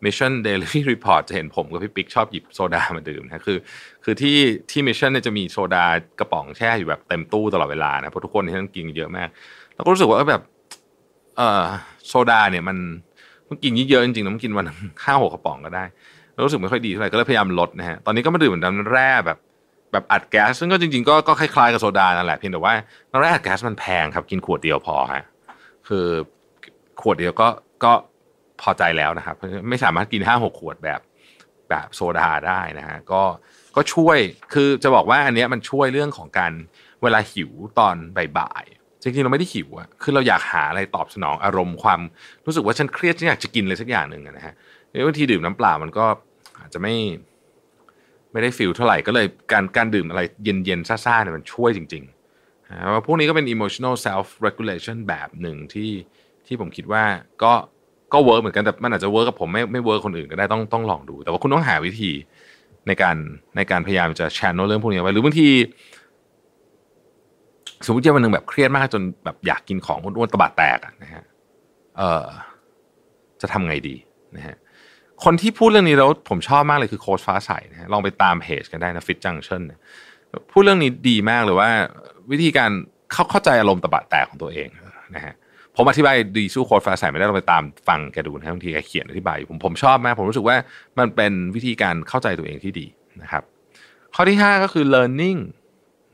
[0.06, 3.58] Mission Daily Report จะเห็นผมกับพี่ปิ๊กชอบหยิบโซดามาดื่มนะคือ
[4.04, 4.38] คือที่
[4.72, 5.86] ที่ Mission เนี่ยจะมีโซดา
[6.20, 9.30] กระป๋องแช่อยู่แบบเต็มตู้ตลอดเวลานะเพราะทุกคนที่นั่นกินเยอะมาก
[9.76, 10.42] แล้วก็รู้สึกว่าแบบ
[11.38, 11.66] เออ
[12.08, 12.78] โซดาเนี่ยมัน
[13.50, 14.66] มันกินเยอะจริงๆนะมันกินวัน
[15.04, 15.84] ห้าหกกระป๋องก็ได้
[16.46, 19.38] รู้สึกไม่ค่อยดีเท่าไหร่ก็เลยพยายามลดนะฮะตอนนี้ก็มาดื่มน้ำแร่แบบ
[19.92, 22.74] แบบอัดแก๊สซึ่งก็จริงๆก็ก็คล้ายๆกับโซดานั่นแหละเพียงแต่ว่า
[23.12, 25.24] น้ำแร่อัดแก๊สมันแพงครับกินขวดเดียวพอฮะ
[25.88, 26.06] คือ
[27.02, 27.48] ขวดเดียวก็
[27.84, 27.94] ก็
[28.62, 29.36] พอใจแล้วนะครับ
[29.70, 31.02] ไม่สามารถกินห้าหกขวดแบบ
[31.70, 33.24] แบบโซดาได้นะฮะก็
[33.76, 34.18] ก็ช่วย
[34.54, 36.54] คือจะบอกว่าอันเนี้ยมันช่วยเรื่องของการ
[37.04, 37.96] เวลาหิวตอน
[38.38, 42.02] บ่ายๆจริงๆเราไม่ได้หิวอะคือเราอยากหาอะไรตอบสนองอารมณ์ความ
[42.46, 44.54] รู้สึกว่าฉันเครียดฉันอยากจะกินอะไรสักอย่างหนึ่งนะฮะ
[45.06, 46.06] บางทีดื่มน้ำเปล่ามันก็
[46.60, 46.94] อาจจะไม่
[48.32, 55.92] ไม่ได้ feel เท่าไหร่ก็เลยการการดื่มอะไรเย็นๆซ่าๆเนี่ยมันช่วยจริงๆว่าพวกนี้ก็เป็น emotional self regulation แบบหนึ่งที่
[56.48, 57.04] ที่ผมคิดว่า
[57.44, 57.54] ก็
[58.14, 62.12] ก็ work เหมือนกันแต่มันอาจจะ work กับผมไม่ไม่ work คนอื่นก็ได้ต้องต้องลองดู แต่ว่าคุณต้องหาวิธี
[62.88, 63.16] ในการ
[63.56, 65.50] ในการพยายามจะแชร์โน้เรื่องพวกนี้ไว้หรือบางที
[67.86, 71.24] สมมติว่าวันหนึ่งแบบเครียดมากจนแบบอยากกินของอ้วนๆตบะแตกนะฮะ
[71.98, 72.26] เออ
[73.42, 73.96] จะทำไงดี
[74.36, 74.56] นะฮะ
[75.24, 79.62] คนที่พูดเรื่องนี้แล้วผมชอบมากเลยคือโค้ชฟ้าใสนะลองไปตามเพจกันได้นะฟิตจังเชน
[80.52, 81.70] พูดเรื่องนี้ดีมากเลยว่า
[82.32, 82.72] วิธีการ
[83.12, 84.70] เข้าเข้าใจอารมณ์ตะบะแตกของตัวเอง
[85.16, 85.34] นะฮะ
[85.76, 90.58] ผมอธิบายดีสู้โค้ดฟ้าใสไม่ได้เราไปตามฟังแกดูนะบางทีแกเขียนอธิบายผมผมชอบมากผมรู้สึกว่า
[91.00, 92.86] มันเป็นวิธีการเข้าใจตัวเองที่ดี
[93.22, 93.44] นะครับ
[94.16, 95.40] ข้อที่ห้าก็คือ learning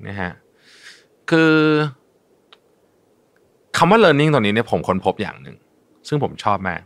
[0.07, 0.31] นะฮะ
[1.31, 1.53] คือ
[3.77, 5.55] คำว่า learning ตอนนี้เนี่ยผมค้นพบอย่างหนึ่ง
[6.07, 6.81] ซึ่งผมชอบมาก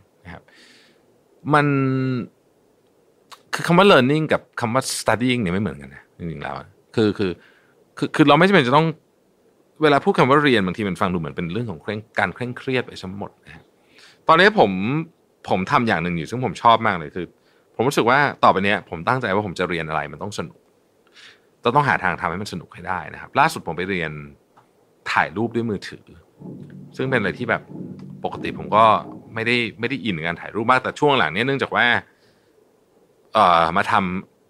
[1.54, 1.66] มัน
[3.54, 6.54] คือคำว่า learning กับคำว่า studying เนี่ยไม่เหมือนกันนะจริงๆแล้ว
[6.96, 7.30] คือคือ
[7.98, 8.86] คือคือเราไม่จำเป็นจะต้อง
[9.82, 11.80] เวลาพูดคำว่าเรียนบางทีมันฟังดูเหมือนเป็นเรื่องของ
[12.18, 13.62] การเคร่งเครียดไปทั้งหมดนะ
[14.28, 14.70] ตอนนี้ผม
[15.48, 17.26] ผมทำอย่างหนึ่งอยู่ซึ่งผมชอบมากเลยคือ
[17.74, 20.58] ผมรู้สึกว่าต่อไปนี้ผมตั้งใจว่าผมจะเรียนอะไรมันต้องสนุก
[21.62, 24.12] ต้องต้องหาทางทำให้มันสนุกให้ได้นะครับ ล่าสุดผมไปเรียน
[25.12, 26.04] ถ่ายรูปด้วยมือถือ
[26.96, 27.62] ซึ่งเป็นอะไรที่แบบ
[28.24, 28.84] ปกติผมก็
[29.34, 31.86] ไม่ได้ไม่ได้อินกับการถ่ายรูปมากแต่ช่วงหลังเนี้เนื่องจากว่า
[33.34, 33.94] เอ่อมาท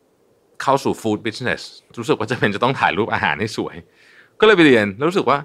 [0.02, 1.62] ำเข้าสู่ฟู้ดบิสเนส
[1.98, 3.76] รู้สึกว่าจะเป็นจะต้องถ่ายรูปอาหารให้สวย
[4.40, 5.38] ก็เลยไปเรียนแล้วรู้สึกว่า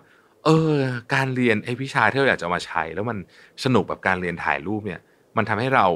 [0.45, 0.73] เออ
[1.14, 3.18] การเรียนไอ้วิชาที่เราอยากจะมาใช้ แล้วมัน
[3.64, 5.01] สนุกแบบการเรียนถ่ายรูปเนี่ย
[5.38, 5.88] มันทำให้เรา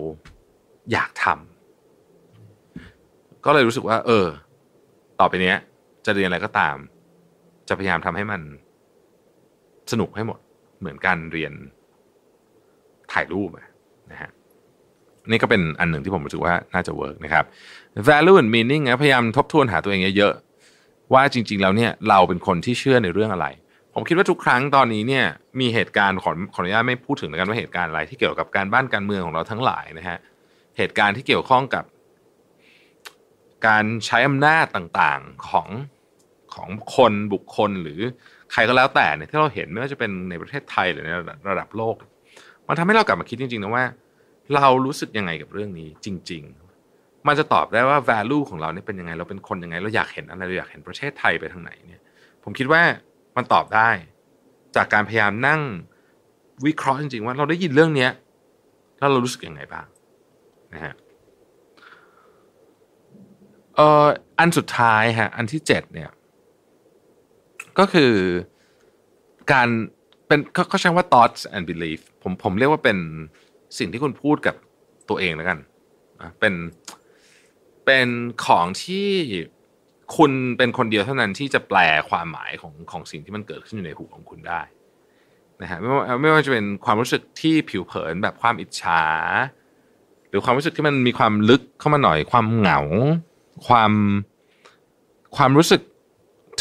[0.91, 4.27] อยากทำก็เลยรู้สึกว่า เออ
[5.19, 5.57] ต่อไปเนี้ย
[6.05, 6.75] จะเรียนอะไรก็ตาม
[7.69, 8.41] จะพยายามทำให้มัน
[9.91, 10.39] สนุกให้หมด
[10.79, 11.53] เหมือนการเรียน
[13.11, 13.49] ถ่ายรูป
[14.11, 14.31] นะฮะ
[15.29, 17.45] นี่ก็เป็นอันหนึ่งที่ผมรู้สึกว่าน่าจะเวิร์กนะครับ
[18.07, 23.47] value and meaning นะพยายามทบทวนหาตัวเองเยอะๆว่าจริง ๆ แล้วเนี่ยเราเป็นคนที่เชื่อในเรื่องอะไร
[23.93, 25.25] ผมคิดว่าทุกครั้งตอนนี้เนี่ย
[25.59, 30.17] มีเหตุการณ์ขอขออนุญาตไม่พูดถึงแล้วกันว่าเหตุการณ์อะไรที่เกี่ยวกับการบ้านการเมืองของเราทั้งหลายนะฮะ
[30.77, 31.85] เหตุการณ์ที่เกี่ยวข้องกับ
[33.67, 35.67] การใช้อำนาจต่างๆของ
[36.53, 37.99] ของคนบุคคลหรือ
[38.51, 41.09] ใครก็แล้วแต่เนี่ยที่เราเห็นไม่ว่าจะเป็นในประเทศไทยหรือใน
[41.51, 41.95] ระดับโลก
[42.71, 43.85] มันทำให้เรากลับมาคิดจริงๆนะว่า
[44.55, 46.43] เรารู้สึกยังไงกับเรื่องนี้จริง
[46.85, 52.01] ๆ มันจะตอบได้ว่า value ของเราเนี่ยเป็นยังไง เราเป็นคนยังไง เราอยากเห็นอะไรเราอยากเห็นประเทศไทยไปทางไหนเนี่ย
[52.43, 52.81] ผมคิดว่า
[53.35, 53.89] มันตอบได้
[54.75, 55.61] จากการพยายามนั่ง
[56.65, 58.11] วิเคราะห์จริงๆว่าเราได้ยินเรื่องเนี้ย
[58.99, 59.85] แล้วเรารู้สึกยังไงบ้าง
[60.73, 60.93] นะฮะ
[63.75, 64.05] เอ่อ
[64.39, 66.11] อันสุดท้ายฮะอันที่เจ็ดเนี่ย
[67.79, 68.13] ก็คือ
[69.51, 69.69] การ
[70.31, 72.97] เป็นเขาใช้ว่า thoughts and belief ผมผมเรียกว่าเป็น
[73.77, 74.55] สิ่งที่คุณพูดกับ
[75.09, 75.57] ตัวเองแล้วกัน
[76.39, 76.53] เป็น
[77.85, 78.07] เป็น
[78.45, 79.09] ของที่
[80.15, 81.79] คุณเป็นคนเดียวเท่านั้นที่จะแปล
[82.09, 84.61] ความหมายของของสิ่งที่มันเกิดขึ้นอยู่ในหูของคุณได้
[85.61, 89.03] นะฮะไม่ว่าไม่ว่าจะเป็นความรู้สึกที่ผิวเผินแบบความอิจฉา
[90.29, 92.79] หรือความรู้สึกที่มันมีความลึกเข้ามาหน่อย ความเหงา
[93.67, 93.91] ความ
[95.37, 95.81] ความรู้สึก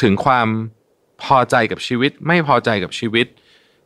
[0.02, 0.48] ถึงความ
[1.22, 3.26] พอใจกับชีวิต ไม่พอใจกับชีวิต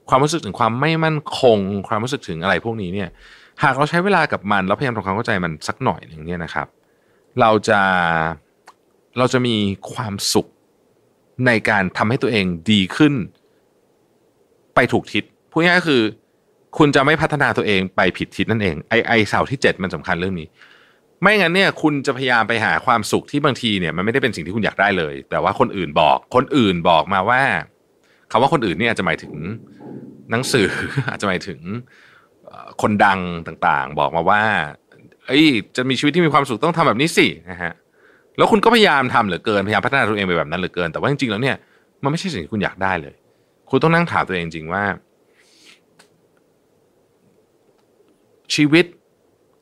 [0.08, 1.58] ความรู้สึกถึงความไม่มั่นคง
[1.88, 3.08] ความรู้สึกถึงอะไรพวกนี้เนี่ย
[3.62, 6.66] หากเราใช้เวลากับมันแล้วพยายามทำความเข้าใจมันสักหน่อยหนึ่งเนี่ยนะครับ
[7.40, 7.80] เราจะ
[9.18, 9.56] เราจะมี
[9.92, 10.46] ความสุข
[11.46, 13.14] ในการทำให้ตัวเองดีขึ้น
[14.74, 16.02] ไปถูกทิศพูดง่ายก็คือ
[16.78, 20.48] คุณจะไม่พัฒนาตัวเองไปผิดทิศนั่นเองไอไอเสาที่เจ็ดมันสำคัญเรื่องนี้
[21.22, 27.42] ไม่งั้นเนี่ย คุณจะพยายามไปหาความสุขที่บางทีเนี่ยมันไม่ได้เป็นสิ่งที่คุณอยากได้เลย แต่ว่าคนอื่นบอก คนอื่นบอกมาว่า
[28.30, 29.34] คำว่าคนอื่นเนี่ยจะหมายถึง
[30.30, 30.68] หนังสือ
[31.10, 31.60] อาจจะหมายถึง
[32.82, 34.42] คนดังต่างๆ บอกมาว่า
[35.26, 35.44] เอ้ย
[35.76, 37.72] จะมีชีวิตที่มีความสุขต้องทำแบบนี้สินะฮะ
[38.36, 41.56] แล้วคุณก็พยายามทำเหลือเกินพยายามพัฒนาตัวเองไปแบบนั้นเหลือเกิน แต่ว่าจริงๆแล้วเนี่ย
[42.02, 43.14] มันไม่ใช่สิ่งที่คุณอยากได้เลย
[43.70, 44.84] คุณต้องนั่งถามตัวเองจริงว่า
[48.54, 48.84] ชีวิต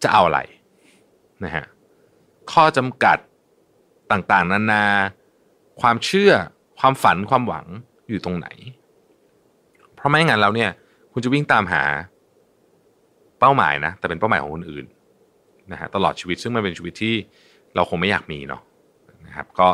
[0.02, 0.40] จะเอาอะไร
[1.44, 1.64] นะฮะ
[2.52, 3.18] ข้อจำกัด
[4.12, 4.84] ต่างๆ นานา
[5.80, 6.32] ความเชื่อ
[6.78, 7.66] ความฝันความหวัง
[8.08, 8.48] อยู่ตรงไหน
[10.02, 10.70] เพราะไม่งั้นแล้วเนี่ย
[11.12, 11.82] คุณจะวิ่งตามหา
[13.40, 14.86] เป้าหมายนะ แต่เป็นเป้าหมายของคนอื่น
[15.72, 17.14] นะฮะตลอดชีวิตซึ่งมันเป็นชีวิตที่
[17.74, 18.62] เราคงไม่อยากมีเนาะ
[19.26, 19.68] นะครับ ก็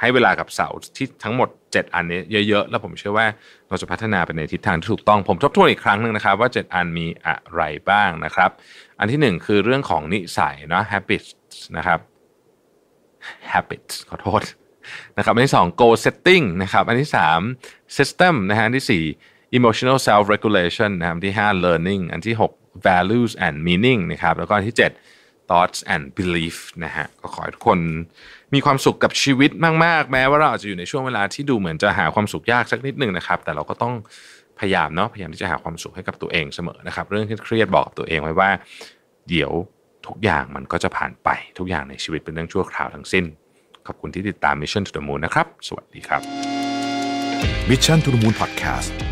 [0.00, 3.26] ให้เวลากับเสาที่ทั้งหมด 7 อันนี้เยอะๆ แล้วผมเชื่อว่า
[3.68, 8.50] เราจะพัฒนาไปในทิศทางที่ถูกต้อง ผมทบทวนอีกครั้งหนึ่งนะครับ ว่า 7 อันมีอะไรบ้างนะครับ
[8.98, 11.28] อันที่ 1 คือเรื่องของนิสัยเนาะ habits
[11.76, 11.98] นะครับ
[13.52, 14.42] habits ขอโทษ
[15.16, 17.10] นะครับ อันที่ 2 goal setting นะครับ อันที่
[17.52, 23.56] 3 system นะฮะ อันที่ 4 emotional self regulation นะครับที่ 5 learning อันที่ 6 values and
[23.66, 27.78] meaning นะครับแล้วก็อันที่ 7 thoughts and belief นะฮะก็ขอให้ทุกคน
[28.54, 29.50] มีความสุขกับชีวิต
[29.84, 33.94] มาก ๆ แม้ว่าเราอาจจะอยู่ในช่วงเวลาที่ดูเหมือนจะหาความสุขยากสักนิดหนึ่งนะครับ แต่เราก็ต้อง
[34.58, 38.50] พยายามเนาะพยายามที่จะหาความสุขให้กับตัวเองเสมอนะครับ เรื่องที่เครียดบอกกับตัวเองไว้ว่า
[39.28, 39.52] เดี๋ยว
[40.06, 43.24] ทุกอย่างมันก็จะผ่านไปทุกอย่างในชีวิตเป็นเรื่องชั่วคราวทั้งสิ้น
[43.86, 46.22] ขอบคุณที่ติดตาม Mission to the Moon นะครับ สวัสดีครับ
[47.70, 49.11] Mission to the Moon Podcast